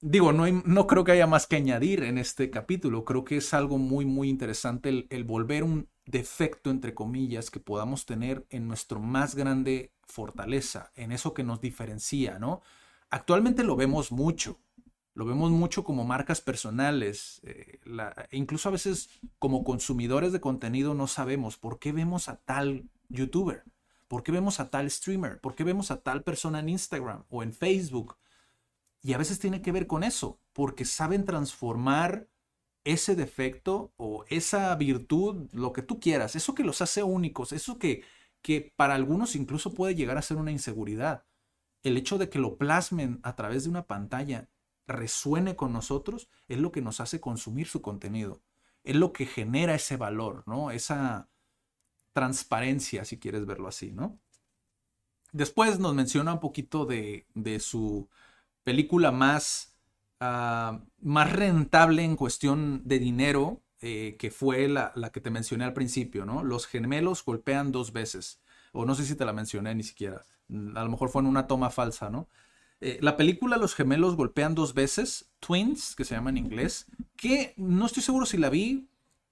Digo, 0.00 0.32
no, 0.32 0.50
no 0.64 0.86
creo 0.86 1.04
que 1.04 1.12
haya 1.12 1.26
más 1.26 1.46
que 1.46 1.56
añadir 1.56 2.02
en 2.02 2.16
este 2.16 2.48
capítulo. 2.48 3.04
Creo 3.04 3.26
que 3.26 3.36
es 3.36 3.52
algo 3.52 3.76
muy, 3.76 4.06
muy 4.06 4.30
interesante 4.30 4.88
el, 4.88 5.06
el 5.10 5.24
volver 5.24 5.64
un 5.64 5.90
defecto, 6.06 6.70
entre 6.70 6.94
comillas, 6.94 7.50
que 7.50 7.60
podamos 7.60 8.06
tener 8.06 8.46
en 8.48 8.66
nuestro 8.68 9.00
más 9.00 9.34
grande 9.34 9.92
fortaleza, 10.06 10.92
en 10.96 11.12
eso 11.12 11.34
que 11.34 11.44
nos 11.44 11.60
diferencia, 11.60 12.38
¿no? 12.38 12.62
Actualmente 13.10 13.64
lo 13.64 13.76
vemos 13.76 14.12
mucho. 14.12 14.63
Lo 15.14 15.24
vemos 15.24 15.50
mucho 15.52 15.84
como 15.84 16.04
marcas 16.04 16.40
personales. 16.40 17.40
Eh, 17.44 17.80
incluso 18.32 18.68
a 18.68 18.72
veces 18.72 19.08
como 19.38 19.64
consumidores 19.64 20.32
de 20.32 20.40
contenido 20.40 20.94
no 20.94 21.06
sabemos 21.06 21.56
por 21.56 21.78
qué 21.78 21.92
vemos 21.92 22.28
a 22.28 22.36
tal 22.36 22.88
youtuber, 23.08 23.62
por 24.08 24.22
qué 24.22 24.32
vemos 24.32 24.58
a 24.60 24.70
tal 24.70 24.90
streamer, 24.90 25.40
por 25.40 25.54
qué 25.54 25.64
vemos 25.64 25.90
a 25.90 26.02
tal 26.02 26.22
persona 26.22 26.58
en 26.60 26.68
Instagram 26.68 27.24
o 27.30 27.42
en 27.42 27.52
Facebook 27.52 28.16
y 29.04 29.12
a 29.12 29.18
veces 29.18 29.38
tiene 29.38 29.60
que 29.60 29.70
ver 29.70 29.86
con 29.86 30.02
eso, 30.02 30.40
porque 30.54 30.86
saben 30.86 31.26
transformar 31.26 32.26
ese 32.84 33.14
defecto 33.14 33.92
o 33.96 34.24
esa 34.28 34.74
virtud, 34.76 35.48
lo 35.52 35.74
que 35.74 35.82
tú 35.82 36.00
quieras, 36.00 36.36
eso 36.36 36.54
que 36.54 36.64
los 36.64 36.80
hace 36.80 37.02
únicos, 37.02 37.52
eso 37.52 37.78
que, 37.78 38.02
que 38.40 38.72
para 38.76 38.94
algunos 38.94 39.36
incluso 39.36 39.74
puede 39.74 39.94
llegar 39.94 40.16
a 40.16 40.22
ser 40.22 40.38
una 40.38 40.52
inseguridad. 40.52 41.24
El 41.82 41.98
hecho 41.98 42.16
de 42.16 42.30
que 42.30 42.38
lo 42.38 42.56
plasmen 42.56 43.20
a 43.22 43.36
través 43.36 43.64
de 43.64 43.70
una 43.70 43.86
pantalla 43.86 44.48
resuene 44.86 45.56
con 45.56 45.72
nosotros 45.72 46.28
es 46.48 46.58
lo 46.58 46.72
que 46.72 46.82
nos 46.82 47.00
hace 47.00 47.20
consumir 47.20 47.66
su 47.66 47.82
contenido. 47.82 48.42
Es 48.82 48.96
lo 48.96 49.12
que 49.12 49.26
genera 49.26 49.74
ese 49.74 49.96
valor, 49.96 50.44
¿no? 50.46 50.70
Esa 50.70 51.28
transparencia, 52.12 53.04
si 53.04 53.18
quieres 53.18 53.46
verlo 53.46 53.68
así, 53.68 53.92
¿no? 53.92 54.18
Después 55.32 55.78
nos 55.78 55.94
menciona 55.94 56.34
un 56.34 56.40
poquito 56.40 56.86
de, 56.86 57.26
de 57.34 57.58
su 57.60 58.08
película 58.62 59.12
más, 59.12 59.76
ah, 60.20 60.82
más 61.00 61.32
rentable 61.32 62.02
en 62.02 62.16
cuestión 62.16 62.82
de 62.84 62.98
dinero, 62.98 63.62
eh, 63.80 64.16
que 64.18 64.30
fue 64.30 64.66
la, 64.66 64.92
que 65.12 65.20
te 65.20 65.30
mencioné 65.30 65.64
al 65.64 65.74
principio, 65.74 66.24
¿no? 66.24 66.42
Los 66.42 66.66
gemelos 66.66 67.24
golpean 67.24 67.70
dos 67.70 67.92
veces. 67.92 68.40
O 68.72 68.86
no 68.86 68.94
sé 68.94 69.04
si 69.04 69.14
te 69.14 69.26
la 69.26 69.34
mencioné 69.34 69.74
ni 69.74 69.82
siquiera. 69.82 70.24
A 70.74 70.84
lo 70.84 70.88
mejor 70.88 71.10
fue 71.10 71.20
en 71.20 71.28
una 71.28 71.46
toma 71.46 71.68
falsa, 71.68 72.08
¿no? 72.08 72.28
Eh, 72.84 72.98
la 73.00 73.16
película 73.16 73.56
Los 73.56 73.74
gemelos 73.74 74.14
golpean 74.14 74.54
dos 74.54 74.74
veces, 74.74 75.30
Twins, 75.40 75.94
que 75.96 76.04
se 76.04 76.14
llama 76.14 76.28
en 76.28 76.36
inglés, 76.36 76.84
que 77.16 77.54
no 77.56 77.86
estoy 77.86 78.02
seguro 78.02 78.26
si 78.26 78.36
la 78.36 78.50
vi, 78.50 78.90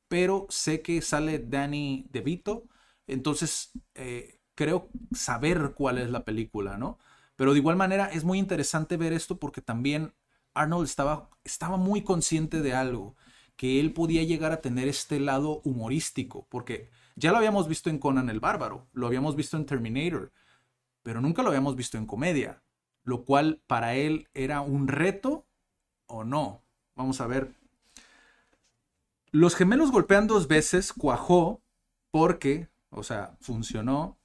pero 0.08 0.46
sé 0.48 0.80
que 0.80 1.02
sale 1.02 1.38
Danny 1.38 2.06
DeVito. 2.10 2.64
Entonces, 3.06 3.72
eh, 3.94 4.40
creo 4.54 4.88
saber 5.14 5.72
cuál 5.76 5.98
es 5.98 6.08
la 6.08 6.24
película, 6.24 6.78
¿no? 6.78 6.98
Pero 7.36 7.52
de 7.52 7.58
igual 7.58 7.76
manera 7.76 8.06
es 8.06 8.24
muy 8.24 8.38
interesante 8.38 8.96
ver 8.96 9.12
esto 9.12 9.38
porque 9.38 9.60
también 9.60 10.14
Arnold 10.54 10.86
estaba, 10.86 11.28
estaba 11.44 11.76
muy 11.76 12.02
consciente 12.04 12.62
de 12.62 12.72
algo, 12.72 13.16
que 13.56 13.80
él 13.80 13.92
podía 13.92 14.22
llegar 14.22 14.52
a 14.52 14.62
tener 14.62 14.88
este 14.88 15.20
lado 15.20 15.60
humorístico, 15.62 16.46
porque 16.48 16.88
ya 17.16 17.32
lo 17.32 17.36
habíamos 17.36 17.68
visto 17.68 17.90
en 17.90 17.98
Conan 17.98 18.30
el 18.30 18.40
Bárbaro, 18.40 18.88
lo 18.94 19.06
habíamos 19.08 19.36
visto 19.36 19.58
en 19.58 19.66
Terminator, 19.66 20.32
pero 21.02 21.20
nunca 21.20 21.42
lo 21.42 21.48
habíamos 21.48 21.76
visto 21.76 21.98
en 21.98 22.06
comedia, 22.06 22.62
lo 23.04 23.24
cual 23.24 23.60
para 23.66 23.94
él 23.94 24.28
era 24.34 24.60
un 24.60 24.88
reto 24.88 25.46
o 26.06 26.24
no. 26.24 26.62
Vamos 26.94 27.20
a 27.20 27.26
ver. 27.26 27.52
Los 29.30 29.54
gemelos 29.54 29.90
golpean 29.90 30.26
dos 30.26 30.46
veces, 30.46 30.92
cuajó, 30.92 31.62
porque, 32.10 32.68
o 32.90 33.02
sea, 33.02 33.36
funcionó, 33.40 34.18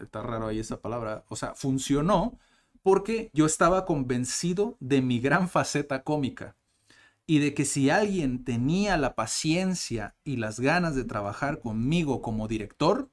está 0.00 0.22
raro 0.22 0.48
ahí 0.48 0.58
esa 0.58 0.80
palabra, 0.80 1.24
o 1.28 1.36
sea, 1.36 1.54
funcionó 1.54 2.38
porque 2.82 3.30
yo 3.34 3.44
estaba 3.44 3.84
convencido 3.84 4.76
de 4.80 5.02
mi 5.02 5.20
gran 5.20 5.48
faceta 5.48 6.02
cómica 6.02 6.56
y 7.26 7.40
de 7.40 7.52
que 7.52 7.66
si 7.66 7.90
alguien 7.90 8.44
tenía 8.44 8.96
la 8.96 9.14
paciencia 9.14 10.16
y 10.24 10.36
las 10.36 10.60
ganas 10.60 10.94
de 10.94 11.04
trabajar 11.04 11.60
conmigo 11.60 12.22
como 12.22 12.48
director, 12.48 13.10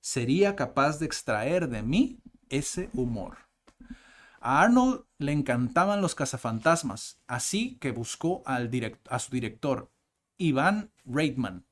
sería 0.00 0.56
capaz 0.56 0.98
de 0.98 1.06
extraer 1.06 1.68
de 1.68 1.82
mí 1.82 2.18
ese 2.48 2.90
humor. 2.92 3.38
A 4.42 4.62
Arnold 4.62 5.04
le 5.18 5.32
encantaban 5.32 6.00
los 6.00 6.16
cazafantasmas, 6.16 7.20
así 7.28 7.78
que 7.80 7.92
buscó 7.92 8.42
a 8.44 9.18
su 9.18 9.30
director, 9.30 9.90
Ivan 10.36 10.90
Reitman, 11.04 11.64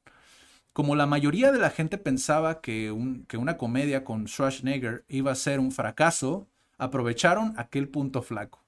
como 0.72 0.94
la 0.94 1.06
mayoría 1.06 1.50
de 1.50 1.58
la 1.58 1.70
gente 1.70 1.98
pensaba 1.98 2.60
que, 2.60 2.92
una 2.92 3.56
comedia 3.56 4.04
con 4.04 4.28
Schwarzenegger 4.28 5.04
iba 5.08 5.32
a 5.32 5.34
ser 5.34 5.58
un 5.58 5.72
fracaso, 5.72 6.48
aprovecharon 6.78 7.54
aquel 7.56 7.88
punto 7.88 8.22
flaco. 8.22 8.64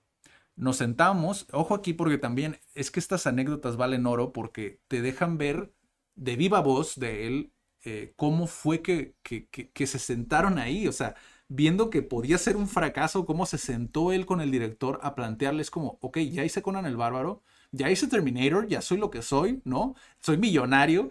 Nos 0.56 0.78
sentamos, 0.78 1.46
ojo 1.52 1.74
aquí 1.74 1.92
porque 1.92 2.18
también 2.18 2.58
es 2.74 2.90
que 2.90 3.00
estas 3.00 3.26
anécdotas 3.26 3.76
valen 3.76 4.06
oro 4.06 4.32
porque 4.32 4.80
te 4.88 5.00
dejan 5.00 5.38
ver 5.38 5.72
de 6.14 6.36
viva 6.36 6.60
voz 6.60 6.98
de 6.98 7.26
él 7.26 7.52
eh, 7.84 8.12
cómo 8.16 8.46
fue 8.46 8.82
que, 8.82 9.14
que, 9.22 9.86
se 9.86 9.98
sentaron 9.98 10.58
ahí, 10.58 10.86
o 10.86 10.92
sea, 10.92 11.14
viendo 11.54 11.90
que 11.90 12.02
podía 12.02 12.38
ser 12.38 12.56
un 12.56 12.66
fracaso, 12.66 13.26
cómo 13.26 13.44
se 13.44 13.58
sentó 13.58 14.12
él 14.12 14.24
con 14.24 14.40
el 14.40 14.50
director 14.50 14.98
a 15.02 15.14
plantearles 15.14 15.70
como, 15.70 15.98
ok, 16.00 16.18
ya 16.18 16.44
hice 16.44 16.62
Conan 16.62 16.86
el 16.86 16.96
Bárbaro, 16.96 17.42
ya 17.72 17.90
hice 17.90 18.06
Terminator, 18.08 18.66
ya 18.68 18.80
soy 18.80 18.96
lo 18.96 19.10
que 19.10 19.20
soy, 19.20 19.60
¿no? 19.64 19.94
Soy 20.20 20.38
millonario, 20.38 21.10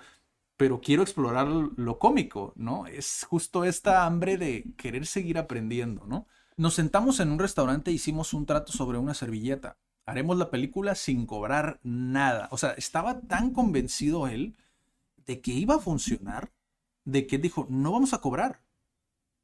pero 0.57 0.81
quiero 0.81 1.03
explorar 1.03 1.47
lo 1.47 1.99
cómico, 1.99 2.53
¿no? 2.55 2.87
Es 2.87 3.25
justo 3.29 3.65
esta 3.65 4.05
hambre 4.05 4.37
de 4.37 4.73
querer 4.77 5.05
seguir 5.05 5.37
aprendiendo, 5.37 6.07
¿no? 6.07 6.27
Nos 6.57 6.73
sentamos 6.73 7.19
en 7.19 7.31
un 7.31 7.39
restaurante 7.39 7.91
e 7.91 7.93
hicimos 7.93 8.33
un 8.33 8.45
trato 8.47 8.71
sobre 8.71 8.97
una 8.97 9.13
servilleta. 9.13 9.77
Haremos 10.05 10.37
la 10.37 10.49
película 10.49 10.95
sin 10.95 11.27
cobrar 11.27 11.79
nada. 11.83 12.47
O 12.51 12.57
sea, 12.57 12.71
estaba 12.71 13.21
tan 13.21 13.51
convencido 13.51 14.27
él 14.27 14.55
de 15.25 15.39
que 15.39 15.51
iba 15.51 15.75
a 15.75 15.79
funcionar, 15.79 16.51
de 17.05 17.27
que 17.27 17.37
dijo, 17.37 17.67
no 17.69 17.91
vamos 17.91 18.13
a 18.13 18.21
cobrar, 18.21 18.60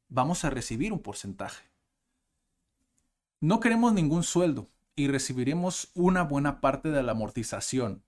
vamos 0.09 0.45
a 0.45 0.49
recibir 0.49 0.93
un 0.93 0.99
porcentaje. 0.99 1.69
No 3.39 3.59
queremos 3.59 3.93
ningún 3.93 4.23
sueldo 4.23 4.69
y 4.95 5.07
recibiremos 5.07 5.91
una 5.93 6.23
buena 6.23 6.59
parte 6.61 6.89
de 6.89 7.03
la 7.03 7.11
amortización. 7.11 8.03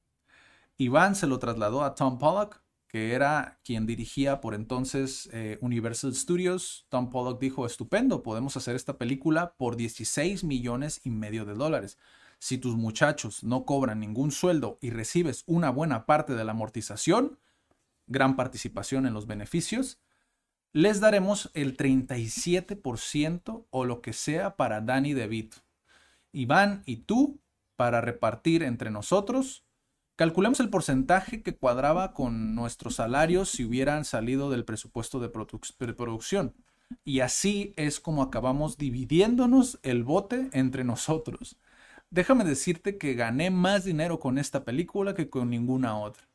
Iván 0.78 1.16
se 1.16 1.28
lo 1.28 1.40
trasladó 1.40 1.84
a 1.84 1.96
Tom 1.96 2.18
Pollock 2.18 2.62
que 2.90 3.14
era 3.14 3.60
quien 3.64 3.86
dirigía 3.86 4.42
por 4.42 4.56
entonces 4.56 5.30
eh, 5.32 5.60
Universal 5.62 6.16
Studios, 6.16 6.88
Tom 6.90 7.12
Pollock 7.12 7.40
dijo, 7.40 7.68
estupendo, 7.68 8.24
podemos 8.24 8.58
hacer 8.58 8.76
esta 8.76 8.98
película 8.98 9.54
por 9.58 9.76
16 9.76 10.44
millones 10.44 11.00
y 11.04 11.12
medio 11.12 11.46
de 11.46 11.54
dólares. 11.54 12.00
Si 12.40 12.58
tus 12.58 12.76
muchachos 12.76 13.44
no 13.44 13.64
cobran 13.64 14.00
ningún 14.00 14.32
sueldo 14.32 14.80
y 14.82 14.90
recibes 14.90 15.44
una 15.46 15.70
buena 15.70 16.08
parte 16.08 16.34
de 16.34 16.44
la 16.44 16.54
amortización, 16.54 17.38
gran 18.08 18.36
participación 18.36 19.06
en 19.06 19.14
los 19.14 19.28
beneficios, 19.28 20.00
les 20.74 21.00
daremos 21.00 21.52
el 21.54 21.76
37% 21.78 23.66
o 23.70 23.86
lo 23.86 24.02
que 24.02 24.14
sea 24.14 24.56
para 24.56 24.82
Danny 24.82 25.14
DeVito. 25.14 25.58
Iván 26.32 26.84
y 26.86 26.98
tú 26.98 27.40
para 27.76 28.02
repartir 28.02 28.64
entre 28.64 28.92
nosotros 28.92 29.64
Calculemos 30.20 30.60
el 30.60 30.70
porcentaje 30.70 31.42
que 31.42 31.56
cuadraba 31.56 32.12
con 32.12 32.54
nuestros 32.54 32.96
salarios 32.96 33.52
si 33.52 33.64
hubieran 33.64 34.04
salido 34.04 34.50
del 34.50 34.66
presupuesto 34.66 35.22
de, 35.22 35.30
producción. 35.30 36.54
Y 37.06 37.22
así 37.22 37.74
es 37.78 38.02
como 38.02 38.22
acabamos 38.22 38.78
dividiéndonos 38.78 39.80
el 39.82 40.04
bote 40.04 40.50
entre 40.52 40.84
nosotros. 40.84 41.58
Déjame 42.10 42.44
decirte 42.44 42.98
que 42.98 43.14
gané 43.14 43.50
más 43.50 43.86
dinero 43.86 44.20
con 44.20 44.38
esta 44.38 44.66
película 44.66 45.14
que 45.14 45.30
con 45.30 45.50
ninguna 45.50 45.98
otra. 45.98 46.28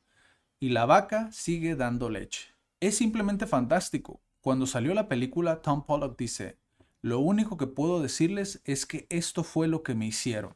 Y 0.60 0.70
la 0.70 0.86
vaca 0.86 1.30
sigue 1.30 1.76
dando 1.76 2.08
leche. 2.08 2.54
Es 2.80 2.96
simplemente 2.96 3.46
fantástico. 3.46 4.22
Cuando 4.44 4.66
salió 4.66 4.92
la 4.92 5.08
película, 5.08 5.62
Tom 5.62 5.86
Pollock 5.86 6.18
dice, 6.18 6.58
lo 7.00 7.18
único 7.18 7.56
que 7.56 7.66
puedo 7.66 8.02
decirles 8.02 8.60
es 8.66 8.84
que 8.84 9.06
esto 9.08 9.42
fue 9.42 9.68
lo 9.68 9.82
que 9.82 9.94
me 9.94 10.04
hicieron. 10.04 10.54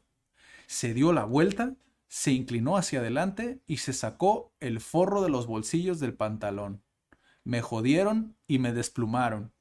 Se 0.67 0.93
dio 0.93 1.11
la 1.11 1.23
vuelta, 1.23 1.73
se 2.07 2.31
inclinó 2.31 2.77
hacia 2.77 2.99
adelante 2.99 3.63
y 3.65 3.77
se 3.77 3.93
sacó 3.93 4.53
el 4.59 4.79
forro 4.79 5.23
de 5.23 5.29
los 5.29 5.47
bolsillos 5.47 5.99
del 5.99 6.13
pantalón. 6.13 6.83
Me 7.43 7.63
jodieron 7.63 8.37
y 8.45 8.59
me 8.59 8.73
desplumaron. 8.73 9.53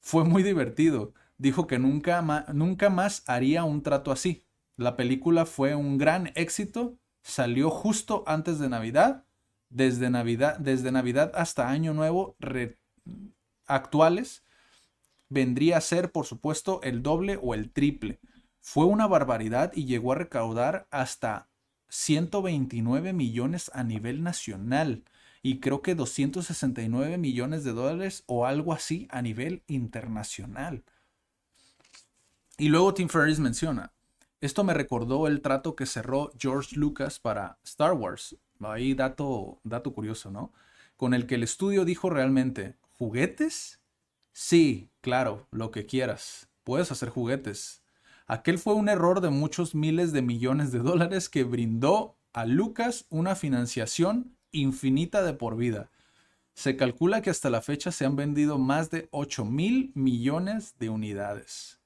Fue 0.00 0.22
muy 0.24 0.42
divertido. 0.42 1.14
Dijo 1.38 1.66
que 1.66 1.78
nunca, 1.78 2.20
nunca 2.52 2.90
más 2.90 3.24
haría 3.26 3.64
un 3.64 3.82
trato 3.82 4.12
así. 4.12 4.44
La 4.76 4.98
película 4.98 5.46
fue 5.46 5.74
un 5.74 5.96
gran 5.96 6.30
éxito, 6.34 6.98
salió 7.22 7.70
justo 7.70 8.22
antes 8.26 8.58
de 8.58 8.68
Navidad, 8.68 9.24
desde 9.70 10.10
Navidad, 10.10 10.58
desde 10.58 10.92
Navidad 10.92 11.32
hasta 11.34 11.70
Año 11.70 11.94
Nuevo 11.94 12.36
actuales, 13.66 14.42
vendría 15.28 15.78
a 15.78 15.80
ser, 15.80 16.12
por 16.12 16.26
supuesto, 16.26 16.80
el 16.82 17.02
doble 17.02 17.38
o 17.40 17.54
el 17.54 17.70
triple. 17.70 18.20
Fue 18.60 18.84
una 18.84 19.06
barbaridad 19.06 19.72
y 19.74 19.86
llegó 19.86 20.12
a 20.12 20.16
recaudar 20.16 20.86
hasta 20.90 21.48
129 21.88 23.12
millones 23.12 23.70
a 23.74 23.84
nivel 23.84 24.22
nacional 24.22 25.04
y 25.42 25.60
creo 25.60 25.82
que 25.82 25.94
269 25.94 27.18
millones 27.18 27.64
de 27.64 27.72
dólares 27.72 28.24
o 28.26 28.46
algo 28.46 28.72
así 28.72 29.08
a 29.10 29.22
nivel 29.22 29.62
internacional. 29.66 30.84
Y 32.58 32.68
luego 32.68 32.92
Tim 32.92 33.08
Ferriss 33.08 33.38
menciona, 33.38 33.92
esto 34.40 34.64
me 34.64 34.74
recordó 34.74 35.26
el 35.26 35.40
trato 35.40 35.74
que 35.74 35.86
cerró 35.86 36.32
George 36.38 36.76
Lucas 36.76 37.18
para 37.18 37.58
Star 37.64 37.92
Wars. 37.92 38.36
Ahí 38.60 38.94
dato, 38.94 39.60
dato 39.64 39.92
curioso, 39.92 40.30
¿no? 40.30 40.52
Con 40.96 41.14
el 41.14 41.26
que 41.26 41.36
el 41.36 41.42
estudio 41.42 41.86
dijo 41.86 42.10
realmente, 42.10 42.76
¿juguetes? 43.00 43.80
Sí, 44.30 44.90
claro, 45.00 45.48
lo 45.50 45.70
que 45.70 45.86
quieras. 45.86 46.50
Puedes 46.64 46.92
hacer 46.92 47.08
juguetes. 47.08 47.82
Aquel 48.26 48.58
fue 48.58 48.74
un 48.74 48.90
error 48.90 49.22
de 49.22 49.30
muchos 49.30 49.74
miles 49.74 50.12
de 50.12 50.20
millones 50.20 50.70
de 50.70 50.80
dólares 50.80 51.30
que 51.30 51.44
brindó 51.44 52.18
a 52.34 52.44
Lucas 52.44 53.06
una 53.08 53.36
financiación 53.36 54.36
infinita 54.52 55.22
de 55.22 55.32
por 55.32 55.56
vida. 55.56 55.90
Se 56.52 56.76
calcula 56.76 57.22
que 57.22 57.30
hasta 57.30 57.48
la 57.48 57.62
fecha 57.62 57.90
se 57.90 58.04
han 58.04 58.16
vendido 58.16 58.58
más 58.58 58.90
de 58.90 59.08
8 59.12 59.46
mil 59.46 59.92
millones 59.94 60.74
de 60.78 60.90
unidades. 60.90 61.80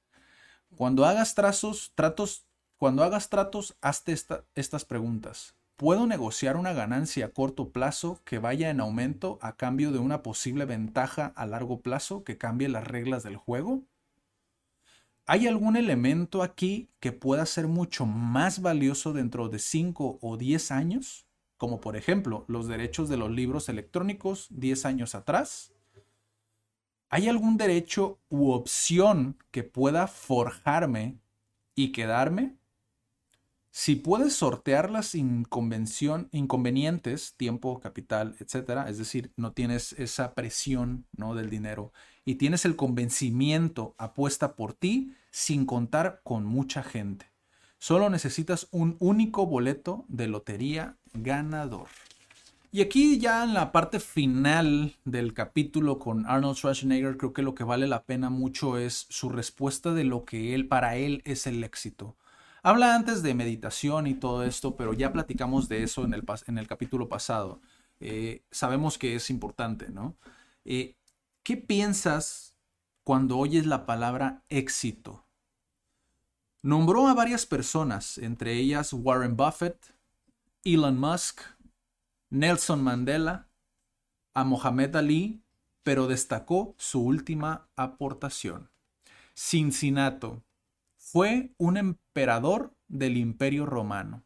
Cuando 0.74 1.04
hagas 1.04 1.36
trazos, 1.36 1.92
tratos, 1.94 2.44
cuando 2.76 3.04
hagas 3.04 3.28
tratos, 3.28 3.76
hazte 3.80 4.16
estas 4.56 4.84
preguntas. 4.84 5.54
¿Puedo 5.76 6.06
negociar 6.06 6.56
una 6.56 6.72
ganancia 6.72 7.26
a 7.26 7.28
corto 7.30 7.72
plazo 7.72 8.20
que 8.24 8.38
vaya 8.38 8.70
en 8.70 8.78
aumento 8.78 9.40
a 9.42 9.56
cambio 9.56 9.90
de 9.90 9.98
una 9.98 10.22
posible 10.22 10.66
ventaja 10.66 11.32
a 11.34 11.46
largo 11.46 11.80
plazo 11.80 12.22
que 12.22 12.38
cambie 12.38 12.68
las 12.68 12.86
reglas 12.86 13.24
del 13.24 13.36
juego? 13.36 13.82
¿Hay 15.26 15.48
algún 15.48 15.76
elemento 15.76 16.44
aquí 16.44 16.90
que 17.00 17.10
pueda 17.10 17.44
ser 17.44 17.66
mucho 17.66 18.06
más 18.06 18.62
valioso 18.62 19.12
dentro 19.12 19.48
de 19.48 19.58
5 19.58 20.20
o 20.22 20.36
10 20.36 20.70
años? 20.70 21.26
Como 21.56 21.80
por 21.80 21.96
ejemplo 21.96 22.44
los 22.46 22.68
derechos 22.68 23.08
de 23.08 23.16
los 23.16 23.32
libros 23.32 23.68
electrónicos 23.68 24.46
10 24.50 24.84
años 24.84 25.16
atrás. 25.16 25.72
¿Hay 27.08 27.28
algún 27.28 27.56
derecho 27.56 28.20
u 28.28 28.52
opción 28.52 29.38
que 29.50 29.64
pueda 29.64 30.06
forjarme 30.06 31.18
y 31.74 31.90
quedarme? 31.90 32.58
Si 33.76 33.96
puedes 33.96 34.34
sortear 34.34 34.88
las 34.88 35.16
inconvenientes, 35.16 37.34
tiempo, 37.36 37.80
capital, 37.80 38.36
etcétera, 38.38 38.88
es 38.88 38.98
decir, 38.98 39.32
no 39.36 39.50
tienes 39.50 39.94
esa 39.94 40.34
presión 40.34 41.06
¿no? 41.16 41.34
del 41.34 41.50
dinero 41.50 41.92
y 42.24 42.36
tienes 42.36 42.64
el 42.66 42.76
convencimiento 42.76 43.96
apuesta 43.98 44.54
por 44.54 44.74
ti 44.74 45.16
sin 45.32 45.66
contar 45.66 46.20
con 46.22 46.46
mucha 46.46 46.84
gente. 46.84 47.26
Solo 47.80 48.10
necesitas 48.10 48.68
un 48.70 48.96
único 49.00 49.44
boleto 49.44 50.04
de 50.06 50.28
lotería 50.28 50.96
ganador. 51.12 51.88
Y 52.70 52.80
aquí 52.80 53.18
ya 53.18 53.42
en 53.42 53.54
la 53.54 53.72
parte 53.72 53.98
final 53.98 54.94
del 55.04 55.34
capítulo 55.34 55.98
con 55.98 56.26
Arnold 56.26 56.58
Schwarzenegger, 56.58 57.16
creo 57.16 57.32
que 57.32 57.42
lo 57.42 57.56
que 57.56 57.64
vale 57.64 57.88
la 57.88 58.04
pena 58.04 58.30
mucho 58.30 58.78
es 58.78 59.06
su 59.10 59.30
respuesta 59.30 59.92
de 59.92 60.04
lo 60.04 60.24
que 60.24 60.54
él, 60.54 60.68
para 60.68 60.94
él, 60.94 61.22
es 61.24 61.48
el 61.48 61.64
éxito. 61.64 62.14
Habla 62.66 62.94
antes 62.94 63.22
de 63.22 63.34
meditación 63.34 64.06
y 64.06 64.14
todo 64.14 64.42
esto, 64.42 64.74
pero 64.74 64.94
ya 64.94 65.12
platicamos 65.12 65.68
de 65.68 65.82
eso 65.82 66.02
en 66.02 66.14
el, 66.14 66.24
en 66.46 66.56
el 66.56 66.66
capítulo 66.66 67.10
pasado. 67.10 67.60
Eh, 68.00 68.42
sabemos 68.50 68.96
que 68.96 69.16
es 69.16 69.28
importante, 69.28 69.90
¿no? 69.90 70.16
Eh, 70.64 70.96
¿Qué 71.42 71.58
piensas 71.58 72.56
cuando 73.02 73.36
oyes 73.36 73.66
la 73.66 73.84
palabra 73.84 74.44
éxito? 74.48 75.26
Nombró 76.62 77.06
a 77.06 77.12
varias 77.12 77.44
personas, 77.44 78.16
entre 78.16 78.54
ellas 78.54 78.94
Warren 78.94 79.36
Buffett, 79.36 79.94
Elon 80.64 80.98
Musk, 80.98 81.42
Nelson 82.30 82.82
Mandela, 82.82 83.46
a 84.32 84.42
Mohamed 84.42 84.96
Ali, 84.96 85.42
pero 85.82 86.06
destacó 86.06 86.74
su 86.78 87.04
última 87.04 87.68
aportación. 87.76 88.70
Cincinnato 89.34 90.42
fue 91.14 91.54
un 91.58 91.76
emperador 91.76 92.74
del 92.88 93.16
Imperio 93.16 93.66
Romano. 93.66 94.24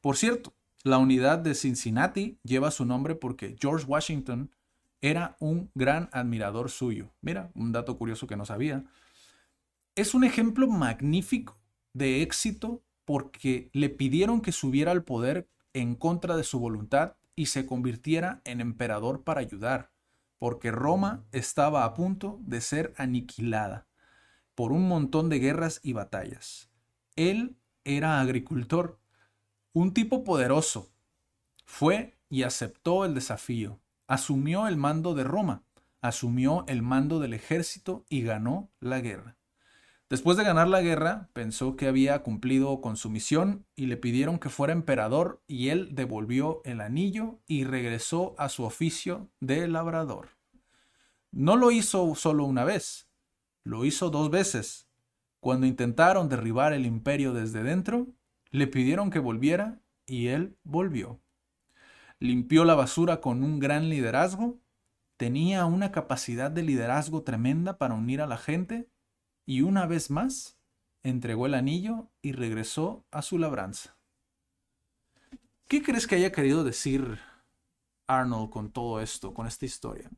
Por 0.00 0.16
cierto, 0.16 0.54
la 0.84 0.98
unidad 0.98 1.40
de 1.40 1.56
Cincinnati 1.56 2.38
lleva 2.44 2.70
su 2.70 2.84
nombre 2.84 3.16
porque 3.16 3.56
George 3.60 3.84
Washington 3.84 4.52
era 5.00 5.36
un 5.40 5.72
gran 5.74 6.08
admirador 6.12 6.70
suyo. 6.70 7.10
Mira, 7.20 7.50
un 7.56 7.72
dato 7.72 7.98
curioso 7.98 8.28
que 8.28 8.36
no 8.36 8.46
sabía. 8.46 8.84
Es 9.96 10.14
un 10.14 10.22
ejemplo 10.22 10.68
magnífico 10.68 11.58
de 11.94 12.22
éxito 12.22 12.84
porque 13.04 13.68
le 13.72 13.88
pidieron 13.88 14.40
que 14.40 14.52
subiera 14.52 14.92
al 14.92 15.02
poder 15.02 15.48
en 15.72 15.96
contra 15.96 16.36
de 16.36 16.44
su 16.44 16.60
voluntad 16.60 17.16
y 17.34 17.46
se 17.46 17.66
convirtiera 17.66 18.40
en 18.44 18.60
emperador 18.60 19.24
para 19.24 19.40
ayudar, 19.40 19.90
porque 20.38 20.70
Roma 20.70 21.24
estaba 21.32 21.84
a 21.84 21.92
punto 21.92 22.38
de 22.42 22.60
ser 22.60 22.94
aniquilada 22.98 23.89
por 24.60 24.72
un 24.72 24.88
montón 24.88 25.30
de 25.30 25.38
guerras 25.38 25.80
y 25.82 25.94
batallas. 25.94 26.68
Él 27.16 27.56
era 27.82 28.20
agricultor, 28.20 29.00
un 29.72 29.94
tipo 29.94 30.22
poderoso. 30.22 30.90
Fue 31.64 32.18
y 32.28 32.42
aceptó 32.42 33.06
el 33.06 33.14
desafío, 33.14 33.80
asumió 34.06 34.68
el 34.68 34.76
mando 34.76 35.14
de 35.14 35.24
Roma, 35.24 35.62
asumió 36.02 36.66
el 36.68 36.82
mando 36.82 37.20
del 37.20 37.32
ejército 37.32 38.04
y 38.10 38.20
ganó 38.20 38.70
la 38.80 39.00
guerra. 39.00 39.38
Después 40.10 40.36
de 40.36 40.44
ganar 40.44 40.68
la 40.68 40.82
guerra, 40.82 41.30
pensó 41.32 41.74
que 41.74 41.88
había 41.88 42.22
cumplido 42.22 42.82
con 42.82 42.98
su 42.98 43.08
misión 43.08 43.64
y 43.74 43.86
le 43.86 43.96
pidieron 43.96 44.38
que 44.38 44.50
fuera 44.50 44.74
emperador 44.74 45.42
y 45.46 45.70
él 45.70 45.94
devolvió 45.94 46.60
el 46.66 46.82
anillo 46.82 47.40
y 47.46 47.64
regresó 47.64 48.34
a 48.36 48.50
su 48.50 48.64
oficio 48.64 49.30
de 49.40 49.66
labrador. 49.68 50.28
No 51.30 51.56
lo 51.56 51.70
hizo 51.70 52.14
solo 52.14 52.44
una 52.44 52.64
vez, 52.64 53.09
lo 53.64 53.84
hizo 53.84 54.10
dos 54.10 54.30
veces. 54.30 54.88
Cuando 55.40 55.66
intentaron 55.66 56.28
derribar 56.28 56.72
el 56.72 56.86
imperio 56.86 57.32
desde 57.32 57.62
dentro, 57.62 58.08
le 58.50 58.66
pidieron 58.66 59.10
que 59.10 59.18
volviera 59.18 59.80
y 60.06 60.28
él 60.28 60.56
volvió. 60.64 61.20
Limpió 62.18 62.64
la 62.64 62.74
basura 62.74 63.20
con 63.20 63.42
un 63.42 63.58
gran 63.58 63.88
liderazgo, 63.88 64.58
tenía 65.16 65.64
una 65.64 65.92
capacidad 65.92 66.50
de 66.50 66.62
liderazgo 66.62 67.22
tremenda 67.22 67.78
para 67.78 67.94
unir 67.94 68.20
a 68.20 68.26
la 68.26 68.36
gente 68.36 68.88
y 69.46 69.62
una 69.62 69.86
vez 69.86 70.10
más 70.10 70.58
entregó 71.02 71.46
el 71.46 71.54
anillo 71.54 72.10
y 72.22 72.32
regresó 72.32 73.04
a 73.10 73.22
su 73.22 73.38
labranza. 73.38 73.96
¿Qué 75.66 75.82
crees 75.82 76.06
que 76.06 76.16
haya 76.16 76.32
querido 76.32 76.64
decir 76.64 77.18
Arnold 78.06 78.50
con 78.50 78.70
todo 78.70 79.00
esto, 79.00 79.32
con 79.32 79.46
esta 79.46 79.64
historia? 79.64 80.10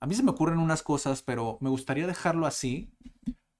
A 0.00 0.06
mí 0.06 0.14
se 0.14 0.22
me 0.22 0.30
ocurren 0.30 0.58
unas 0.58 0.82
cosas, 0.82 1.22
pero 1.22 1.58
me 1.60 1.70
gustaría 1.70 2.06
dejarlo 2.06 2.46
así 2.46 2.92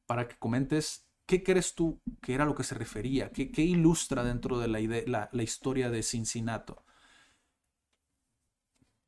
para 0.07 0.29
que 0.29 0.37
comentes 0.37 1.07
qué 1.27 1.43
crees 1.43 1.75
tú 1.75 2.01
que 2.23 2.35
era 2.35 2.45
lo 2.45 2.55
que 2.55 2.65
se 2.65 2.75
refería, 2.75 3.31
qué, 3.31 3.63
ilustra 3.63 4.25
dentro 4.25 4.59
de 4.59 4.69
la, 4.69 5.29
la 5.31 5.43
historia 5.43 5.91
de 5.91 6.03
Cincinnati. 6.03 6.75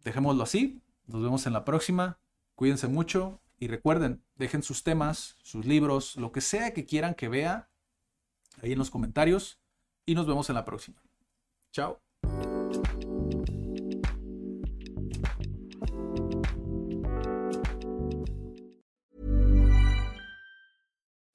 Dejémoslo 0.05 0.43
así, 0.43 0.83
nos 1.07 1.23
vemos 1.23 1.47
en 1.47 1.53
la 1.53 1.65
próxima, 1.65 2.19
cuídense 2.55 2.89
mucho 2.89 3.41
y 3.59 3.69
recuerden, 3.69 4.25
dejen 4.37 4.63
sus 4.63 4.83
temas, 4.83 5.37
sus 5.43 5.67
libros, 5.67 6.17
lo 6.17 6.33
que 6.33 6.41
sea 6.41 6.73
que 6.73 6.87
quieran 6.87 7.15
que 7.15 7.29
vea 7.29 7.71
ahí 8.63 8.73
en 8.73 8.79
los 8.79 8.91
comentarios. 8.91 9.61
Y 10.07 10.15
nos 10.15 10.27
vemos 10.27 10.49
en 10.49 10.55
la 10.57 10.65
próxima. 10.65 11.03
Chao. 11.73 12.01